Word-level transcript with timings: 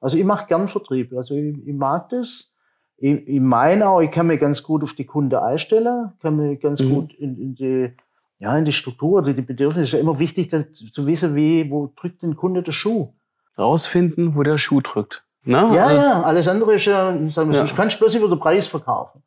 Also 0.00 0.16
ich 0.16 0.24
mache 0.24 0.46
gern 0.46 0.68
Vertrieb. 0.68 1.12
Also 1.12 1.34
ich, 1.34 1.56
ich 1.66 1.74
mag 1.74 2.08
das. 2.08 2.50
Ich, 2.96 3.26
ich 3.26 3.40
meine 3.40 3.88
auch, 3.88 4.00
ich 4.00 4.10
kann 4.10 4.26
mich 4.26 4.40
ganz 4.40 4.62
gut 4.62 4.82
auf 4.82 4.94
die 4.94 5.06
Kunde 5.06 5.42
einstellen, 5.42 6.12
kann 6.20 6.36
mich 6.36 6.60
ganz 6.60 6.80
mhm. 6.80 6.90
gut 6.90 7.14
in, 7.14 7.38
in 7.38 7.54
die 7.54 7.92
ja, 8.40 8.56
in 8.56 8.64
die 8.64 8.72
Struktur, 8.72 9.22
die, 9.22 9.34
die 9.34 9.42
Bedürfnisse. 9.42 9.82
Es 9.82 9.88
ist 9.88 9.92
ja 9.92 9.98
immer 10.00 10.18
wichtig 10.18 10.50
zu 10.50 11.06
wissen, 11.06 11.36
wie, 11.36 11.70
wo 11.70 11.92
drückt 11.94 12.22
den 12.22 12.36
Kunde 12.36 12.62
der 12.62 12.72
Schuh. 12.72 13.12
Rausfinden, 13.58 14.34
wo 14.34 14.42
der 14.42 14.56
Schuh 14.56 14.80
drückt. 14.80 15.22
Na? 15.44 15.72
Ja, 15.74 15.86
also, 15.86 16.02
ja, 16.02 16.22
alles 16.22 16.48
andere 16.48 16.74
ist 16.74 16.86
ja, 16.86 17.16
sagen 17.30 17.52
wir, 17.52 17.64
ja. 17.64 17.66
kannst 17.76 17.96
du 17.96 18.00
bloß 18.00 18.14
über 18.14 18.28
den 18.28 18.40
Preis 18.40 18.66
verkaufen. 18.66 19.22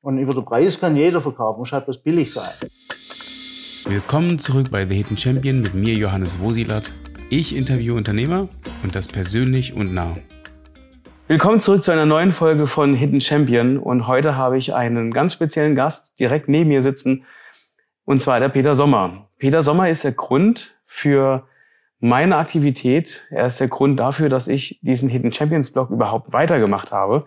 Und 0.00 0.18
über 0.18 0.34
den 0.34 0.44
Preis 0.44 0.78
kann 0.78 0.96
jeder 0.96 1.20
verkaufen, 1.20 1.58
muss 1.58 1.72
halt 1.72 1.86
bloß 1.86 1.98
billig 1.98 2.30
sein. 2.30 2.50
Willkommen 3.84 4.38
zurück 4.38 4.70
bei 4.70 4.86
The 4.86 4.94
Hidden 4.94 5.16
Champion 5.16 5.60
mit 5.60 5.74
mir, 5.74 5.94
Johannes 5.94 6.38
Wosilat. 6.38 6.92
Ich 7.30 7.54
interviewe 7.54 7.94
Unternehmer 7.94 8.48
und 8.82 8.94
das 8.94 9.06
persönlich 9.06 9.74
und 9.74 9.92
nah. 9.92 10.16
Willkommen 11.26 11.60
zurück 11.60 11.82
zu 11.82 11.90
einer 11.90 12.06
neuen 12.06 12.32
Folge 12.32 12.66
von 12.66 12.94
Hidden 12.94 13.20
Champion 13.20 13.76
und 13.76 14.06
heute 14.06 14.34
habe 14.34 14.56
ich 14.56 14.72
einen 14.72 15.12
ganz 15.12 15.34
speziellen 15.34 15.74
Gast 15.74 16.18
direkt 16.18 16.48
neben 16.48 16.70
mir 16.70 16.80
sitzen 16.80 17.26
und 18.06 18.22
zwar 18.22 18.40
der 18.40 18.48
Peter 18.48 18.74
Sommer. 18.74 19.28
Peter 19.36 19.62
Sommer 19.62 19.90
ist 19.90 20.04
der 20.04 20.12
Grund 20.12 20.78
für 20.86 21.46
meine 22.00 22.38
Aktivität. 22.38 23.26
Er 23.30 23.48
ist 23.48 23.60
der 23.60 23.68
Grund 23.68 24.00
dafür, 24.00 24.30
dass 24.30 24.48
ich 24.48 24.80
diesen 24.80 25.10
Hidden 25.10 25.30
Champions 25.30 25.70
Blog 25.70 25.90
überhaupt 25.90 26.32
weitergemacht 26.32 26.92
habe. 26.92 27.26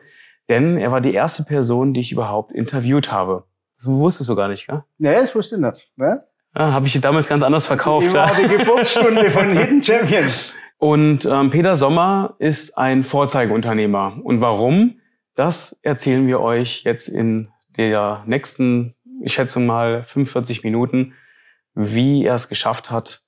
Denn 0.49 0.79
er 0.79 0.91
war 0.91 1.01
die 1.01 1.13
erste 1.13 1.43
Person, 1.43 1.93
die 1.93 1.99
ich 1.99 2.11
überhaupt 2.11 2.51
interviewt 2.51 3.11
habe. 3.11 3.43
Das 3.77 3.85
wusstest 3.85 4.31
du 4.31 4.35
gar 4.35 4.47
nicht, 4.47 4.65
gell? 4.65 4.83
Nee, 4.97 5.13
das 5.13 5.35
wusste 5.35 5.57
ich 5.57 5.61
nicht. 5.61 5.91
Ne? 5.95 6.23
Ah, 6.53 6.71
habe 6.71 6.87
ich 6.87 6.99
damals 6.99 7.29
ganz 7.29 7.43
anders 7.43 7.67
verkauft. 7.67 8.07
Die 8.07 8.13
war 8.13 8.35
die 8.35 8.47
Geburtsstunde 8.47 9.29
von 9.29 9.51
Hidden 9.57 9.81
Champions. 9.81 10.53
Und 10.77 11.25
ähm, 11.25 11.49
Peter 11.49 11.75
Sommer 11.75 12.35
ist 12.39 12.77
ein 12.77 13.03
Vorzeigeunternehmer. 13.03 14.17
Und 14.23 14.41
warum? 14.41 14.99
Das 15.35 15.79
erzählen 15.81 16.27
wir 16.27 16.41
euch 16.41 16.83
jetzt 16.83 17.07
in 17.07 17.49
der 17.77 18.23
nächsten 18.25 18.95
ich 19.21 19.33
schätze 19.33 19.59
mal 19.59 20.03
45 20.03 20.63
Minuten, 20.63 21.13
wie 21.73 22.25
er 22.25 22.35
es 22.35 22.49
geschafft 22.49 22.91
hat, 22.91 23.23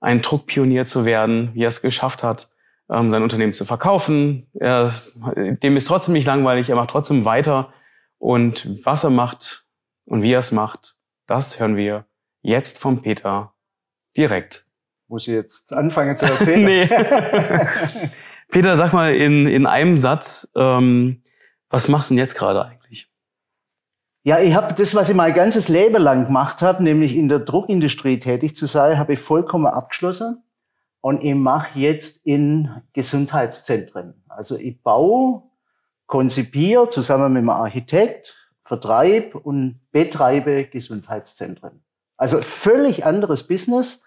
ein 0.00 0.22
Druckpionier 0.22 0.84
zu 0.84 1.04
werden, 1.04 1.50
wie 1.54 1.64
er 1.64 1.68
es 1.68 1.82
geschafft 1.82 2.22
hat, 2.22 2.50
ähm, 2.90 3.10
sein 3.10 3.22
Unternehmen 3.22 3.52
zu 3.52 3.64
verkaufen. 3.64 4.48
Er, 4.54 4.92
dem 5.36 5.76
ist 5.76 5.86
trotzdem 5.86 6.14
nicht 6.14 6.26
langweilig, 6.26 6.68
er 6.68 6.76
macht 6.76 6.90
trotzdem 6.90 7.24
weiter. 7.24 7.72
Und 8.18 8.84
was 8.84 9.04
er 9.04 9.10
macht 9.10 9.66
und 10.06 10.22
wie 10.22 10.32
er 10.32 10.38
es 10.38 10.52
macht, 10.52 10.96
das 11.26 11.60
hören 11.60 11.76
wir 11.76 12.06
jetzt 12.44 12.78
vom 12.78 13.02
Peter 13.02 13.54
direkt. 14.16 14.66
Muss 15.08 15.26
ich 15.26 15.34
jetzt 15.34 15.72
anfangen 15.72 16.16
zu 16.16 16.24
erzählen? 16.38 16.64
nee. 16.64 16.86
Peter, 18.48 18.76
sag 18.76 18.92
mal 18.92 19.14
in, 19.14 19.46
in 19.46 19.66
einem 19.66 19.96
Satz, 19.96 20.50
ähm, 20.54 21.24
was 21.70 21.88
machst 21.88 22.10
du 22.10 22.14
denn 22.14 22.20
jetzt 22.20 22.36
gerade 22.36 22.64
eigentlich? 22.64 23.10
Ja, 24.22 24.38
ich 24.38 24.54
habe 24.54 24.74
das, 24.74 24.94
was 24.94 25.08
ich 25.08 25.16
mein 25.16 25.34
ganzes 25.34 25.68
Leben 25.68 26.02
lang 26.02 26.26
gemacht 26.26 26.62
habe, 26.62 26.82
nämlich 26.82 27.16
in 27.16 27.28
der 27.28 27.40
Druckindustrie 27.40 28.18
tätig 28.18 28.54
zu 28.54 28.66
sein, 28.66 28.98
habe 28.98 29.14
ich 29.14 29.18
vollkommen 29.18 29.66
abgeschlossen. 29.66 30.44
Und 31.00 31.22
ich 31.22 31.34
mache 31.34 31.78
jetzt 31.78 32.24
in 32.24 32.70
Gesundheitszentren. 32.94 34.22
Also 34.28 34.56
ich 34.56 34.82
baue, 34.82 35.42
konzipiere 36.06 36.88
zusammen 36.88 37.32
mit 37.34 37.40
einem 37.40 37.50
Architekt, 37.50 38.48
vertreibe 38.62 39.38
und 39.38 39.80
betreibe 39.92 40.64
Gesundheitszentren. 40.64 41.84
Also 42.16 42.38
völlig 42.38 43.04
anderes 43.04 43.46
Business. 43.46 44.04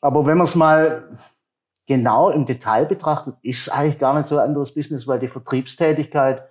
Aber 0.00 0.26
wenn 0.26 0.38
man 0.38 0.46
es 0.46 0.54
mal 0.54 1.18
genau 1.86 2.30
im 2.30 2.46
Detail 2.46 2.86
betrachtet, 2.86 3.34
ist 3.42 3.62
es 3.62 3.68
eigentlich 3.68 3.98
gar 3.98 4.16
nicht 4.16 4.26
so 4.26 4.38
ein 4.38 4.48
anderes 4.48 4.74
Business, 4.74 5.06
weil 5.06 5.18
die 5.18 5.28
Vertriebstätigkeit 5.28 6.44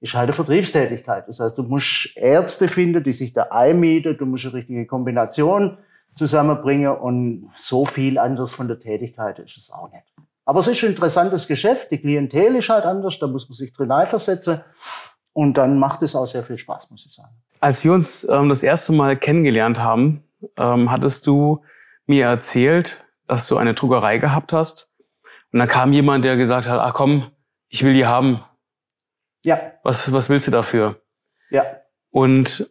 ist 0.00 0.14
halt 0.14 0.24
eine 0.24 0.32
Vertriebstätigkeit. 0.32 1.28
Das 1.28 1.40
heißt, 1.40 1.58
du 1.58 1.64
musst 1.64 2.16
Ärzte 2.16 2.68
finden, 2.68 3.02
die 3.02 3.12
sich 3.12 3.32
da 3.32 3.48
einmieten, 3.50 4.16
du 4.16 4.26
musst 4.26 4.44
eine 4.44 4.54
richtige 4.54 4.86
Kombination 4.86 5.78
zusammenbringen 6.14 6.96
und 6.96 7.50
so 7.56 7.84
viel 7.84 8.18
anders 8.18 8.52
von 8.52 8.68
der 8.68 8.78
Tätigkeit 8.78 9.38
ist 9.40 9.56
es 9.56 9.70
auch 9.70 9.90
nicht. 9.90 10.04
Aber 10.44 10.60
es 10.60 10.68
ist 10.68 10.82
ein 10.82 10.90
interessantes 10.90 11.46
Geschäft, 11.46 11.90
die 11.90 11.98
Klientel 11.98 12.56
ist 12.56 12.70
halt 12.70 12.84
anders, 12.84 13.18
da 13.18 13.26
muss 13.26 13.48
man 13.48 13.56
sich 13.56 13.72
drin 13.72 13.90
einversetzen 13.90 14.60
und 15.32 15.58
dann 15.58 15.78
macht 15.78 16.02
es 16.02 16.14
auch 16.16 16.26
sehr 16.26 16.42
viel 16.42 16.56
Spaß, 16.56 16.90
muss 16.90 17.04
ich 17.04 17.14
sagen. 17.14 17.34
Als 17.60 17.84
wir 17.84 17.92
uns 17.92 18.26
ähm, 18.28 18.48
das 18.48 18.62
erste 18.62 18.92
Mal 18.92 19.16
kennengelernt 19.16 19.78
haben, 19.78 20.24
ähm, 20.56 20.90
hattest 20.90 21.26
du 21.26 21.62
mir 22.06 22.26
erzählt, 22.26 23.06
dass 23.26 23.48
du 23.48 23.56
eine 23.56 23.74
Druckerei 23.74 24.18
gehabt 24.18 24.52
hast 24.52 24.90
und 25.52 25.58
dann 25.58 25.68
kam 25.68 25.92
jemand, 25.92 26.24
der 26.24 26.36
gesagt 26.36 26.66
hat, 26.66 26.80
ach 26.80 26.94
komm, 26.94 27.30
ich 27.68 27.84
will 27.84 27.92
die 27.92 28.06
haben, 28.06 28.42
ja. 29.44 29.58
Was, 29.82 30.12
was 30.12 30.28
willst 30.28 30.46
du 30.46 30.50
dafür? 30.50 31.00
Ja. 31.50 31.64
Und 32.10 32.70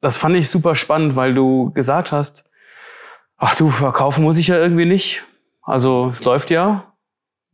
das 0.00 0.16
fand 0.16 0.36
ich 0.36 0.50
super 0.50 0.74
spannend, 0.74 1.16
weil 1.16 1.34
du 1.34 1.72
gesagt 1.72 2.12
hast, 2.12 2.50
ach 3.36 3.56
du, 3.56 3.70
verkaufen 3.70 4.22
muss 4.22 4.36
ich 4.36 4.48
ja 4.48 4.56
irgendwie 4.56 4.84
nicht. 4.84 5.24
Also 5.62 6.10
es 6.12 6.24
läuft 6.24 6.50
ja. 6.50 6.92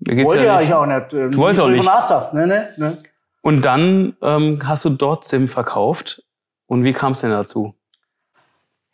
Mir 0.00 0.16
geht's 0.16 0.28
Wollte 0.28 0.44
ja, 0.44 0.60
ich 0.60 0.72
auch 0.72 0.86
nicht. 0.86 1.12
Du 1.12 1.36
wolltest 1.36 1.60
auch 1.60 1.68
nicht. 1.68 1.88
Nee, 2.32 2.46
nee, 2.46 2.62
nee. 2.76 2.96
Und 3.42 3.62
dann 3.62 4.16
ähm, 4.22 4.60
hast 4.64 4.84
du 4.84 4.90
dort 4.90 5.24
Sim 5.24 5.48
verkauft. 5.48 6.22
Und 6.66 6.84
wie 6.84 6.92
kam 6.92 7.12
es 7.12 7.20
denn 7.20 7.30
dazu? 7.30 7.74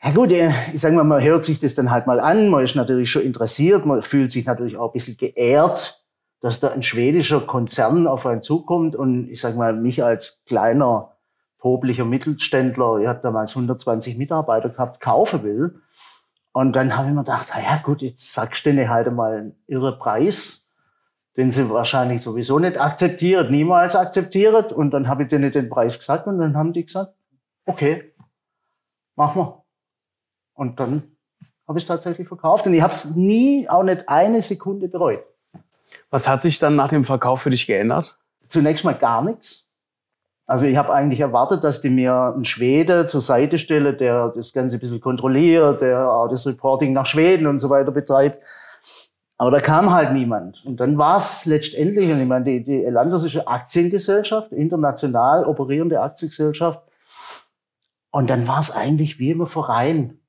Ja 0.04 0.10
gut, 0.12 0.32
äh, 0.32 0.50
ich 0.74 0.82
sage 0.82 0.94
mal, 0.94 1.04
man 1.04 1.22
hört 1.22 1.44
sich 1.44 1.60
das 1.60 1.74
dann 1.74 1.90
halt 1.90 2.06
mal 2.06 2.20
an, 2.20 2.50
man 2.50 2.62
ist 2.62 2.76
natürlich 2.76 3.10
schon 3.10 3.22
interessiert, 3.22 3.86
man 3.86 4.02
fühlt 4.02 4.32
sich 4.32 4.44
natürlich 4.44 4.76
auch 4.76 4.90
ein 4.90 4.92
bisschen 4.92 5.16
geehrt, 5.16 6.04
dass 6.40 6.60
da 6.60 6.72
ein 6.72 6.82
schwedischer 6.82 7.40
Konzern 7.40 8.06
auf 8.06 8.26
einen 8.26 8.42
zukommt 8.42 8.94
und 8.96 9.30
ich 9.30 9.40
sage 9.40 9.56
mal, 9.56 9.72
mich 9.72 10.04
als 10.04 10.44
kleiner, 10.44 11.12
poblicher 11.56 12.04
Mittelständler, 12.04 12.98
ich 12.98 13.06
habe 13.06 13.20
damals 13.22 13.52
120 13.52 14.18
Mitarbeiter 14.18 14.68
gehabt, 14.68 15.00
kaufen 15.00 15.42
will. 15.42 15.80
Und 16.52 16.76
dann 16.76 16.98
habe 16.98 17.08
ich 17.08 17.14
mir 17.14 17.24
gedacht, 17.24 17.48
ja 17.56 17.80
gut, 17.82 18.02
jetzt 18.02 18.34
sagst 18.34 18.66
du 18.66 18.70
denen 18.70 18.90
halt 18.90 19.10
mal 19.10 19.34
einen 19.34 19.56
irre 19.66 19.98
Preis, 19.98 20.68
den 21.38 21.50
sie 21.50 21.70
wahrscheinlich 21.70 22.20
sowieso 22.20 22.58
nicht 22.58 22.78
akzeptiert, 22.78 23.50
niemals 23.50 23.96
akzeptiert. 23.96 24.70
Und 24.70 24.90
dann 24.90 25.08
habe 25.08 25.22
ich 25.22 25.30
denen 25.30 25.50
den 25.50 25.70
Preis 25.70 25.98
gesagt 25.98 26.26
und 26.26 26.38
dann 26.38 26.58
haben 26.58 26.74
die 26.74 26.84
gesagt, 26.84 27.14
okay, 27.64 28.12
machen 29.16 29.40
wir. 29.40 29.63
Und 30.54 30.80
dann 30.80 31.02
habe 31.66 31.78
ich 31.78 31.84
es 31.84 31.88
tatsächlich 31.88 32.28
verkauft 32.28 32.66
und 32.66 32.74
ich 32.74 32.82
habe 32.82 32.92
es 32.92 33.14
nie, 33.14 33.68
auch 33.68 33.82
nicht 33.82 34.08
eine 34.08 34.42
Sekunde 34.42 34.88
bereut. 34.88 35.24
Was 36.10 36.28
hat 36.28 36.42
sich 36.42 36.58
dann 36.58 36.76
nach 36.76 36.88
dem 36.88 37.04
Verkauf 37.04 37.42
für 37.42 37.50
dich 37.50 37.66
geändert? 37.66 38.18
Zunächst 38.48 38.84
mal 38.84 38.94
gar 38.94 39.22
nichts. 39.22 39.66
Also 40.46 40.66
ich 40.66 40.76
habe 40.76 40.92
eigentlich 40.92 41.20
erwartet, 41.20 41.64
dass 41.64 41.80
die 41.80 41.88
mir 41.88 42.34
einen 42.34 42.44
Schwede 42.44 43.06
zur 43.06 43.22
Seite 43.22 43.56
stelle, 43.56 43.94
der 43.94 44.28
das 44.28 44.52
Ganze 44.52 44.76
ein 44.76 44.80
bisschen 44.80 45.00
kontrolliert, 45.00 45.80
der 45.80 46.10
auch 46.10 46.28
das 46.28 46.46
Reporting 46.46 46.92
nach 46.92 47.06
Schweden 47.06 47.46
und 47.46 47.60
so 47.60 47.70
weiter 47.70 47.90
betreibt. 47.90 48.38
Aber 49.38 49.50
da 49.50 49.58
kam 49.58 49.90
halt 49.90 50.12
niemand. 50.12 50.62
Und 50.64 50.78
dann 50.78 50.98
war 50.98 51.16
es 51.18 51.46
letztendlich, 51.46 52.10
und 52.10 52.20
ich 52.20 52.28
meine, 52.28 52.44
die, 52.44 52.62
die 52.62 52.84
Elanders 52.84 53.24
ist 53.24 53.34
eine 53.36 53.48
Aktiengesellschaft, 53.48 54.52
international 54.52 55.46
operierende 55.46 56.00
Aktiengesellschaft. 56.00 56.80
Und 58.10 58.30
dann 58.30 58.46
war 58.46 58.60
es 58.60 58.70
eigentlich 58.70 59.18
wie 59.18 59.30
im 59.30 59.46
Verein. 59.46 60.20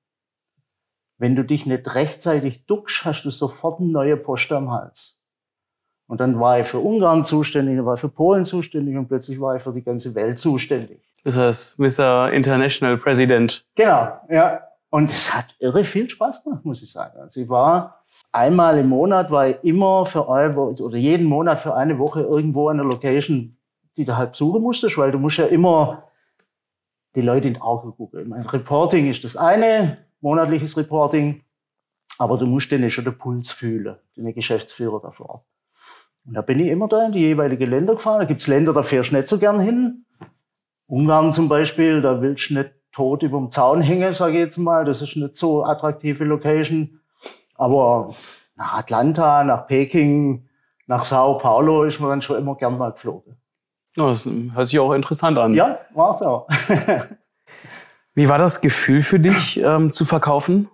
Wenn 1.17 1.35
du 1.35 1.43
dich 1.43 1.65
nicht 1.65 1.95
rechtzeitig 1.95 2.65
duckst, 2.65 3.05
hast 3.05 3.23
du 3.23 3.31
sofort 3.31 3.79
eine 3.79 3.89
neue 3.89 4.17
Post 4.17 4.51
am 4.51 4.71
Hals. 4.71 5.17
Und 6.07 6.19
dann 6.19 6.39
war 6.39 6.59
ich 6.59 6.67
für 6.67 6.79
Ungarn 6.79 7.23
zuständig, 7.23 7.77
dann 7.77 7.85
war 7.85 7.95
ich 7.95 7.99
für 7.99 8.09
Polen 8.09 8.45
zuständig 8.45 8.95
und 8.95 9.07
plötzlich 9.07 9.39
war 9.39 9.55
ich 9.55 9.63
für 9.63 9.73
die 9.73 9.83
ganze 9.83 10.13
Welt 10.13 10.37
zuständig. 10.37 11.01
Das 11.23 11.35
heißt, 11.35 11.79
Mr. 11.79 12.31
International 12.31 12.97
President. 12.97 13.65
Genau, 13.75 14.13
ja. 14.29 14.61
Und 14.91 15.09
es 15.09 15.33
hat 15.33 15.55
irre 15.59 15.83
viel 15.83 16.09
Spaß 16.09 16.43
gemacht, 16.43 16.63
muss 16.63 16.83
ich 16.83 16.91
sagen. 16.91 17.19
Also 17.19 17.41
ich 17.41 17.49
war 17.49 18.05
einmal 18.31 18.77
im 18.77 18.89
Monat, 18.89 19.31
war 19.31 19.49
ich 19.49 19.57
immer 19.63 20.05
für 20.05 20.29
eine 20.29 20.55
oder 20.55 20.97
jeden 20.97 21.25
Monat 21.25 21.59
für 21.59 21.75
eine 21.75 21.97
Woche 21.97 22.21
irgendwo 22.21 22.69
an 22.69 22.77
der 22.77 22.85
Location, 22.85 23.57
die 23.97 24.05
du 24.05 24.15
halt 24.15 24.35
suchen 24.35 24.61
musstest, 24.61 24.97
weil 24.97 25.11
du 25.11 25.17
musst 25.17 25.37
ja 25.37 25.45
immer 25.45 26.03
die 27.15 27.21
Leute 27.21 27.47
in 27.47 27.55
die 27.55 27.61
Augen 27.61 27.95
gucken. 27.95 28.29
Mein 28.29 28.45
Reporting 28.45 29.09
ist 29.09 29.23
das 29.23 29.35
eine, 29.35 29.97
monatliches 30.25 30.75
Reporting, 30.75 31.43
aber 32.17 32.37
du 32.37 32.47
musst 32.47 32.71
denen 32.71 32.89
schon 32.89 33.05
den 33.05 33.15
Puls 33.15 33.51
fühlen, 33.51 33.97
den 34.17 34.33
Geschäftsführer 34.33 34.99
davor. 34.99 35.45
Und 36.25 36.33
da 36.33 36.41
bin 36.41 36.59
ich 36.59 36.69
immer 36.69 36.87
da 36.87 37.05
in 37.05 37.11
die 37.11 37.19
jeweiligen 37.19 37.69
Länder 37.69 37.93
gefahren. 37.93 38.19
Da 38.19 38.25
gibt's 38.25 38.47
Länder, 38.47 38.73
da 38.73 38.81
fährst 38.81 39.11
du 39.11 39.15
nicht 39.15 39.27
so 39.27 39.37
gern 39.37 39.59
hin. 39.59 40.05
Ungarn 40.87 41.31
zum 41.31 41.47
Beispiel, 41.47 42.01
da 42.01 42.21
willst 42.21 42.49
du 42.49 42.55
nicht 42.55 42.71
tot 42.91 43.21
über 43.21 43.37
dem 43.37 43.51
Zaun 43.51 43.81
hängen, 43.81 44.13
sage 44.13 44.33
ich 44.33 44.39
jetzt 44.39 44.57
mal. 44.57 44.83
Das 44.83 45.03
ist 45.03 45.15
nicht 45.15 45.35
so 45.35 45.63
attraktive 45.63 46.23
Location. 46.23 46.99
Aber 47.53 48.15
nach 48.55 48.79
Atlanta, 48.79 49.43
nach 49.43 49.67
Peking, 49.67 50.49
nach 50.87 51.05
Sao 51.05 51.37
Paulo 51.37 51.83
ist 51.83 51.99
man 51.99 52.09
dann 52.09 52.21
schon 52.23 52.39
immer 52.39 52.55
gern 52.55 52.79
mal 52.79 52.93
geflogen. 52.93 53.37
Ja, 53.95 54.07
das 54.07 54.25
hört 54.25 54.67
sich 54.67 54.79
auch 54.79 54.93
interessant 54.93 55.37
an. 55.37 55.53
Ja, 55.53 55.79
war's 55.93 56.23
auch. 56.23 56.47
Wie 58.15 58.29
war 58.29 58.37
das 58.37 58.61
Gefühl 58.61 59.03
für 59.03 59.19
dich 59.19 59.57
ähm, 59.57 59.91
zu 59.91 60.05
verkaufen? 60.05 60.69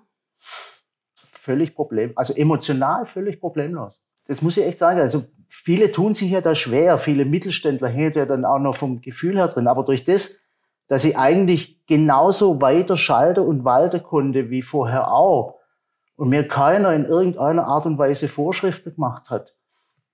Völlig 1.31 1.73
problem, 1.73 2.13
also 2.15 2.35
emotional 2.35 3.07
völlig 3.07 3.39
problemlos. 3.39 3.99
Das 4.27 4.43
muss 4.43 4.57
ich 4.57 4.65
echt 4.65 4.77
sagen. 4.77 4.99
Also 4.99 5.23
viele 5.49 5.91
tun 5.91 6.13
sich 6.13 6.29
ja 6.29 6.41
da 6.41 6.53
schwer, 6.53 6.99
viele 6.99 7.25
Mittelständler 7.25 7.89
hängen 7.89 8.13
ja 8.13 8.25
dann 8.25 8.45
auch 8.45 8.59
noch 8.59 8.75
vom 8.75 9.01
Gefühl 9.01 9.37
her 9.37 9.47
drin. 9.47 9.67
Aber 9.67 9.83
durch 9.83 10.05
das, 10.05 10.39
dass 10.87 11.03
ich 11.03 11.17
eigentlich 11.17 11.83
genauso 11.87 12.61
weiter 12.61 12.95
schalte 12.95 13.41
und 13.41 13.65
walten 13.65 14.03
konnte 14.03 14.51
wie 14.51 14.61
vorher 14.61 15.11
auch 15.11 15.55
und 16.15 16.29
mir 16.29 16.47
keiner 16.47 16.93
in 16.93 17.05
irgendeiner 17.05 17.65
Art 17.65 17.87
und 17.87 17.97
Weise 17.97 18.27
Vorschriften 18.27 18.93
gemacht 18.93 19.31
hat, 19.31 19.55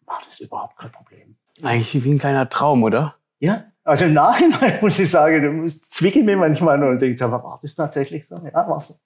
war 0.06 0.22
das 0.26 0.40
überhaupt 0.40 0.78
kein 0.78 0.94
Problem. 0.94 1.36
Eigentlich 1.62 2.02
wie 2.06 2.14
ein 2.14 2.20
kleiner 2.20 2.48
Traum, 2.48 2.84
oder? 2.84 3.16
Ja, 3.40 3.66
also 3.88 4.06
im 4.06 4.14
Nachhinein 4.14 4.74
muss 4.82 5.00
ich 5.00 5.10
sagen, 5.10 5.66
ich 5.66 5.82
zwicke 5.84 6.22
mir 6.22 6.36
manchmal 6.36 6.78
nur 6.78 6.90
und 6.90 7.02
denke, 7.02 7.24
aber 7.24 7.44
war 7.44 7.60
das 7.62 7.74
tatsächlich 7.74 8.28
so? 8.28 8.36
Ja, 8.36 8.68
war 8.68 8.82
so. 8.82 9.00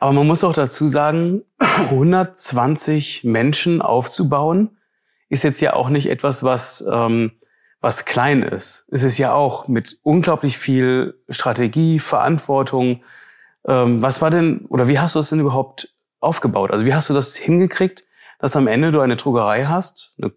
Aber 0.00 0.12
man 0.12 0.26
muss 0.26 0.44
auch 0.44 0.52
dazu 0.52 0.88
sagen, 0.88 1.42
120 1.58 3.24
Menschen 3.24 3.80
aufzubauen, 3.80 4.76
ist 5.28 5.44
jetzt 5.44 5.60
ja 5.60 5.74
auch 5.74 5.88
nicht 5.88 6.10
etwas, 6.10 6.42
was, 6.42 6.84
ähm, 6.90 7.32
was 7.80 8.04
klein 8.04 8.42
ist. 8.42 8.86
Es 8.90 9.04
ist 9.04 9.18
ja 9.18 9.32
auch 9.32 9.68
mit 9.68 9.98
unglaublich 10.02 10.58
viel 10.58 11.20
Strategie, 11.28 11.98
Verantwortung. 12.00 13.02
Ähm, 13.66 14.02
was 14.02 14.20
war 14.20 14.30
denn, 14.30 14.66
oder 14.66 14.88
wie 14.88 14.98
hast 14.98 15.14
du 15.14 15.20
das 15.20 15.30
denn 15.30 15.40
überhaupt 15.40 15.94
aufgebaut? 16.20 16.72
Also 16.72 16.84
wie 16.84 16.94
hast 16.94 17.10
du 17.10 17.14
das 17.14 17.36
hingekriegt, 17.36 18.04
dass 18.40 18.56
am 18.56 18.66
Ende 18.66 18.90
du 18.90 19.00
eine 19.00 19.16
Druckerei 19.16 19.66
hast, 19.66 20.16
eine, 20.20 20.32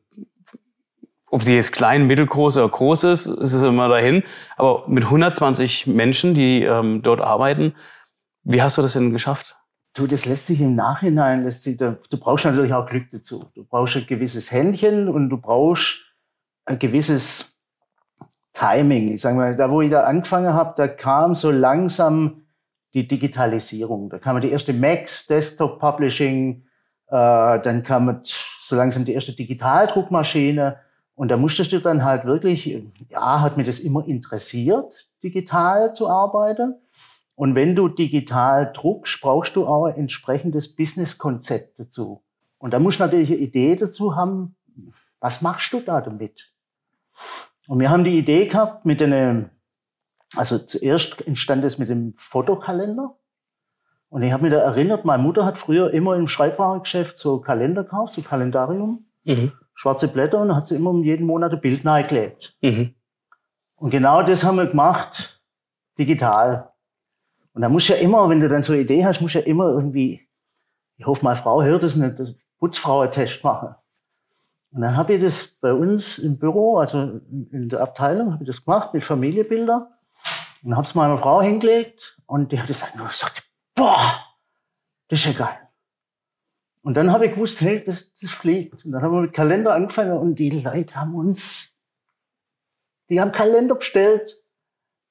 ob 1.29 1.43
die 1.43 1.55
jetzt 1.55 1.73
klein, 1.73 2.07
mittelgroß 2.07 2.57
oder 2.57 2.69
groß 2.69 3.03
ist, 3.05 3.25
ist 3.25 3.53
es 3.53 3.63
immer 3.63 3.89
dahin, 3.89 4.23
aber 4.55 4.85
mit 4.87 5.05
120 5.05 5.87
Menschen, 5.87 6.33
die 6.33 6.63
ähm, 6.63 7.01
dort 7.01 7.21
arbeiten, 7.21 7.75
wie 8.43 8.61
hast 8.61 8.77
du 8.77 8.81
das 8.81 8.93
denn 8.93 9.11
geschafft? 9.11 9.57
Du, 9.93 10.07
das 10.07 10.25
lässt 10.25 10.45
sich 10.45 10.61
im 10.61 10.75
Nachhinein, 10.75 11.43
lässt 11.43 11.63
sich, 11.63 11.77
du 11.77 11.97
brauchst 12.11 12.45
natürlich 12.45 12.73
auch 12.73 12.85
Glück 12.85 13.09
dazu. 13.11 13.45
Du 13.55 13.65
brauchst 13.65 13.97
ein 13.97 14.05
gewisses 14.05 14.51
Händchen 14.51 15.09
und 15.09 15.29
du 15.29 15.37
brauchst 15.37 16.05
ein 16.65 16.79
gewisses 16.79 17.57
Timing. 18.53 19.13
Ich 19.13 19.21
sage 19.21 19.35
mal, 19.35 19.55
da 19.55 19.69
wo 19.69 19.81
ich 19.81 19.89
da 19.89 20.03
angefangen 20.03 20.53
habe, 20.53 20.75
da 20.77 20.87
kam 20.87 21.35
so 21.35 21.51
langsam 21.51 22.43
die 22.93 23.07
Digitalisierung. 23.07 24.09
Da 24.09 24.19
kam 24.19 24.39
die 24.39 24.51
erste 24.51 24.73
Macs, 24.73 25.27
Desktop 25.27 25.79
Publishing, 25.79 26.63
äh, 27.07 27.59
dann 27.59 27.83
kam 27.83 28.21
so 28.23 28.75
langsam 28.75 29.03
die 29.03 29.13
erste 29.13 29.33
Digitaldruckmaschine. 29.33 30.77
Und 31.17 31.29
da 31.29 31.37
musstest 31.37 31.71
du 31.71 31.79
dann 31.79 32.05
halt 32.05 32.25
wirklich, 32.25 32.79
ja, 33.09 33.41
hat 33.41 33.57
mir 33.57 33.63
das 33.63 33.79
immer 33.79 34.07
interessiert, 34.07 35.09
digital 35.23 35.95
zu 35.95 36.07
arbeiten. 36.07 36.75
Und 37.33 37.55
wenn 37.55 37.75
du 37.75 37.87
digital 37.87 38.71
druckst, 38.71 39.19
brauchst 39.19 39.55
du 39.55 39.65
auch 39.65 39.85
ein 39.85 39.95
entsprechendes 39.95 40.75
Businesskonzept 40.75 41.79
dazu. 41.79 42.21
Und 42.59 42.75
da 42.75 42.77
musst 42.77 42.99
du 42.99 43.03
natürlich 43.03 43.31
eine 43.31 43.39
Idee 43.39 43.75
dazu 43.75 44.15
haben, 44.15 44.55
was 45.19 45.41
machst 45.41 45.73
du 45.73 45.79
da 45.79 46.01
damit? 46.01 46.53
Und 47.67 47.79
wir 47.79 47.89
haben 47.89 48.03
die 48.03 48.19
Idee 48.19 48.45
gehabt 48.45 48.85
mit 48.85 49.01
einem, 49.01 49.49
also 50.35 50.59
zuerst 50.59 51.25
entstand 51.25 51.63
es 51.63 51.79
mit 51.79 51.89
dem 51.89 52.13
Fotokalender. 52.15 53.17
Und 54.09 54.21
ich 54.21 54.31
habe 54.31 54.43
mich 54.43 54.51
da 54.51 54.59
erinnert, 54.59 55.03
meine 55.03 55.23
Mutter 55.23 55.45
hat 55.45 55.57
früher 55.57 55.91
immer 55.91 56.15
im 56.15 56.27
Schreibwarengeschäft 56.27 57.17
so 57.17 57.41
Kalender 57.41 57.83
gekauft, 57.83 58.13
so 58.13 58.21
Kalendarium, 58.21 59.07
mhm. 59.23 59.51
Schwarze 59.77 60.07
Blätter 60.07 60.41
und 60.41 60.55
hat 60.55 60.67
sie 60.67 60.75
immer 60.75 60.89
um 60.89 61.03
jeden 61.03 61.25
Monat 61.25 61.53
ein 61.53 61.61
Bild 61.61 61.83
nahe 61.85 62.03
Mhm. 62.61 62.95
Und 63.75 63.91
genau 63.91 64.23
das 64.23 64.43
haben 64.43 64.57
wir 64.57 64.65
gemacht, 64.65 65.39
digital. 65.99 66.73
Und 67.53 67.61
da 67.61 67.69
muss 67.69 67.87
ja 67.87 67.95
immer, 67.95 68.27
wenn 68.27 68.39
du 68.39 68.49
dann 68.49 68.63
so 68.63 68.73
eine 68.73 68.81
Idee 68.81 69.05
hast, 69.05 69.21
muss 69.21 69.33
ja 69.33 69.41
immer 69.41 69.69
irgendwie, 69.69 70.27
ich 70.97 71.05
hoffe, 71.05 71.23
meine 71.23 71.37
Frau 71.37 71.61
hört 71.61 71.83
das 71.83 71.95
nicht, 71.95 72.35
Putzfrauentest 72.57 73.43
machen. 73.43 73.75
Und 74.71 74.81
dann 74.81 74.97
habe 74.97 75.13
ich 75.13 75.21
das 75.21 75.47
bei 75.61 75.71
uns 75.71 76.17
im 76.17 76.39
Büro, 76.39 76.77
also 76.77 77.21
in 77.51 77.69
der 77.69 77.81
Abteilung, 77.81 78.33
habe 78.33 78.43
ich 78.43 78.47
das 78.47 78.65
gemacht 78.65 78.93
mit 78.93 79.03
Familienbildern. 79.03 79.87
Und 80.63 80.75
habe 80.75 80.87
es 80.87 80.95
meiner 80.95 81.19
Frau 81.19 81.39
hingelegt 81.41 82.17
und 82.25 82.51
die 82.51 82.59
hat 82.59 82.67
gesagt, 82.67 82.95
und 82.95 83.07
gesagt, 83.07 83.43
boah, 83.75 84.25
das 85.07 85.19
ist 85.19 85.25
ja 85.25 85.45
geil. 85.45 85.66
Und 86.87 86.93
dann 86.93 87.11
habe 87.11 87.25
ich 87.25 87.33
gewusst, 87.33 87.59
hey, 87.59 87.83
das, 87.85 88.13
das 88.13 88.31
fliegt. 88.31 88.85
Und 88.85 88.93
dann 88.93 89.01
haben 89.01 89.11
wir 89.11 89.19
mit 89.19 89.33
Kalender 89.33 89.73
angefangen 89.73 90.17
und 90.17 90.35
die 90.35 90.49
Leute 90.51 90.95
haben 90.95 91.15
uns, 91.15 91.73
die 93.09 93.19
haben 93.19 93.33
Kalender 93.33 93.75
bestellt. 93.75 94.41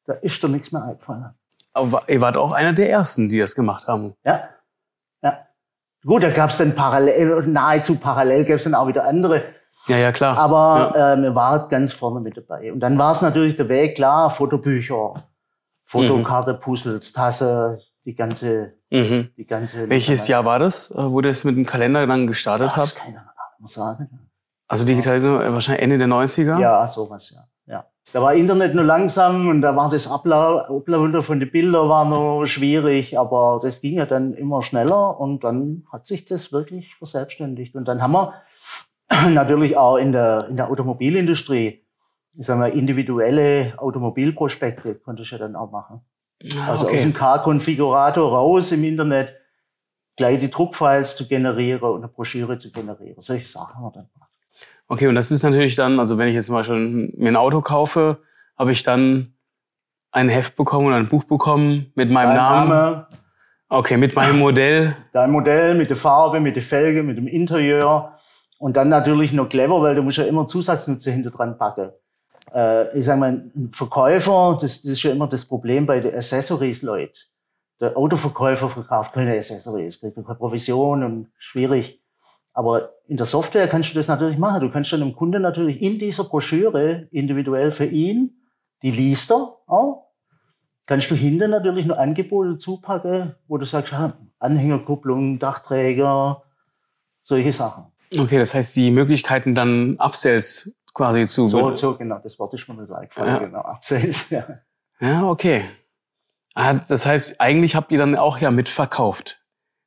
Da 0.06 0.14
ist 0.14 0.42
doch 0.42 0.48
nichts 0.48 0.72
mehr 0.72 0.82
eingefallen. 0.82 1.34
Aber 1.74 2.04
ihr 2.08 2.22
wart 2.22 2.38
auch 2.38 2.52
einer 2.52 2.72
der 2.72 2.88
ersten, 2.88 3.28
die 3.28 3.38
das 3.38 3.54
gemacht 3.54 3.86
haben. 3.88 4.14
Ja. 4.24 4.48
Ja. 5.20 5.40
Gut, 6.02 6.22
da 6.22 6.30
gab 6.30 6.48
es 6.48 6.56
dann 6.56 6.74
parallel, 6.74 7.46
nahezu 7.46 8.00
parallel 8.00 8.46
gab 8.46 8.56
es 8.56 8.64
dann 8.64 8.74
auch 8.74 8.88
wieder 8.88 9.04
andere. 9.06 9.42
Ja, 9.86 9.98
ja, 9.98 10.12
klar. 10.12 10.38
Aber 10.38 10.94
ja. 10.96 11.12
äh, 11.12 11.16
wir 11.18 11.34
waren 11.34 11.68
ganz 11.68 11.92
vorne 11.92 12.20
mit 12.20 12.38
dabei. 12.38 12.72
Und 12.72 12.80
dann 12.80 12.96
war 12.96 13.12
es 13.12 13.20
natürlich 13.20 13.54
der 13.54 13.68
Weg, 13.68 13.96
klar, 13.96 14.30
Fotobücher, 14.30 15.12
Fotokarte, 15.84 16.54
mhm. 16.54 16.60
Puzzles, 16.60 17.12
Tasse, 17.12 17.82
die 18.06 18.14
ganze, 18.14 18.72
mhm. 18.90 19.30
die 19.36 19.46
ganze. 19.46 19.90
Welches 19.90 20.26
Jahr 20.28 20.46
war 20.46 20.58
das, 20.58 20.90
äh, 20.90 20.94
wo 20.94 21.20
ihr 21.20 21.28
das 21.28 21.44
mit 21.44 21.56
dem 21.56 21.66
Kalender 21.66 22.06
dann 22.06 22.26
gestartet 22.26 22.68
Ach, 22.70 22.76
habt? 22.78 22.92
Das 22.92 22.94
kann 22.94 23.10
ich 23.10 23.60
noch 23.60 23.68
sagen. 23.68 24.30
Also 24.68 24.86
Digitalisierung 24.86 25.42
äh, 25.42 25.52
wahrscheinlich 25.52 25.82
Ende 25.82 25.98
der 25.98 26.08
90er? 26.08 26.58
Ja, 26.58 26.86
sowas, 26.86 27.30
ja. 27.30 27.44
Da 28.12 28.22
war 28.22 28.34
Internet 28.34 28.74
nur 28.74 28.84
langsam 28.84 29.48
und 29.48 29.62
da 29.62 29.74
war 29.74 29.90
das 29.90 30.08
Uploaden 30.08 31.22
von 31.22 31.40
den 31.40 31.50
Bildern 31.50 31.88
war 31.88 32.04
noch 32.04 32.46
schwierig, 32.46 33.18
aber 33.18 33.58
das 33.60 33.80
ging 33.80 33.94
ja 33.94 34.06
dann 34.06 34.32
immer 34.34 34.62
schneller 34.62 35.18
und 35.18 35.42
dann 35.42 35.84
hat 35.90 36.06
sich 36.06 36.24
das 36.24 36.52
wirklich 36.52 36.94
verselbstständigt. 36.94 37.74
Und 37.74 37.88
dann 37.88 38.00
haben 38.00 38.12
wir 38.12 38.34
natürlich 39.30 39.76
auch 39.76 39.96
in 39.96 40.12
der, 40.12 40.46
in 40.48 40.56
der 40.56 40.70
Automobilindustrie, 40.70 41.84
ich 42.38 42.46
sag 42.46 42.58
mal, 42.58 42.70
individuelle 42.70 43.74
Automobilprospekte 43.76 44.94
konnte 44.94 45.22
ich 45.22 45.30
ja 45.32 45.38
dann 45.38 45.56
auch 45.56 45.72
machen. 45.72 46.00
Ah, 46.56 46.70
also 46.70 46.84
okay. 46.84 46.96
aus 46.96 47.02
dem 47.02 47.14
K-Konfigurator 47.14 48.30
raus 48.30 48.72
im 48.72 48.84
Internet 48.84 49.34
gleich 50.16 50.38
die 50.38 50.50
Druckfiles 50.50 51.16
zu 51.16 51.28
generieren 51.28 51.82
und 51.82 51.98
eine 51.98 52.08
Broschüre 52.08 52.58
zu 52.58 52.70
generieren. 52.70 53.20
Solche 53.20 53.46
Sachen 53.46 53.76
haben 53.76 53.84
wir 53.84 53.92
dann 53.92 54.08
gemacht. 54.12 54.30
Okay, 54.88 55.08
und 55.08 55.14
das 55.14 55.30
ist 55.30 55.42
natürlich 55.42 55.74
dann, 55.74 55.98
also 55.98 56.16
wenn 56.18 56.28
ich 56.28 56.34
jetzt 56.34 56.46
zum 56.46 56.54
Beispiel 56.54 57.12
mir 57.16 57.28
ein 57.28 57.36
Auto 57.36 57.60
kaufe, 57.60 58.18
habe 58.56 58.72
ich 58.72 58.82
dann 58.82 59.34
ein 60.12 60.28
Heft 60.28 60.56
bekommen 60.56 60.86
oder 60.86 60.96
ein 60.96 61.08
Buch 61.08 61.24
bekommen 61.24 61.92
mit 61.94 62.10
meinem 62.10 62.28
Dein 62.28 62.36
Namen. 62.36 62.68
Name. 62.70 63.06
Okay, 63.68 63.96
mit 63.96 64.14
meinem 64.14 64.38
Modell. 64.38 64.96
Dein 65.12 65.30
Modell, 65.30 65.74
mit 65.74 65.90
der 65.90 65.96
Farbe, 65.96 66.38
mit 66.38 66.54
der 66.54 66.62
Felge, 66.62 67.02
mit 67.02 67.18
dem 67.18 67.26
Interieur. 67.26 68.16
Und 68.58 68.76
dann 68.76 68.88
natürlich 68.88 69.32
noch 69.32 69.48
clever, 69.48 69.82
weil 69.82 69.96
du 69.96 70.02
musst 70.02 70.18
ja 70.18 70.24
immer 70.24 70.46
Zusatznutzer 70.46 71.10
hinter 71.10 71.30
dran 71.30 71.58
packen. 71.58 71.90
Äh, 72.54 72.98
ich 72.98 73.04
sag 73.04 73.18
mal, 73.18 73.32
ein 73.32 73.70
Verkäufer, 73.72 74.58
das, 74.60 74.82
das 74.82 74.92
ist 74.92 75.02
ja 75.02 75.12
immer 75.12 75.28
das 75.28 75.44
Problem 75.44 75.86
bei 75.86 76.00
den 76.00 76.14
Accessories-Leuten. 76.14 77.14
Der 77.80 77.96
Autoverkäufer 77.96 78.68
verkauft 78.70 79.12
keine 79.12 79.36
Accessories, 79.36 80.00
kriegt 80.00 80.16
keine 80.16 80.34
Provision 80.34 81.02
und 81.02 81.28
schwierig. 81.38 82.00
Aber 82.54 82.94
in 83.06 83.18
der 83.18 83.26
Software 83.26 83.68
kannst 83.68 83.90
du 83.90 83.94
das 83.96 84.08
natürlich 84.08 84.38
machen. 84.38 84.62
Du 84.62 84.70
kannst 84.70 84.90
dann 84.92 85.00
dem 85.00 85.14
Kunden 85.14 85.42
natürlich 85.42 85.82
in 85.82 85.98
dieser 85.98 86.24
Broschüre 86.24 87.06
individuell 87.10 87.70
für 87.70 87.84
ihn, 87.84 88.40
die 88.82 88.90
liest 88.90 89.30
er 89.30 89.56
auch, 89.66 90.06
kannst 90.86 91.10
du 91.10 91.14
hinten 91.14 91.50
natürlich 91.50 91.84
noch 91.86 91.98
Angebote 91.98 92.56
zupacken, 92.56 93.34
wo 93.48 93.58
du 93.58 93.66
sagst, 93.66 93.92
ja, 93.92 94.14
Anhängerkupplung, 94.38 95.38
Dachträger, 95.38 96.42
solche 97.24 97.52
Sachen. 97.52 97.86
Okay, 98.16 98.38
das 98.38 98.54
heißt, 98.54 98.76
die 98.76 98.90
Möglichkeiten 98.90 99.54
dann 99.54 99.96
Upsells 99.98 100.75
quasi 100.96 101.26
zu... 101.26 101.46
So, 101.46 101.76
so 101.76 101.96
genau, 101.96 102.18
das 102.22 102.38
Wort 102.38 102.54
ist 102.54 102.66
mir 102.68 102.74
nicht 102.74 102.92
eingefallen, 102.92 103.34
ja. 103.34 103.38
genau, 103.38 103.60
Upsells, 103.60 104.30
ja. 104.30 104.44
Ja, 104.98 105.28
okay. 105.28 105.62
Ah, 106.54 106.74
das 106.74 107.04
heißt, 107.04 107.40
eigentlich 107.40 107.76
habt 107.76 107.92
ihr 107.92 107.98
dann 107.98 108.16
auch 108.16 108.38
ja 108.38 108.50
mitverkauft 108.50 109.40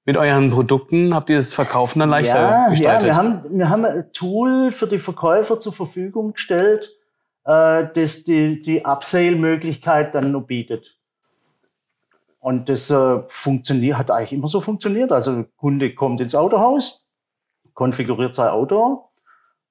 mit 0.10 0.18
euren 0.18 0.50
Produkten 0.50 1.14
habt 1.14 1.30
ihr 1.30 1.36
das 1.36 1.54
Verkaufen 1.54 2.00
dann 2.00 2.10
leichter 2.10 2.42
ja, 2.42 2.70
gestaltet? 2.70 3.10
Ja, 3.10 3.14
wir 3.14 3.16
haben, 3.16 3.44
wir 3.52 3.70
haben 3.70 3.86
ein 3.86 4.12
Tool 4.12 4.72
für 4.72 4.88
die 4.88 4.98
Verkäufer 4.98 5.60
zur 5.60 5.72
Verfügung 5.72 6.34
gestellt, 6.34 6.98
äh, 7.46 7.86
das 7.94 8.24
die, 8.24 8.60
die 8.60 8.86
Upsale-Möglichkeit 8.86 10.16
dann 10.16 10.32
noch 10.32 10.42
bietet. 10.42 10.98
Und 12.40 12.70
das 12.70 12.90
äh, 12.90 13.20
funktioniert, 13.28 14.00
hat 14.00 14.10
eigentlich 14.10 14.34
immer 14.34 14.48
so 14.48 14.62
funktioniert. 14.62 15.12
Also 15.12 15.36
der 15.36 15.46
Kunde 15.58 15.94
kommt 15.94 16.22
ins 16.22 16.34
Autohaus, 16.34 17.06
konfiguriert 17.76 18.34
sein 18.34 18.50
Auto 18.50 19.09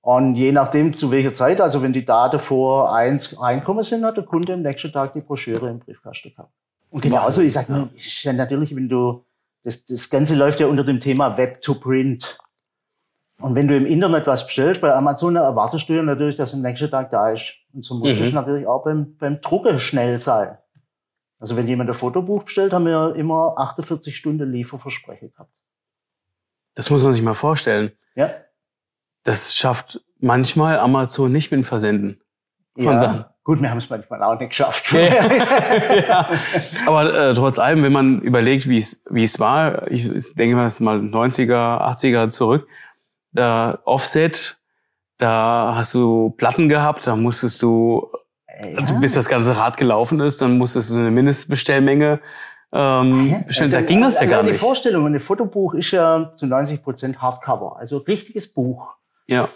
und 0.00 0.36
je 0.36 0.52
nachdem 0.52 0.92
zu 0.92 1.10
welcher 1.10 1.34
Zeit, 1.34 1.60
also 1.60 1.82
wenn 1.82 1.92
die 1.92 2.04
Daten 2.04 2.38
vor 2.38 2.94
eins 2.94 3.40
reinkommen 3.40 3.82
sind, 3.82 4.04
hat 4.04 4.16
der 4.16 4.24
Kunde 4.24 4.54
am 4.54 4.62
nächsten 4.62 4.92
Tag 4.92 5.12
die 5.12 5.20
Broschüre 5.20 5.68
im 5.68 5.80
Briefkasten 5.80 6.30
gehabt. 6.30 6.52
Und 6.90 7.02
genauso, 7.02 7.42
ich 7.42 7.52
sage 7.52 7.90
ist 7.94 8.22
ja 8.22 8.32
natürlich, 8.32 8.74
wenn 8.74 8.88
du 8.88 9.24
das, 9.64 9.84
das 9.84 10.08
Ganze 10.08 10.34
läuft 10.34 10.60
ja 10.60 10.66
unter 10.66 10.84
dem 10.84 11.00
Thema 11.00 11.36
Web 11.36 11.60
to 11.60 11.74
Print. 11.74 12.38
Und 13.40 13.54
wenn 13.54 13.68
du 13.68 13.76
im 13.76 13.86
Internet 13.86 14.26
was 14.26 14.46
bestellst, 14.46 14.80
bei 14.80 14.92
Amazon 14.94 15.36
erwartest 15.36 15.88
du 15.88 15.94
ja 15.94 16.02
natürlich, 16.02 16.36
dass 16.36 16.54
am 16.54 16.62
nächsten 16.62 16.90
Tag 16.90 17.10
da 17.10 17.30
ist. 17.30 17.54
Und 17.72 17.84
so 17.84 17.94
muss 17.94 18.18
mhm. 18.18 18.24
es 18.24 18.32
natürlich 18.32 18.66
auch 18.66 18.84
beim, 18.84 19.16
beim 19.16 19.40
Drucken 19.40 19.78
schnell 19.78 20.18
sein. 20.18 20.56
Also 21.38 21.56
wenn 21.56 21.68
jemand 21.68 21.90
ein 21.90 21.94
Fotobuch 21.94 22.44
bestellt, 22.44 22.72
haben 22.72 22.86
wir 22.86 23.14
immer 23.14 23.54
48 23.58 24.16
Stunden 24.16 24.50
Lieferversprechen 24.50 25.30
gehabt. 25.30 25.52
Das 26.74 26.90
muss 26.90 27.02
man 27.02 27.12
sich 27.12 27.22
mal 27.22 27.34
vorstellen. 27.34 27.92
Ja. 28.14 28.30
Das 29.28 29.54
schafft 29.54 30.00
manchmal 30.20 30.78
Amazon 30.78 31.30
nicht 31.30 31.52
mit 31.52 31.66
Versenden 31.66 32.22
von 32.74 32.84
ja. 32.84 32.98
Sachen. 32.98 33.24
Gut, 33.44 33.60
wir 33.60 33.70
haben 33.70 33.76
es 33.76 33.90
manchmal 33.90 34.22
auch 34.22 34.40
nicht 34.40 34.48
geschafft. 34.48 34.90
Ja, 34.90 35.00
ja. 35.00 36.28
Aber 36.86 37.14
äh, 37.14 37.34
trotz 37.34 37.58
allem, 37.58 37.82
wenn 37.82 37.92
man 37.92 38.22
überlegt, 38.22 38.70
wie 38.70 38.78
es 38.78 39.02
wie 39.10 39.24
es 39.24 39.38
war, 39.38 39.86
ich, 39.90 40.10
ich 40.10 40.34
denke 40.34 40.56
mal, 40.56 40.64
es 40.64 40.76
ist 40.76 40.80
mal 40.80 40.98
90er, 40.98 41.46
80er 41.46 42.30
zurück, 42.30 42.66
da 43.32 43.78
Offset, 43.84 44.58
da 45.18 45.74
hast 45.76 45.92
du 45.92 46.30
Platten 46.30 46.70
gehabt, 46.70 47.06
da 47.06 47.14
musstest 47.14 47.60
du, 47.60 48.08
ja. 48.48 48.78
also 48.78 48.98
bis 48.98 49.12
das 49.12 49.28
ganze 49.28 49.58
Rad 49.58 49.76
gelaufen 49.76 50.20
ist, 50.20 50.40
dann 50.40 50.56
musstest 50.56 50.90
du 50.90 50.96
eine 50.96 51.10
Mindestbestellmenge 51.10 52.20
ähm, 52.72 53.30
ja, 53.30 53.38
bestellen. 53.46 53.74
Also, 53.74 53.76
da 53.76 53.82
ging 53.82 54.00
das 54.00 54.14
ja 54.14 54.20
also 54.22 54.30
gar 54.30 54.42
die 54.42 54.50
nicht. 54.52 54.60
Die 54.62 54.64
Vorstellung, 54.64 55.06
ein 55.06 55.20
Fotobuch 55.20 55.74
ist 55.74 55.90
ja 55.90 56.32
zu 56.34 56.46
90 56.46 56.82
Prozent 56.82 57.20
Hardcover, 57.20 57.76
also 57.78 57.98
richtiges 57.98 58.50
Buch. 58.54 58.97
Ja. 59.28 59.48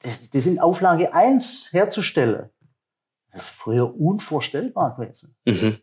Das, 0.00 0.30
das 0.30 0.46
in 0.46 0.60
Auflage 0.60 1.12
1 1.12 1.68
herzustellen 1.72 2.50
das 3.32 3.42
ist 3.42 3.50
früher 3.50 3.98
unvorstellbar 3.98 4.96
gewesen. 4.96 5.36
Mhm. 5.44 5.78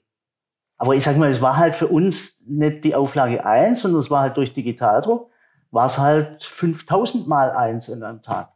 Aber 0.77 0.95
ich 0.95 1.03
sag 1.03 1.17
mal, 1.17 1.29
es 1.29 1.41
war 1.41 1.57
halt 1.57 1.75
für 1.75 1.87
uns 1.87 2.43
nicht 2.45 2.83
die 2.83 2.95
Auflage 2.95 3.45
1, 3.45 3.81
sondern 3.81 4.01
es 4.01 4.09
war 4.09 4.21
halt 4.21 4.37
durch 4.37 4.53
Digitaldruck, 4.53 5.31
war 5.71 5.85
es 5.85 5.97
halt 5.97 6.43
5000 6.43 7.27
mal 7.27 7.51
1 7.51 7.89
in 7.89 8.03
einem 8.03 8.21
Tag. 8.21 8.51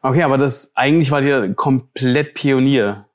Okay, 0.00 0.22
aber 0.22 0.38
das 0.38 0.72
eigentlich 0.74 1.12
war 1.12 1.22
ihr 1.22 1.54
komplett 1.54 2.34
Pionier 2.34 3.06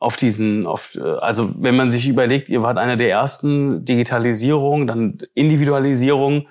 auf 0.00 0.16
diesen, 0.16 0.66
auf, 0.66 0.96
also 1.20 1.52
wenn 1.56 1.76
man 1.76 1.90
sich 1.90 2.08
überlegt, 2.08 2.48
ihr 2.48 2.62
wart 2.62 2.78
einer 2.78 2.96
der 2.96 3.10
ersten 3.10 3.84
Digitalisierung, 3.84 4.86
dann 4.88 5.18
Individualisierung, 5.34 6.48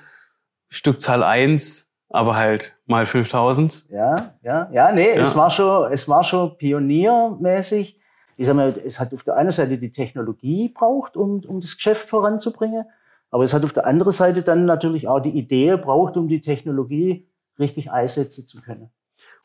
Stückzahl 0.70 1.24
1, 1.24 1.87
aber 2.18 2.36
halt 2.36 2.76
mal 2.88 3.06
5000. 3.06 3.86
Ja, 3.90 4.34
ja, 4.42 4.70
ja, 4.72 4.92
nee, 4.92 5.16
ja. 5.16 5.22
es 5.22 5.36
war 5.36 5.52
schon, 5.52 5.92
es 5.92 6.10
war 6.10 6.24
schon 6.24 6.58
pioniermäßig. 6.58 8.00
Ich 8.38 8.46
sag 8.48 8.56
mal, 8.56 8.74
es 8.84 9.00
hat 9.00 9.14
auf 9.14 9.24
der 9.24 9.36
einen 9.36 9.52
Seite 9.52 9.78
die 9.78 9.92
Technologie 9.92 10.70
braucht, 10.70 11.16
um, 11.16 11.44
um 11.48 11.62
das 11.62 11.76
Geschäft 11.76 12.10
voranzubringen. 12.10 12.86
Aber 13.30 13.44
es 13.44 13.54
hat 13.54 13.64
auf 13.64 13.74
der 13.74 13.86
anderen 13.86 14.12
Seite 14.12 14.42
dann 14.42 14.66
natürlich 14.66 15.08
auch 15.08 15.20
die 15.20 15.30
Idee 15.30 15.78
braucht, 15.78 16.18
um 16.18 16.28
die 16.28 16.42
Technologie 16.42 17.28
richtig 17.60 17.92
einsetzen 17.92 18.48
zu 18.48 18.62
können. 18.62 18.90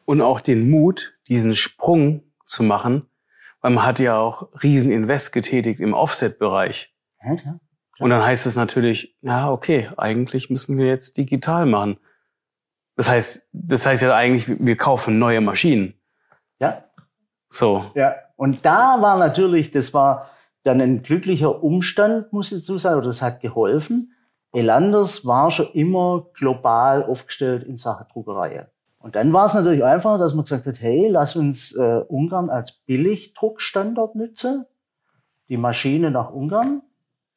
Und 0.07 0.23
auch 0.23 0.41
den 0.41 0.71
Mut, 0.71 1.14
diesen 1.29 1.55
Sprung 1.55 2.23
zu 2.47 2.62
machen, 2.62 3.07
weil 3.61 3.73
man 3.73 3.85
hat 3.85 3.99
ja 3.99 4.19
auch 4.19 4.49
riesen 4.62 4.91
Invest 4.91 5.33
getätigt 5.33 5.79
im 5.79 5.93
Offset-Bereich. 5.93 6.95
Ja, 7.23 7.37
klar. 7.37 7.61
Und 7.99 8.11
dann 8.11 8.25
heißt 8.25 8.47
es 8.47 8.57
natürlich, 8.57 9.17
ja, 9.21 9.50
okay, 9.50 9.91
eigentlich 9.97 10.49
müssen 10.49 10.79
wir 10.79 10.87
jetzt 10.87 11.19
digital 11.19 11.67
machen. 11.67 11.99
Das 13.02 13.11
heißt, 13.11 13.49
das 13.52 13.85
heißt 13.85 14.04
ja 14.04 14.14
eigentlich, 14.14 14.61
wir 14.61 14.76
kaufen 14.76 15.18
neue 15.18 15.40
Maschinen. 15.40 15.94
Ja. 16.61 16.85
So. 17.49 17.87
Ja. 17.97 18.14
Und 18.37 18.64
da 18.64 18.99
war 19.00 19.18
natürlich, 19.18 19.73
das 19.73 19.92
war 19.92 20.30
dann 20.62 20.80
ein 20.80 21.02
glücklicher 21.02 21.64
Umstand, 21.64 22.32
muss 22.32 22.52
ich 22.52 22.61
dazu 22.61 22.78
sagen, 22.78 22.99
oder 22.99 23.09
das 23.09 23.21
hat 23.21 23.40
geholfen. 23.40 24.12
Elanders 24.52 25.26
war 25.26 25.50
schon 25.50 25.66
immer 25.73 26.28
global 26.32 27.02
aufgestellt 27.02 27.64
in 27.64 27.76
Sachen 27.76 28.06
Druckerei. 28.12 28.68
Und 29.00 29.16
dann 29.16 29.32
war 29.32 29.47
es 29.47 29.54
natürlich 29.54 29.82
einfach, 29.82 30.16
dass 30.16 30.35
man 30.35 30.44
gesagt 30.44 30.66
hat, 30.66 30.80
hey, 30.80 31.09
lass 31.09 31.35
uns 31.35 31.75
äh, 31.75 32.04
Ungarn 32.06 32.50
als 32.50 32.71
Billigdruckstandard 32.87 34.14
nutzen. 34.14 34.64
Die 35.49 35.56
Maschine 35.56 36.12
nach 36.12 36.30
Ungarn, 36.30 36.82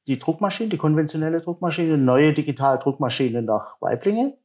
die 0.05 0.19
Druckmaschine, 0.19 0.69
die 0.69 0.77
konventionelle 0.77 1.41
Druckmaschine, 1.41 1.97
neue 1.97 2.33
Digitaldruckmaschine 2.33 3.41
nach 3.41 3.81
Weiblingen. 3.81 4.35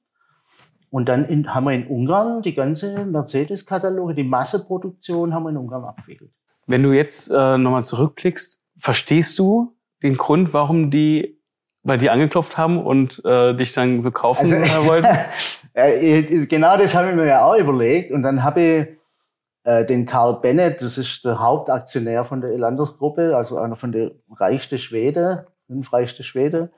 Und 0.91 1.09
dann 1.09 1.25
in, 1.25 1.55
haben 1.55 1.65
wir 1.65 1.73
in 1.73 1.87
Ungarn 1.87 2.43
die 2.43 2.55
ganze 2.55 3.05
Mercedes-Kataloge, 3.05 4.15
die 4.15 4.25
Masseproduktion 4.25 5.33
haben 5.33 5.45
wir 5.45 5.51
in 5.51 5.57
Ungarn 5.57 5.85
abgewickelt. 5.85 6.33
Wenn 6.67 6.83
du 6.83 6.93
jetzt 6.93 7.31
äh, 7.31 7.59
nochmal 7.59 7.85
zurückblickst, 7.85 8.61
verstehst 8.77 9.39
du 9.39 9.77
den 10.03 10.17
Grund, 10.17 10.53
warum 10.53 10.91
die 10.91 11.41
bei 11.83 11.97
dir 11.97 12.13
angeklopft 12.13 12.59
haben 12.59 12.85
und 12.85 13.25
äh, 13.25 13.55
dich 13.55 13.73
dann 13.73 14.03
so 14.03 14.11
kaufen 14.11 14.53
also, 14.53 14.87
wollten? 14.87 16.49
genau 16.49 16.77
das 16.77 16.95
habe 16.95 17.11
ich 17.11 17.15
mir 17.15 17.27
ja 17.27 17.45
auch 17.45 17.57
überlegt. 17.57 18.11
Und 18.11 18.23
dann 18.23 18.43
habe 18.43 18.61
ich 18.61 18.89
äh, 19.65 19.85
den 19.85 20.07
Karl 20.07 20.41
Bennett, 20.41 20.83
das 20.83 20.99
ist 20.99 21.25
der 21.25 21.39
Hauptaktionär 21.39 22.25
von 22.25 22.41
der 22.41 22.51
Elanders-Gruppe, 22.51 23.37
also 23.37 23.59
einer 23.59 23.77
von 23.77 23.93
der 23.93 24.13
reichsten 24.31 24.79
Schwede, 24.79 25.47
fünf 25.67 25.93
reichsten 25.93 26.23
Schwede. 26.23 26.71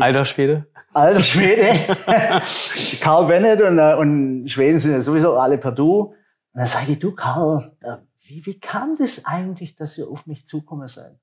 Alter 0.00 0.24
Schwede? 0.24 0.66
Alter 0.94 1.22
Schwede. 1.22 1.96
Karl 3.00 3.26
Bennett 3.26 3.60
und, 3.60 3.78
äh, 3.78 3.94
und 3.94 4.48
Schweden 4.48 4.78
sind 4.78 4.92
ja 4.92 5.00
sowieso 5.00 5.36
alle 5.36 5.58
per 5.58 5.72
Du. 5.72 6.00
Und 6.02 6.14
dann 6.54 6.66
sage 6.66 6.92
ich, 6.92 6.98
du 6.98 7.12
Karl, 7.12 7.76
wie, 8.20 8.46
wie 8.46 8.60
kam 8.60 8.96
das 8.96 9.24
eigentlich, 9.24 9.74
dass 9.74 9.98
ihr 9.98 10.08
auf 10.08 10.26
mich 10.26 10.46
zukommen 10.46 10.88
seid? 10.88 11.18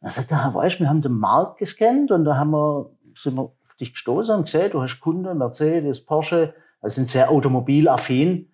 Dann 0.00 0.10
sagt 0.10 0.32
er, 0.32 0.54
weißt 0.54 0.80
wir 0.80 0.88
haben 0.88 1.02
den 1.02 1.18
Markt 1.18 1.58
gescannt 1.58 2.10
und 2.10 2.24
da 2.24 2.36
haben 2.36 2.50
wir, 2.50 2.90
sind 3.16 3.36
wir 3.36 3.42
auf 3.42 3.76
dich 3.80 3.92
gestoßen 3.92 4.34
und 4.34 4.44
gesehen, 4.46 4.70
du 4.72 4.82
hast 4.82 5.00
Kunden, 5.00 5.38
Mercedes, 5.38 6.04
Porsche, 6.04 6.54
also 6.80 6.96
sind 6.96 7.08
sehr 7.08 7.30
automobilaffin. 7.30 8.50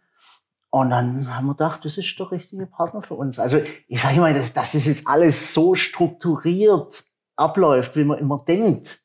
Und 0.68 0.90
dann 0.90 1.34
haben 1.34 1.46
wir 1.46 1.54
gedacht, 1.54 1.84
das 1.84 1.98
ist 1.98 2.16
der 2.18 2.30
richtige 2.30 2.66
Partner 2.66 3.02
für 3.02 3.14
uns. 3.14 3.40
Also 3.40 3.60
ich 3.88 4.00
sage 4.00 4.20
mal, 4.20 4.34
das, 4.34 4.52
das 4.52 4.74
ist 4.74 4.86
jetzt 4.86 5.08
alles 5.08 5.52
so 5.52 5.74
strukturiert 5.74 7.09
abläuft, 7.40 7.96
wie 7.96 8.04
man 8.04 8.18
immer 8.18 8.44
denkt. 8.46 9.00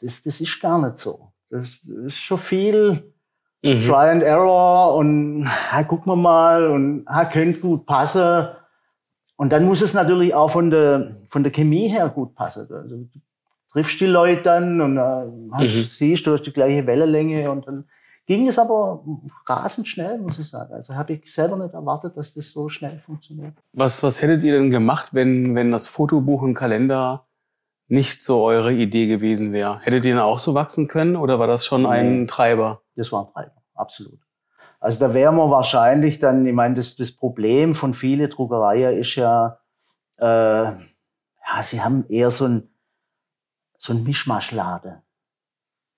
Das, 0.00 0.22
das 0.22 0.40
ist 0.40 0.60
gar 0.60 0.80
nicht 0.80 0.98
so. 0.98 1.32
Das, 1.50 1.82
das 1.82 1.96
ist 2.06 2.18
schon 2.18 2.38
viel 2.38 3.12
mhm. 3.62 3.82
Try 3.82 4.10
and 4.10 4.22
Error 4.22 4.94
und 4.96 5.46
ha, 5.46 5.82
gucken 5.84 6.12
wir 6.12 6.16
mal 6.16 6.70
und 6.70 7.06
ha, 7.08 7.24
könnte 7.24 7.60
gut 7.60 7.86
passen. 7.86 8.48
Und 9.36 9.52
dann 9.52 9.64
muss 9.64 9.82
es 9.82 9.94
natürlich 9.94 10.34
auch 10.34 10.50
von 10.50 10.70
der, 10.70 11.16
von 11.28 11.44
der 11.44 11.52
Chemie 11.52 11.88
her 11.88 12.08
gut 12.08 12.34
passen. 12.34 12.66
Also, 12.72 12.96
du 12.96 13.08
triffst 13.70 14.00
die 14.00 14.06
Leute 14.06 14.42
dann 14.42 14.80
und 14.80 14.96
äh, 14.96 15.00
hast, 15.52 15.74
mhm. 15.74 15.84
siehst, 15.84 16.26
du 16.26 16.32
hast 16.32 16.42
die 16.42 16.52
gleiche 16.52 16.86
Wellenlänge 16.86 17.50
und 17.50 17.66
dann 17.66 17.84
ging 18.26 18.46
es 18.46 18.58
aber 18.58 19.04
rasend 19.46 19.88
schnell, 19.88 20.18
muss 20.18 20.38
ich 20.38 20.48
sagen. 20.48 20.74
Also 20.74 20.94
habe 20.94 21.14
ich 21.14 21.32
selber 21.32 21.56
nicht 21.56 21.72
erwartet, 21.72 22.16
dass 22.16 22.34
das 22.34 22.50
so 22.50 22.68
schnell 22.68 22.98
funktioniert. 22.98 23.54
Was, 23.72 24.02
was 24.02 24.20
hättet 24.20 24.42
ihr 24.42 24.52
denn 24.52 24.70
gemacht, 24.70 25.14
wenn, 25.14 25.54
wenn 25.54 25.72
das 25.72 25.88
Fotobuch 25.88 26.42
und 26.42 26.54
Kalender 26.54 27.27
nicht 27.88 28.22
so 28.22 28.42
eure 28.42 28.72
Idee 28.72 29.06
gewesen 29.06 29.52
wäre. 29.52 29.80
Hättet 29.80 30.04
ihr 30.04 30.14
dann 30.14 30.22
auch 30.22 30.38
so 30.38 30.54
wachsen 30.54 30.88
können 30.88 31.16
oder 31.16 31.38
war 31.38 31.46
das 31.46 31.64
schon 31.64 31.82
nee, 31.82 31.88
ein 31.88 32.26
Treiber? 32.26 32.82
Das 32.96 33.10
war 33.12 33.26
ein 33.26 33.32
Treiber, 33.32 33.62
absolut. 33.74 34.20
Also 34.80 35.00
da 35.00 35.12
wären 35.12 35.36
wir 35.36 35.50
wahrscheinlich 35.50 36.18
dann, 36.18 36.46
ich 36.46 36.52
meine, 36.52 36.74
das, 36.74 36.96
das 36.96 37.12
Problem 37.12 37.74
von 37.74 37.94
vielen 37.94 38.30
Druckereien 38.30 38.96
ist 38.98 39.16
ja, 39.16 39.58
äh, 40.18 40.24
ja, 40.24 41.62
sie 41.62 41.82
haben 41.82 42.04
eher 42.08 42.30
so 42.30 42.44
ein, 42.44 42.70
so 43.78 43.92
ein 43.92 44.04
Mischmaschlade. 44.04 45.02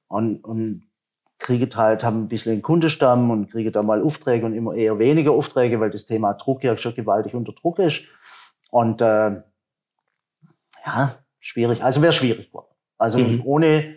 Und, 0.09 0.45
und 0.45 0.91
kriegen 1.39 1.75
halt, 1.75 2.05
haben 2.05 2.23
ein 2.23 2.29
bisschen 2.29 2.53
einen 2.53 2.63
Kundenstamm 2.63 3.31
und 3.31 3.51
kriegen 3.51 3.73
da 3.73 3.83
mal 3.83 4.03
Aufträge 4.03 4.47
und 4.47 4.55
immer 4.55 4.75
eher 4.75 4.99
weniger 4.99 5.33
Aufträge, 5.33 5.81
weil 5.81 5.91
das 5.91 6.07
Thema 6.07 6.35
Druck 6.35 6.63
ja 6.63 6.77
schon 6.77 6.95
gewaltig 6.95 7.35
unter 7.35 7.53
Druck 7.53 7.79
ist. 7.79 8.05
Und 8.71 9.01
äh, 9.01 9.43
ja, 10.87 11.19
schwierig. 11.41 11.83
Also 11.83 12.01
wäre 12.03 12.13
schwierig 12.13 12.49
geworden. 12.49 12.69
Also 12.99 13.19
mhm. 13.19 13.43
ohne, 13.45 13.97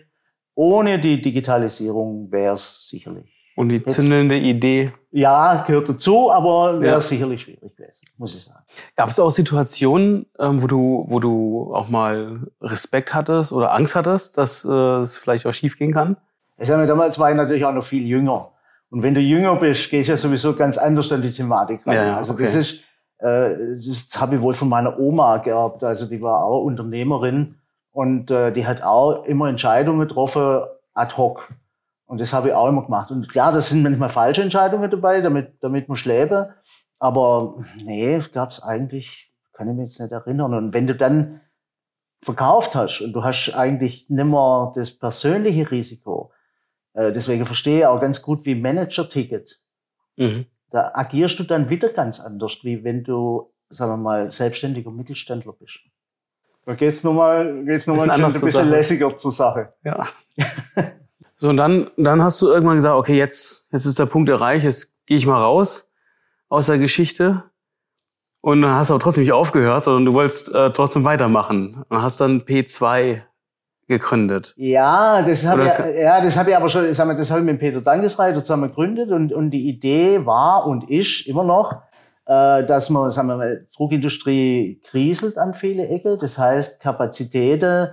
ohne 0.54 0.98
die 0.98 1.20
Digitalisierung 1.20 2.32
wäre 2.32 2.54
es 2.54 2.88
sicherlich. 2.88 3.32
Und 3.56 3.68
die 3.68 3.84
zündende 3.84 4.36
Idee? 4.36 4.92
Ja, 5.12 5.62
gehört 5.64 5.88
dazu, 5.88 6.32
aber 6.32 6.80
wäre 6.80 6.94
ja. 6.94 7.00
sicherlich 7.00 7.42
schwierig 7.42 7.76
gewesen, 7.76 8.04
muss 8.16 8.34
ich 8.34 8.42
sagen. 8.42 8.64
Gab 8.96 9.10
es 9.10 9.20
auch 9.20 9.30
Situationen, 9.30 10.26
ähm, 10.40 10.60
wo 10.60 10.66
du, 10.66 11.04
wo 11.06 11.20
du 11.20 11.72
auch 11.72 11.88
mal 11.88 12.48
Respekt 12.60 13.14
hattest 13.14 13.52
oder 13.52 13.72
Angst 13.72 13.94
hattest, 13.94 14.36
dass 14.38 14.64
äh, 14.64 14.68
es 14.68 15.18
vielleicht 15.18 15.46
auch 15.46 15.52
schief 15.52 15.78
gehen 15.78 15.92
kann? 15.92 16.16
Ich 16.58 16.66
sage 16.66 16.80
mal, 16.80 16.86
damals 16.88 17.16
war 17.18 17.30
ich 17.30 17.36
natürlich 17.36 17.64
auch 17.64 17.72
noch 17.72 17.84
viel 17.84 18.04
jünger. 18.04 18.50
Und 18.90 19.02
wenn 19.02 19.14
du 19.14 19.20
jünger 19.20 19.54
bist, 19.56 19.88
gehst 19.90 20.08
du 20.08 20.12
ja 20.12 20.16
sowieso 20.16 20.54
ganz 20.54 20.76
anders 20.76 21.12
an 21.12 21.22
die 21.22 21.32
Thematik 21.32 21.86
ran. 21.86 21.94
Ja, 21.94 22.16
also 22.16 22.32
okay. 22.32 22.44
das 22.44 22.54
ist, 22.56 22.80
das 23.18 24.08
habe 24.16 24.36
ich 24.36 24.42
wohl 24.42 24.54
von 24.54 24.68
meiner 24.68 24.98
Oma 24.98 25.38
geerbt. 25.38 25.82
Also 25.84 26.06
die 26.06 26.20
war 26.20 26.44
auch 26.44 26.62
Unternehmerin 26.62 27.56
und 27.90 28.30
äh, 28.30 28.52
die 28.52 28.66
hat 28.66 28.82
auch 28.82 29.24
immer 29.24 29.48
Entscheidungen 29.48 30.00
getroffen 30.00 30.62
ad 30.94 31.16
hoc. 31.16 31.52
Und 32.06 32.20
das 32.20 32.32
habe 32.32 32.48
ich 32.48 32.54
auch 32.54 32.68
immer 32.68 32.84
gemacht. 32.84 33.10
Und 33.10 33.28
klar, 33.28 33.52
das 33.52 33.68
sind 33.68 33.82
manchmal 33.82 34.10
falsche 34.10 34.42
Entscheidungen 34.42 34.90
dabei, 34.90 35.20
damit, 35.20 35.54
damit 35.62 35.88
man 35.88 35.98
lebe. 36.04 36.54
Aber 36.98 37.64
nee, 37.76 38.20
gab 38.32 38.50
es 38.50 38.62
eigentlich, 38.62 39.32
kann 39.52 39.68
ich 39.68 39.74
mich 39.74 39.90
jetzt 39.90 40.00
nicht 40.00 40.12
erinnern. 40.12 40.54
Und 40.54 40.74
wenn 40.74 40.86
du 40.86 40.94
dann 40.94 41.40
verkauft 42.22 42.74
hast 42.74 43.00
und 43.00 43.12
du 43.12 43.24
hast 43.24 43.54
eigentlich 43.54 44.08
nimmer 44.08 44.72
das 44.74 44.90
persönliche 44.90 45.70
Risiko, 45.70 46.32
äh, 46.92 47.12
deswegen 47.12 47.46
verstehe 47.46 47.80
ich 47.80 47.86
auch 47.86 48.00
ganz 48.00 48.22
gut 48.22 48.44
wie 48.44 48.54
Manager-Ticket. 48.54 49.60
Mhm 50.16 50.46
da 50.74 50.90
agierst 50.92 51.38
du 51.38 51.44
dann 51.44 51.70
wieder 51.70 51.88
ganz 51.90 52.18
anders, 52.18 52.58
wie 52.62 52.82
wenn 52.82 53.04
du, 53.04 53.52
sagen 53.70 53.92
wir 53.92 53.96
mal, 53.96 54.32
selbstständiger 54.32 54.90
Mittelständler 54.90 55.52
bist. 55.52 55.78
Da 56.66 56.74
geht's 56.74 57.04
nochmal, 57.04 57.64
geht's 57.64 57.86
nochmal 57.86 58.10
ein, 58.10 58.24
ein 58.24 58.32
bisschen 58.32 58.48
Sache. 58.48 58.68
lässiger 58.68 59.16
zur 59.16 59.32
Sache. 59.32 59.72
Ja. 59.84 60.06
So, 61.36 61.50
und 61.50 61.56
dann, 61.56 61.90
dann 61.96 62.22
hast 62.22 62.40
du 62.40 62.46
irgendwann 62.46 62.76
gesagt, 62.76 62.96
okay, 62.96 63.18
jetzt, 63.18 63.66
jetzt 63.72 63.84
ist 63.84 63.98
der 63.98 64.06
Punkt 64.06 64.30
erreicht, 64.30 64.64
jetzt 64.64 64.94
gehe 65.04 65.18
ich 65.18 65.26
mal 65.26 65.42
raus 65.42 65.90
aus 66.48 66.66
der 66.66 66.78
Geschichte. 66.78 67.42
Und 68.40 68.62
dann 68.62 68.70
hast 68.76 68.88
du 68.88 68.94
aber 68.94 69.02
trotzdem 69.02 69.24
nicht 69.24 69.32
aufgehört, 69.32 69.84
sondern 69.84 70.06
du 70.06 70.14
wolltest 70.14 70.54
äh, 70.54 70.70
trotzdem 70.70 71.04
weitermachen. 71.04 71.84
Und 71.88 72.02
hast 72.02 72.20
dann 72.20 72.42
P2 72.42 73.22
gegründet. 73.86 74.54
Ja, 74.56 75.22
das 75.22 75.46
habe 75.46 75.64
ich, 75.64 76.02
ja, 76.02 76.20
das 76.20 76.36
habe 76.36 76.50
ich 76.50 76.56
aber 76.56 76.68
schon, 76.68 76.92
sagen 76.92 77.10
wir, 77.10 77.16
das 77.16 77.30
habe 77.30 77.40
ich 77.40 77.46
mit 77.46 77.58
Peter 77.58 77.80
Dankesreiter 77.80 78.42
zusammen 78.42 78.68
gegründet 78.68 79.10
und, 79.10 79.32
und 79.32 79.50
die 79.50 79.68
Idee 79.68 80.24
war 80.24 80.66
und 80.66 80.88
ist 80.90 81.26
immer 81.26 81.44
noch, 81.44 81.72
äh, 82.26 82.64
dass 82.64 82.90
man, 82.90 83.10
sagen 83.10 83.28
wir 83.28 83.36
mal, 83.36 83.66
Druckindustrie 83.76 84.80
kriselt 84.84 85.36
an 85.38 85.54
viele 85.54 85.88
Ecken. 85.88 86.18
Das 86.18 86.38
heißt, 86.38 86.80
Kapazitäten 86.80 87.88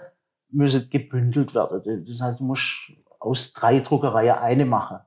müssen 0.49 0.89
gebündelt 0.89 1.53
werden. 1.55 2.05
Das 2.07 2.21
heißt, 2.21 2.39
du 2.39 2.43
musst 2.43 2.91
aus 3.19 3.53
drei 3.53 3.79
Druckereien 3.79 4.37
eine 4.37 4.65
machen. 4.65 4.99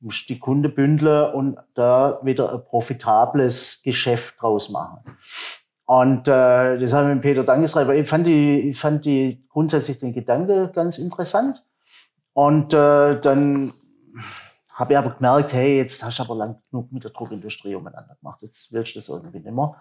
Du 0.00 0.06
musst 0.06 0.28
die 0.28 0.38
Kunde 0.38 0.68
bündeln 0.68 1.32
und 1.34 1.58
da 1.74 2.20
wieder 2.22 2.52
ein 2.52 2.64
profitables 2.64 3.82
Geschäft 3.82 4.40
draus 4.40 4.70
machen. 4.70 5.00
Und 5.90 6.28
äh, 6.28 6.78
das 6.78 6.92
habe 6.92 7.08
ich 7.08 7.14
mit 7.14 7.22
Peter 7.22 7.42
Dankesreiter. 7.42 7.92
Ich 7.96 8.08
fand 8.08 8.24
die, 8.24 8.70
ich 8.70 8.78
fand 8.78 9.04
die 9.04 9.44
grundsätzlich 9.48 9.98
den 9.98 10.12
Gedanke 10.12 10.70
ganz 10.72 10.98
interessant. 10.98 11.64
Und 12.32 12.72
äh, 12.72 13.20
dann 13.20 13.72
habe 14.68 14.92
ich 14.92 14.98
aber 15.00 15.10
gemerkt, 15.10 15.52
hey, 15.52 15.78
jetzt 15.78 16.04
hast 16.04 16.20
du 16.20 16.22
aber 16.22 16.36
lang 16.36 16.62
genug 16.70 16.92
mit 16.92 17.02
der 17.02 17.10
Druckindustrie 17.10 17.74
umeinander 17.74 18.14
gemacht. 18.20 18.40
Jetzt 18.42 18.70
willst 18.70 18.94
du 18.94 19.00
das 19.00 19.08
irgendwie 19.08 19.40
nicht 19.40 19.50
mehr. 19.50 19.74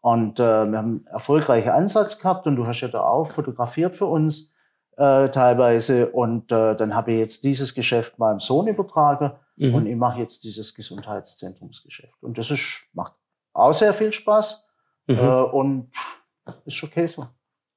Und 0.00 0.38
äh, 0.38 0.42
wir 0.70 0.78
haben 0.78 0.98
einen 0.98 1.06
erfolgreichen 1.08 1.70
Ansatz 1.70 2.20
gehabt 2.20 2.46
und 2.46 2.54
du 2.54 2.68
hast 2.68 2.82
ja 2.82 2.86
da 2.86 3.00
auch 3.00 3.32
fotografiert 3.32 3.96
für 3.96 4.06
uns 4.06 4.52
äh, 4.98 5.30
teilweise. 5.30 6.10
Und 6.10 6.52
äh, 6.52 6.76
dann 6.76 6.94
habe 6.94 7.10
ich 7.10 7.18
jetzt 7.18 7.42
dieses 7.42 7.74
Geschäft 7.74 8.20
meinem 8.20 8.38
Sohn 8.38 8.68
übertragen 8.68 9.32
mhm. 9.56 9.74
und 9.74 9.86
ich 9.86 9.96
mache 9.96 10.20
jetzt 10.20 10.44
dieses 10.44 10.76
Gesundheitszentrumsgeschäft. 10.76 12.22
Und 12.22 12.38
das 12.38 12.52
ist, 12.52 12.88
macht 12.92 13.14
auch 13.52 13.74
sehr 13.74 13.92
viel 13.92 14.12
Spaß. 14.12 14.69
Mhm. 15.10 15.18
Äh, 15.18 15.42
und 15.42 15.90
ist 16.64 16.82
okay 16.82 17.06
so. 17.06 17.26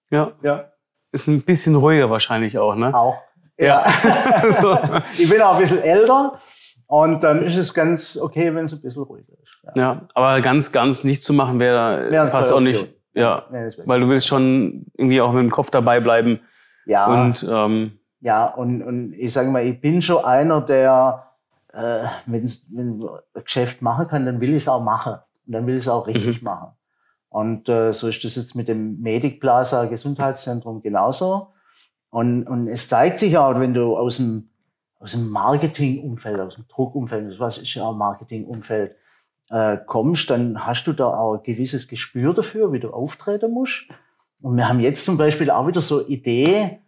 Ja. 0.09 0.31
ja. 0.41 0.71
Ist 1.11 1.27
ein 1.27 1.41
bisschen 1.41 1.75
ruhiger 1.75 2.09
wahrscheinlich 2.09 2.57
auch, 2.57 2.75
ne? 2.75 2.93
Auch. 2.93 3.17
Ja. 3.57 3.83
so. 4.61 4.77
Ich 5.17 5.29
bin 5.29 5.41
auch 5.41 5.55
ein 5.55 5.61
bisschen 5.61 5.81
älter 5.81 6.39
und 6.87 7.23
dann 7.23 7.43
ist 7.43 7.57
es 7.57 7.73
ganz 7.73 8.17
okay, 8.17 8.53
wenn 8.53 8.65
es 8.65 8.73
ein 8.73 8.81
bisschen 8.81 9.03
ruhiger 9.03 9.33
ist. 9.41 9.51
Ja, 9.63 9.71
ja 9.75 10.01
aber 10.13 10.41
ganz, 10.41 10.71
ganz 10.71 11.03
nichts 11.03 11.25
zu 11.25 11.33
machen 11.33 11.59
wäre, 11.59 12.09
wär 12.11 12.27
passt 12.27 12.51
auch 12.51 12.59
nicht. 12.59 12.93
Ja, 13.15 13.43
nee, 13.51 13.69
weil 13.85 13.99
du 13.99 14.09
willst 14.09 14.25
schon 14.25 14.87
irgendwie 14.95 15.21
auch 15.21 15.31
mit 15.33 15.43
dem 15.43 15.51
Kopf 15.51 15.69
dabei 15.69 15.99
bleiben. 15.99 16.39
Ja. 16.85 17.05
Und, 17.05 17.45
ähm, 17.47 17.99
ja, 18.21 18.45
und, 18.47 18.81
und 18.81 19.13
ich 19.13 19.31
sage 19.31 19.49
mal, 19.49 19.63
ich 19.63 19.79
bin 19.79 20.01
schon 20.01 20.23
einer, 20.25 20.61
der, 20.61 21.27
äh, 21.73 22.05
wenn 22.25 22.45
ein 22.45 23.03
Geschäft 23.43 23.81
machen 23.81 24.07
kann, 24.07 24.25
dann 24.25 24.41
will 24.41 24.49
ich 24.51 24.63
es 24.63 24.67
auch 24.67 24.83
machen. 24.83 25.17
Und 25.45 25.53
dann 25.53 25.67
will 25.67 25.75
ich 25.75 25.83
es 25.83 25.89
auch 25.89 26.07
richtig 26.07 26.41
mhm. 26.41 26.45
machen. 26.45 26.71
Und 27.33 27.67
äh, 27.67 27.93
so 27.93 28.07
ist 28.07 28.23
das 28.23 28.35
jetzt 28.35 28.53
mit 28.53 28.67
dem 28.67 29.01
Medic 29.01 29.39
Plaza 29.39 29.85
Gesundheitszentrum 29.85 30.83
genauso. 30.83 31.47
Und, 32.11 32.43
und 32.43 32.67
es 32.67 32.87
zeigt 32.87 33.17
sich 33.17 33.35
auch, 33.39 33.59
wenn 33.59 33.73
du 33.73 33.97
aus 33.97 34.17
dem, 34.17 34.49
aus 34.99 35.13
dem 35.13 35.29
Marketingumfeld, 35.29 36.39
aus 36.39 36.53
dem 36.53 36.67
Druckumfeld, 36.67 37.39
was 37.39 37.57
ist 37.57 37.73
ja 37.73 37.85
auch 37.85 37.95
Marketingumfeld, 37.95 38.95
äh, 39.49 39.77
kommst, 39.87 40.29
dann 40.29 40.63
hast 40.63 40.83
du 40.83 40.93
da 40.93 41.07
auch 41.07 41.37
ein 41.37 41.43
gewisses 41.43 41.87
Gespür 41.87 42.35
dafür, 42.35 42.71
wie 42.71 42.79
du 42.79 42.91
auftreten 42.91 43.51
musst. 43.51 43.87
Und 44.39 44.55
wir 44.55 44.69
haben 44.69 44.79
jetzt 44.79 45.03
zum 45.03 45.17
Beispiel 45.17 45.49
auch 45.49 45.65
wieder 45.65 45.81
so 45.81 46.05
Idee 46.07 46.81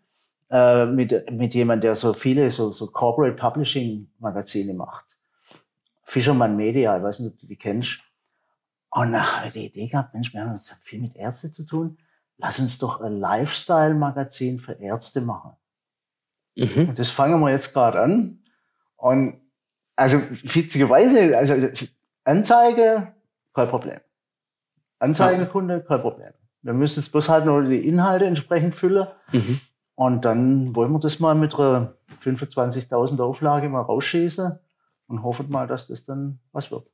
äh, 0.51 0.85
mit, 0.85 1.31
mit 1.31 1.55
jemand, 1.55 1.83
der 1.83 1.95
so 1.95 2.13
viele 2.13 2.51
so, 2.51 2.71
so 2.71 2.85
Corporate 2.85 3.35
Publishing 3.35 4.09
Magazine 4.19 4.75
macht. 4.75 5.05
Fischermann 6.03 6.55
Media, 6.55 6.95
ich 6.95 7.01
weiß 7.01 7.21
nicht, 7.21 7.33
ob 7.33 7.39
du 7.39 7.47
die 7.47 7.55
kennst. 7.55 8.01
Und 8.95 9.13
ich 9.13 9.51
die 9.51 9.65
Idee 9.65 9.87
gehabt, 9.87 10.13
Mensch, 10.13 10.33
wir 10.33 10.39
haben 10.39 10.53
das 10.53 10.73
viel 10.81 11.01
mit 11.01 11.17
Ärzten 11.17 11.53
zu 11.53 11.63
tun. 11.63 11.97
Lass 12.37 12.59
uns 12.59 12.77
doch 12.77 13.01
ein 13.01 13.19
Lifestyle-Magazin 13.19 14.59
für 14.59 14.71
Ärzte 14.71 15.19
machen. 15.19 15.51
Mhm. 16.55 16.89
Und 16.89 16.99
das 16.99 17.11
fangen 17.11 17.41
wir 17.41 17.49
jetzt 17.49 17.73
gerade 17.73 17.99
an. 17.99 18.39
Und 18.95 19.41
also 19.97 20.21
witzigerweise, 20.43 21.37
also 21.37 21.53
Anzeige, 22.23 23.13
kein 23.53 23.67
Problem. 23.67 23.99
Anzeigenkunde, 24.99 25.81
kein 25.81 25.99
Problem. 25.99 26.31
Wir 26.61 26.73
müssen 26.73 27.01
jetzt 27.01 27.11
bloß 27.11 27.27
halt 27.27 27.45
nur 27.45 27.63
die 27.63 27.85
Inhalte 27.85 28.25
entsprechend 28.25 28.75
füllen. 28.75 29.07
Mhm. 29.33 29.59
Und 29.95 30.23
dann 30.23 30.73
wollen 30.73 30.93
wir 30.93 30.99
das 30.99 31.19
mal 31.19 31.35
mit 31.35 31.53
einer 31.55 31.95
25.000 32.23 33.21
Auflage 33.21 33.67
mal 33.67 33.81
rausschießen 33.81 34.57
und 35.07 35.23
hoffen 35.23 35.49
mal, 35.49 35.67
dass 35.67 35.87
das 35.87 36.05
dann 36.05 36.39
was 36.53 36.71
wird. 36.71 36.87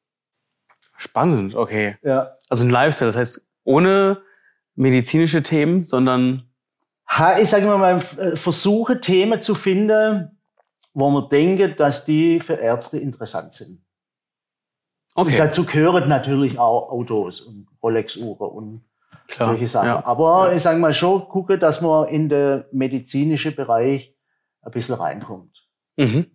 Spannend, 1.02 1.56
okay. 1.56 1.98
Ja. 2.04 2.38
Also 2.48 2.64
ein 2.64 2.70
Lifestyle, 2.70 3.10
das 3.10 3.18
heißt 3.18 3.50
ohne 3.64 4.22
medizinische 4.76 5.42
Themen, 5.42 5.84
sondern 5.84 6.44
ich 7.42 7.50
sage 7.50 7.66
mal, 7.66 7.98
äh, 8.18 8.36
versuche 8.36 9.02
Themen 9.02 9.42
zu 9.42 9.56
finden, 9.56 10.38
wo 10.94 11.10
man 11.10 11.28
denkt, 11.30 11.80
dass 11.80 12.06
die 12.06 12.40
für 12.40 12.54
Ärzte 12.54 13.00
interessant 13.00 13.56
sind. 13.56 13.84
Okay. 15.16 15.32
Und 15.32 15.40
dazu 15.40 15.66
gehören 15.66 16.08
natürlich 16.08 16.60
auch 16.60 16.92
Autos 16.92 17.42
und 17.42 17.68
Rolex-Uhren 17.82 18.52
und 18.52 18.86
Klar, 19.28 19.50
solche 19.50 19.68
Sachen. 19.68 19.88
Ja. 19.88 20.06
Aber 20.06 20.50
ja. 20.50 20.56
ich 20.56 20.62
sage 20.62 20.78
mal 20.78 20.94
schon, 20.94 21.28
gucke, 21.28 21.58
dass 21.58 21.82
man 21.82 22.08
in 22.10 22.30
den 22.30 22.64
medizinischen 22.72 23.56
Bereich 23.56 24.16
ein 24.62 24.72
bisschen 24.72 24.96
reinkommt. 24.96 25.68
Mhm. 25.98 26.28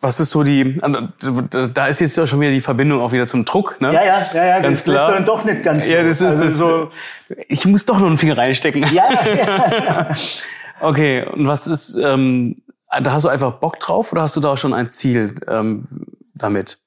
Was 0.00 0.20
ist 0.20 0.30
so 0.30 0.44
die, 0.44 0.80
also, 0.80 1.40
da 1.40 1.88
ist 1.88 2.00
jetzt 2.00 2.16
ja 2.16 2.24
schon 2.24 2.40
wieder 2.40 2.52
die 2.52 2.60
Verbindung 2.60 3.00
auch 3.00 3.10
wieder 3.10 3.26
zum 3.26 3.44
Druck, 3.44 3.80
ne? 3.80 3.92
Ja, 3.92 4.04
ja, 4.04 4.30
ja, 4.32 4.44
ja 4.46 4.60
ganz 4.60 4.84
das 4.84 4.94
klar. 4.94 5.08
ist 5.08 5.16
dann 5.16 5.24
doch 5.26 5.44
nicht 5.44 5.64
ganz 5.64 5.88
Ja, 5.88 6.04
das 6.04 6.20
ist, 6.20 6.26
also 6.26 6.44
das 6.44 6.54
so, 6.54 6.90
ich 7.48 7.66
muss 7.66 7.84
doch 7.84 7.98
noch 7.98 8.06
einen 8.06 8.16
Finger 8.16 8.38
reinstecken. 8.38 8.84
Ja, 8.92 9.08
ja. 9.10 10.10
okay, 10.80 11.26
und 11.26 11.48
was 11.48 11.66
ist, 11.66 11.96
ähm, 11.96 12.62
da 13.02 13.12
hast 13.12 13.24
du 13.24 13.28
einfach 13.28 13.54
Bock 13.54 13.80
drauf 13.80 14.12
oder 14.12 14.22
hast 14.22 14.36
du 14.36 14.40
da 14.40 14.52
auch 14.52 14.58
schon 14.58 14.72
ein 14.72 14.90
Ziel 14.90 15.34
ähm, 15.48 15.88
damit? 16.32 16.78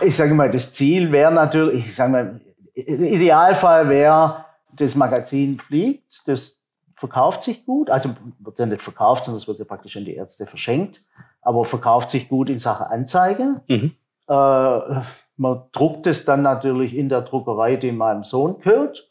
Ich 0.00 0.16
sage 0.16 0.34
mal, 0.34 0.50
das 0.50 0.72
Ziel 0.72 1.12
wäre 1.12 1.32
natürlich, 1.32 1.86
ich 1.86 1.94
sage 1.94 2.10
mal, 2.10 2.40
Idealfall 2.74 3.88
wäre, 3.88 4.44
das 4.72 4.96
Magazin 4.96 5.60
fliegt, 5.60 6.26
das 6.26 6.60
verkauft 6.96 7.44
sich 7.44 7.64
gut, 7.64 7.90
also 7.90 8.10
wird 8.40 8.58
ja 8.58 8.66
nicht 8.66 8.82
verkauft, 8.82 9.24
sondern 9.24 9.40
es 9.40 9.46
wird 9.46 9.60
ja 9.60 9.64
praktisch 9.64 9.96
an 9.96 10.04
die 10.04 10.14
Ärzte 10.14 10.46
verschenkt 10.46 11.02
aber 11.46 11.64
verkauft 11.64 12.10
sich 12.10 12.28
gut 12.28 12.50
in 12.50 12.58
Sachen 12.58 12.86
Anzeige. 12.86 13.62
Mhm. 13.68 13.92
Äh, 14.28 15.02
man 15.36 15.62
druckt 15.72 16.06
es 16.08 16.24
dann 16.24 16.42
natürlich 16.42 16.94
in 16.94 17.08
der 17.08 17.22
Druckerei, 17.22 17.76
die 17.76 17.92
meinem 17.92 18.24
Sohn 18.24 18.58
gehört. 18.58 19.08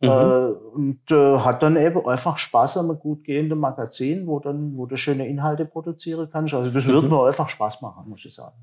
Mhm. 0.00 0.08
Äh, 0.08 0.46
und 0.74 1.10
äh, 1.10 1.38
hat 1.38 1.62
dann 1.62 1.76
eben 1.76 2.06
einfach 2.06 2.36
Spaß 2.36 2.76
an 2.76 2.90
einem 2.90 2.98
gut 2.98 3.24
gehenden 3.24 3.58
Magazin, 3.58 4.26
wo 4.26 4.38
dann, 4.38 4.76
wo 4.76 4.84
du 4.84 4.96
schöne 4.96 5.26
Inhalte 5.26 5.64
produzieren 5.64 6.28
kannst. 6.30 6.52
Also 6.52 6.70
das 6.70 6.86
mhm. 6.86 6.92
würde 6.92 7.08
mir 7.08 7.26
einfach 7.26 7.48
Spaß 7.48 7.80
machen, 7.80 8.08
muss 8.08 8.24
ich 8.24 8.34
sagen. 8.34 8.56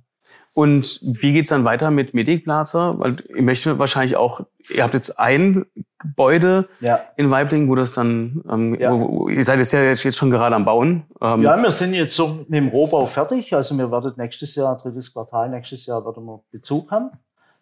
Und 0.53 1.01
wie 1.01 1.33
geht's 1.33 1.49
dann 1.49 1.65
weiter 1.65 1.91
mit 1.91 2.13
Medikplaza? 2.13 2.95
Weil 2.97 3.17
ich 3.27 3.41
möchte 3.41 3.77
wahrscheinlich 3.77 4.15
auch, 4.15 4.39
ihr 4.69 4.83
habt 4.83 4.93
jetzt 4.93 5.19
ein 5.19 5.65
Gebäude 5.99 6.69
ja. 6.79 7.01
in 7.17 7.29
Weibling, 7.29 7.69
wo 7.69 7.75
das 7.75 7.93
dann, 7.93 8.41
ähm, 8.49 8.75
ja. 8.79 8.97
wo, 8.97 9.27
ihr 9.27 9.43
seid 9.43 9.59
jetzt 9.59 9.73
ja 9.73 9.83
jetzt 9.83 10.15
schon 10.15 10.31
gerade 10.31 10.55
am 10.55 10.63
Bauen. 10.63 11.03
Ähm, 11.21 11.41
ja, 11.41 11.61
wir 11.61 11.71
sind 11.71 11.93
jetzt 11.93 12.15
so 12.15 12.45
mit 12.47 12.53
dem 12.53 12.69
Rohbau 12.69 13.05
fertig. 13.05 13.53
Also 13.53 13.77
wir 13.77 13.91
werden 13.91 14.13
nächstes 14.15 14.55
Jahr, 14.55 14.77
drittes 14.77 15.11
Quartal 15.11 15.49
nächstes 15.49 15.85
Jahr, 15.87 16.05
werden 16.05 16.23
wir 16.23 16.41
Bezug 16.51 16.89
haben. 16.89 17.11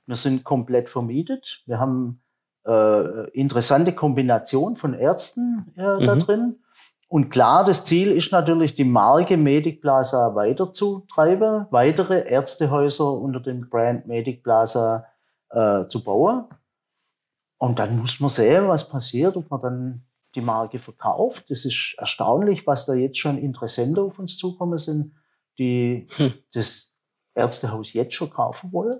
Wir 0.05 0.15
sind 0.15 0.43
komplett 0.43 0.87
vermietet. 0.87 1.63
Wir 1.65 1.79
haben 1.79 2.21
äh, 2.67 3.29
interessante 3.31 3.93
Kombination 3.93 4.75
von 4.75 4.93
Ärzten 4.93 5.73
äh, 5.77 5.81
mhm. 5.81 6.05
da 6.05 6.15
drin. 6.15 6.55
Und 7.13 7.29
klar, 7.29 7.63
das 7.63 7.85
Ziel 7.85 8.11
ist 8.11 8.31
natürlich, 8.31 8.73
die 8.73 8.85
Marke 8.85 9.37
Medic 9.37 9.81
Plaza 9.81 10.33
weiterzutreiben, 10.33 11.67
weitere 11.69 12.27
Ärztehäuser 12.27 13.07
unter 13.07 13.39
dem 13.39 13.69
Brand 13.69 14.07
Medic 14.07 14.41
Plaza 14.41 15.05
äh, 15.51 15.85
zu 15.89 16.03
bauen. 16.03 16.45
Und 17.59 17.77
dann 17.77 17.99
muss 17.99 18.19
man 18.19 18.31
sehen, 18.31 18.67
was 18.67 18.89
passiert, 18.89 19.37
ob 19.37 19.47
man 19.51 19.61
dann 19.61 20.05
die 20.33 20.41
Marke 20.41 20.79
verkauft. 20.79 21.51
Das 21.51 21.65
ist 21.65 21.93
erstaunlich, 21.99 22.65
was 22.65 22.87
da 22.87 22.95
jetzt 22.95 23.19
schon 23.19 23.37
Interessenten 23.37 24.03
auf 24.03 24.17
uns 24.17 24.35
zukommen 24.35 24.79
sind, 24.79 25.13
die 25.59 26.07
hm. 26.15 26.33
das 26.51 26.95
Ärztehaus 27.35 27.93
jetzt 27.93 28.15
schon 28.15 28.31
kaufen 28.31 28.73
wollen. 28.73 28.99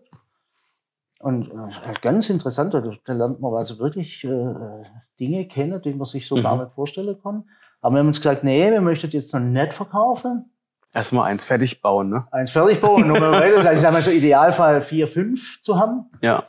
Und 1.18 1.50
äh, 1.50 1.94
ganz 2.00 2.30
interessant, 2.30 2.76
da 2.76 3.14
lernt 3.14 3.40
man 3.40 3.56
also 3.56 3.80
wirklich 3.80 4.24
äh, 4.24 4.84
Dinge 5.20 5.48
kennen, 5.48 5.82
die 5.82 5.96
man 5.96 6.06
sich 6.06 6.28
so 6.28 6.38
mhm. 6.38 6.44
gar 6.44 6.64
nicht 6.64 6.74
vorstellen 6.74 7.20
kann. 7.24 7.46
Aber 7.84 7.96
wir 7.96 8.00
haben 8.00 8.08
uns 8.08 8.18
gesagt, 8.18 8.44
nee, 8.44 8.72
wir 8.72 8.82
möchten 8.82 9.12
jetzt 9.12 9.34
noch 9.34 9.40
nicht 9.40 9.74
verkaufen. 9.74 10.52
Erstmal 10.92 11.30
eins 11.30 11.46
fertig 11.46 11.82
bauen, 11.82 12.10
ne? 12.10 12.28
Eins 12.32 12.50
fertig 12.50 12.82
bauen. 12.82 13.12
Also 13.12 13.70
ich 13.70 13.80
sag 13.80 13.94
mal 13.94 14.02
so 14.02 14.10
Idealfall 14.10 14.82
vier, 14.82 15.08
fünf 15.08 15.62
zu 15.62 15.78
haben. 15.78 16.10
Ja. 16.22 16.48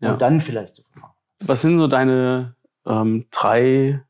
ja. 0.00 0.12
Und 0.12 0.20
dann 0.20 0.40
vielleicht 0.40 0.74
zu 0.74 0.82
verkaufen. 0.82 1.14
Was 1.44 1.62
sind 1.62 1.78
so 1.78 1.86
deine 1.86 2.56
ähm, 2.84 3.26
drei 3.30 4.02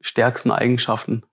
stärksten 0.00 0.50
Eigenschaften? 0.50 1.24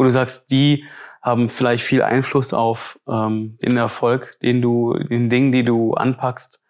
wo 0.00 0.04
du 0.04 0.10
sagst, 0.10 0.50
die 0.50 0.86
haben 1.20 1.50
vielleicht 1.50 1.84
viel 1.84 2.02
Einfluss 2.02 2.54
auf 2.54 2.98
ähm, 3.06 3.58
den 3.60 3.76
Erfolg, 3.76 4.38
den 4.40 4.62
du, 4.62 4.94
den 4.94 5.28
Dingen, 5.28 5.52
die 5.52 5.62
du 5.62 5.92
anpackst, 5.92 6.64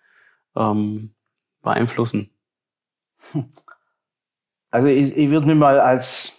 ähm, 0.56 1.14
beeinflussen? 1.62 2.30
Also 4.72 4.88
ich, 4.88 5.16
ich 5.16 5.30
würde 5.30 5.46
mich 5.46 5.56
mal 5.56 5.78
als 5.78 6.32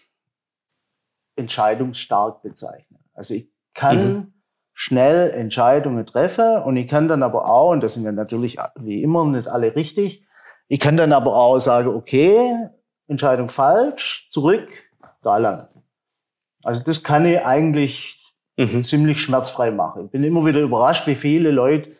entscheidungsstark 1.41 2.41
bezeichnen. 2.41 2.99
Also 3.13 3.33
ich 3.33 3.49
kann 3.73 4.13
mhm. 4.13 4.33
schnell 4.73 5.31
Entscheidungen 5.31 6.05
treffen 6.05 6.61
und 6.63 6.77
ich 6.77 6.87
kann 6.87 7.07
dann 7.07 7.23
aber 7.23 7.49
auch, 7.49 7.71
und 7.71 7.81
das 7.81 7.95
sind 7.95 8.03
ja 8.03 8.11
natürlich 8.11 8.57
wie 8.79 9.03
immer 9.03 9.25
nicht 9.25 9.47
alle 9.47 9.75
richtig, 9.75 10.25
ich 10.67 10.79
kann 10.79 10.95
dann 10.95 11.11
aber 11.11 11.35
auch 11.35 11.59
sagen, 11.59 11.89
okay, 11.89 12.55
Entscheidung 13.07 13.49
falsch, 13.49 14.29
zurück, 14.29 14.69
da 15.21 15.37
lang. 15.37 15.67
Also 16.63 16.81
das 16.81 17.03
kann 17.03 17.25
ich 17.25 17.41
eigentlich 17.45 18.33
mhm. 18.57 18.81
ziemlich 18.83 19.21
schmerzfrei 19.21 19.71
machen. 19.71 20.05
Ich 20.05 20.11
bin 20.11 20.23
immer 20.23 20.45
wieder 20.45 20.61
überrascht, 20.61 21.07
wie 21.07 21.15
viele 21.15 21.51
Leute 21.51 21.91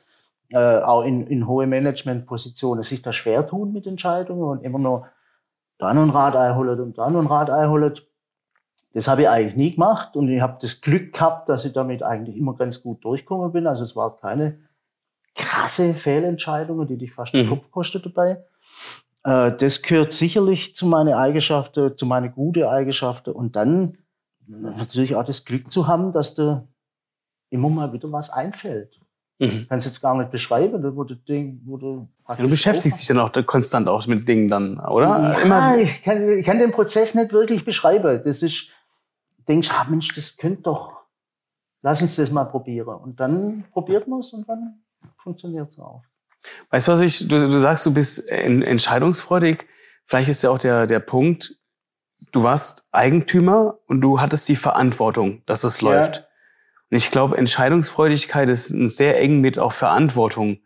äh, 0.49 0.79
auch 0.79 1.03
in, 1.03 1.27
in 1.27 1.47
hohe 1.47 1.67
Managementpositionen 1.67 2.83
sich 2.83 3.01
da 3.01 3.13
schwer 3.13 3.47
tun 3.47 3.73
mit 3.73 3.87
Entscheidungen 3.87 4.43
und 4.43 4.63
immer 4.63 4.79
nur 4.79 5.07
da 5.77 5.93
noch 5.93 6.03
ein 6.03 6.09
Rad 6.09 6.35
einholen 6.35 6.79
und 6.79 6.97
da 6.97 7.09
noch 7.09 7.21
ein 7.21 7.27
Rad 7.27 7.49
einholen. 7.49 7.93
Das 8.93 9.07
habe 9.07 9.23
ich 9.23 9.29
eigentlich 9.29 9.55
nie 9.55 9.71
gemacht 9.71 10.15
und 10.15 10.29
ich 10.29 10.41
habe 10.41 10.57
das 10.61 10.81
Glück 10.81 11.13
gehabt, 11.13 11.47
dass 11.47 11.63
ich 11.65 11.73
damit 11.73 12.03
eigentlich 12.03 12.35
immer 12.35 12.55
ganz 12.55 12.83
gut 12.83 13.03
durchgekommen 13.05 13.51
bin. 13.51 13.67
Also 13.67 13.83
es 13.83 13.95
war 13.95 14.17
keine 14.17 14.59
krasse 15.33 15.93
Fehlentscheidungen, 15.93 16.87
die 16.87 16.97
dich 16.97 17.13
fast 17.13 17.33
den 17.33 17.45
mhm. 17.45 17.49
Kopf 17.49 17.71
kostet 17.71 18.05
dabei. 18.05 18.43
Äh, 19.23 19.53
das 19.57 19.81
gehört 19.81 20.11
sicherlich 20.11 20.75
zu 20.75 20.87
meinen 20.87 21.13
Eigenschaften, 21.13 21.97
zu 21.97 22.05
meinen 22.05 22.33
guten 22.33 22.63
Eigenschaften 22.63 23.31
und 23.31 23.55
dann 23.55 23.97
natürlich 24.47 25.15
auch 25.15 25.23
das 25.23 25.45
Glück 25.45 25.71
zu 25.71 25.87
haben, 25.87 26.11
dass 26.11 26.35
dir 26.35 26.67
immer 27.49 27.69
mal 27.69 27.93
wieder 27.93 28.11
was 28.11 28.29
einfällt. 28.29 28.99
Mhm. 29.39 29.65
Kannst 29.69 29.87
jetzt 29.87 30.01
gar 30.01 30.15
nicht 30.15 30.29
beschreiben, 30.29 30.83
wo 30.95 31.03
du, 31.03 31.15
Ding, 31.15 31.61
wo 31.65 31.77
du, 31.77 32.07
du 32.37 32.49
beschäftigst 32.49 32.99
dich 32.99 33.07
dann 33.07 33.19
auch 33.19 33.31
konstant 33.45 33.87
auch 33.87 34.05
mit 34.05 34.27
Dingen 34.27 34.49
dann, 34.49 34.79
oder? 34.79 35.07
Ja, 35.07 35.33
Immer. 35.39 35.77
Ich, 35.77 36.03
kann, 36.03 36.29
ich 36.37 36.45
kann 36.45 36.59
den 36.59 36.71
Prozess 36.71 37.15
nicht 37.15 37.33
wirklich 37.33 37.65
beschreiben. 37.65 38.21
Das 38.23 38.43
ist, 38.43 38.67
denkst, 39.47 39.69
ah, 39.71 39.85
Mensch, 39.89 40.13
das 40.13 40.37
könnte 40.37 40.63
doch, 40.63 41.01
lass 41.81 42.01
uns 42.01 42.15
das 42.15 42.31
mal 42.31 42.45
probieren. 42.45 42.95
Und 42.95 43.19
dann 43.19 43.65
probiert 43.71 44.07
man 44.07 44.19
es 44.19 44.33
und 44.33 44.47
dann 44.47 44.83
funktioniert 45.17 45.69
es 45.69 45.79
auch. 45.79 46.03
Weißt 46.69 46.87
du, 46.87 46.91
was 46.93 47.01
ich, 47.01 47.27
du, 47.27 47.49
du 47.49 47.57
sagst, 47.59 47.85
du 47.85 47.93
bist 47.93 48.27
entscheidungsfreudig. 48.27 49.67
Vielleicht 50.05 50.29
ist 50.29 50.43
ja 50.43 50.49
auch 50.49 50.57
der, 50.57 50.87
der 50.87 50.99
Punkt, 50.99 51.55
du 52.31 52.43
warst 52.43 52.87
Eigentümer 52.91 53.79
und 53.87 54.01
du 54.01 54.19
hattest 54.19 54.49
die 54.49 54.55
Verantwortung, 54.55 55.43
dass 55.45 55.63
es 55.63 55.81
ja. 55.81 55.89
läuft. 55.89 56.27
Und 56.89 56.97
ich 56.97 57.11
glaube, 57.11 57.37
Entscheidungsfreudigkeit 57.37 58.49
ist 58.49 58.67
sehr 58.67 59.19
eng 59.19 59.39
mit 59.41 59.59
auch 59.59 59.71
Verantwortung. 59.71 60.59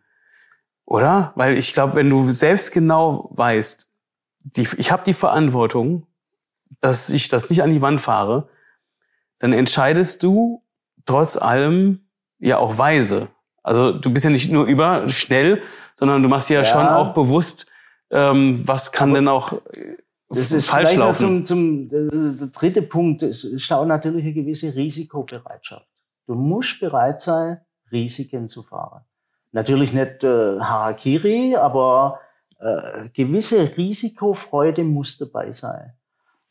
Oder? 0.86 1.34
Weil 1.36 1.58
ich 1.58 1.74
glaube, 1.74 1.96
wenn 1.96 2.10
du 2.10 2.30
selbst 2.30 2.72
genau 2.72 3.30
weißt, 3.32 3.92
die, 4.40 4.68
ich 4.78 4.92
habe 4.92 5.04
die 5.04 5.14
Verantwortung, 5.14 6.08
dass 6.82 7.10
ich 7.10 7.30
das 7.30 7.50
nicht 7.50 7.64
an 7.64 7.72
die 7.72 7.82
Wand 7.82 8.02
fahre, 8.02 8.50
dann 9.40 9.54
entscheidest 9.54 10.24
du 10.24 10.64
trotz 11.06 11.38
allem 11.38 12.08
ja 12.40 12.58
auch 12.58 12.78
weise. 12.78 13.30
Also 13.64 13.92
du 13.94 14.12
bist 14.12 14.26
ja 14.26 14.32
nicht 14.32 14.52
nur 14.52 14.66
über 14.66 15.10
schnell, 15.10 15.62
sondern 15.96 16.22
du 16.22 16.30
machst 16.30 16.50
ja, 16.50 16.60
ja. 16.60 16.66
schon 16.66 16.88
auch 16.88 17.14
bewusst, 17.14 17.68
ähm, 18.12 18.62
was 18.66 18.92
kann 18.92 19.10
Aber 19.10 19.18
denn 19.18 19.28
auch 19.28 19.54
das 20.30 20.52
ist 20.52 20.68
falsch 20.68 20.96
laufen. 20.96 21.46
Zum, 21.46 21.90
zum 21.90 21.90
der 21.90 22.48
dritte 22.48 22.82
Punkt 22.82 23.22
ist 23.22 23.72
auch 23.72 23.86
natürlich 23.86 24.24
eine 24.24 24.34
gewisse 24.34 24.76
Risikobereitschaft. 24.76 25.88
Du 26.28 26.36
musst 26.36 26.80
bereit 26.80 27.22
sein, 27.22 27.62
Risiken 27.92 28.50
zu 28.50 28.64
fahren. 28.64 29.04
Natürlich 29.52 29.94
nicht 29.94 30.24
äh, 30.24 30.60
Harakiri, 30.60 31.56
aber 31.56 32.20
äh, 32.60 33.10
gewisse 33.14 33.78
Risikofreude 33.78 34.84
muss 34.84 35.18
dabei 35.18 35.52
sein. 35.52 35.94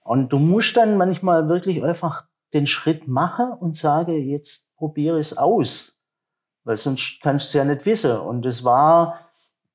Und 0.01 0.33
du 0.33 0.39
musst 0.39 0.77
dann 0.77 0.97
manchmal 0.97 1.49
wirklich 1.49 1.83
einfach 1.83 2.25
den 2.55 2.67
Schritt 2.67 3.09
machen 3.09 3.51
und 3.51 3.77
sagen, 3.77 4.15
jetzt 4.29 4.75
probiere 4.77 5.19
es 5.19 5.37
aus. 5.37 6.01
Weil 6.65 6.77
sonst 6.77 7.21
kannst 7.23 7.47
du 7.47 7.49
es 7.49 7.55
ja 7.55 7.65
nicht 7.65 7.85
wissen. 7.85 8.19
Und 8.19 8.47
es 8.47 8.65
war, 8.65 9.21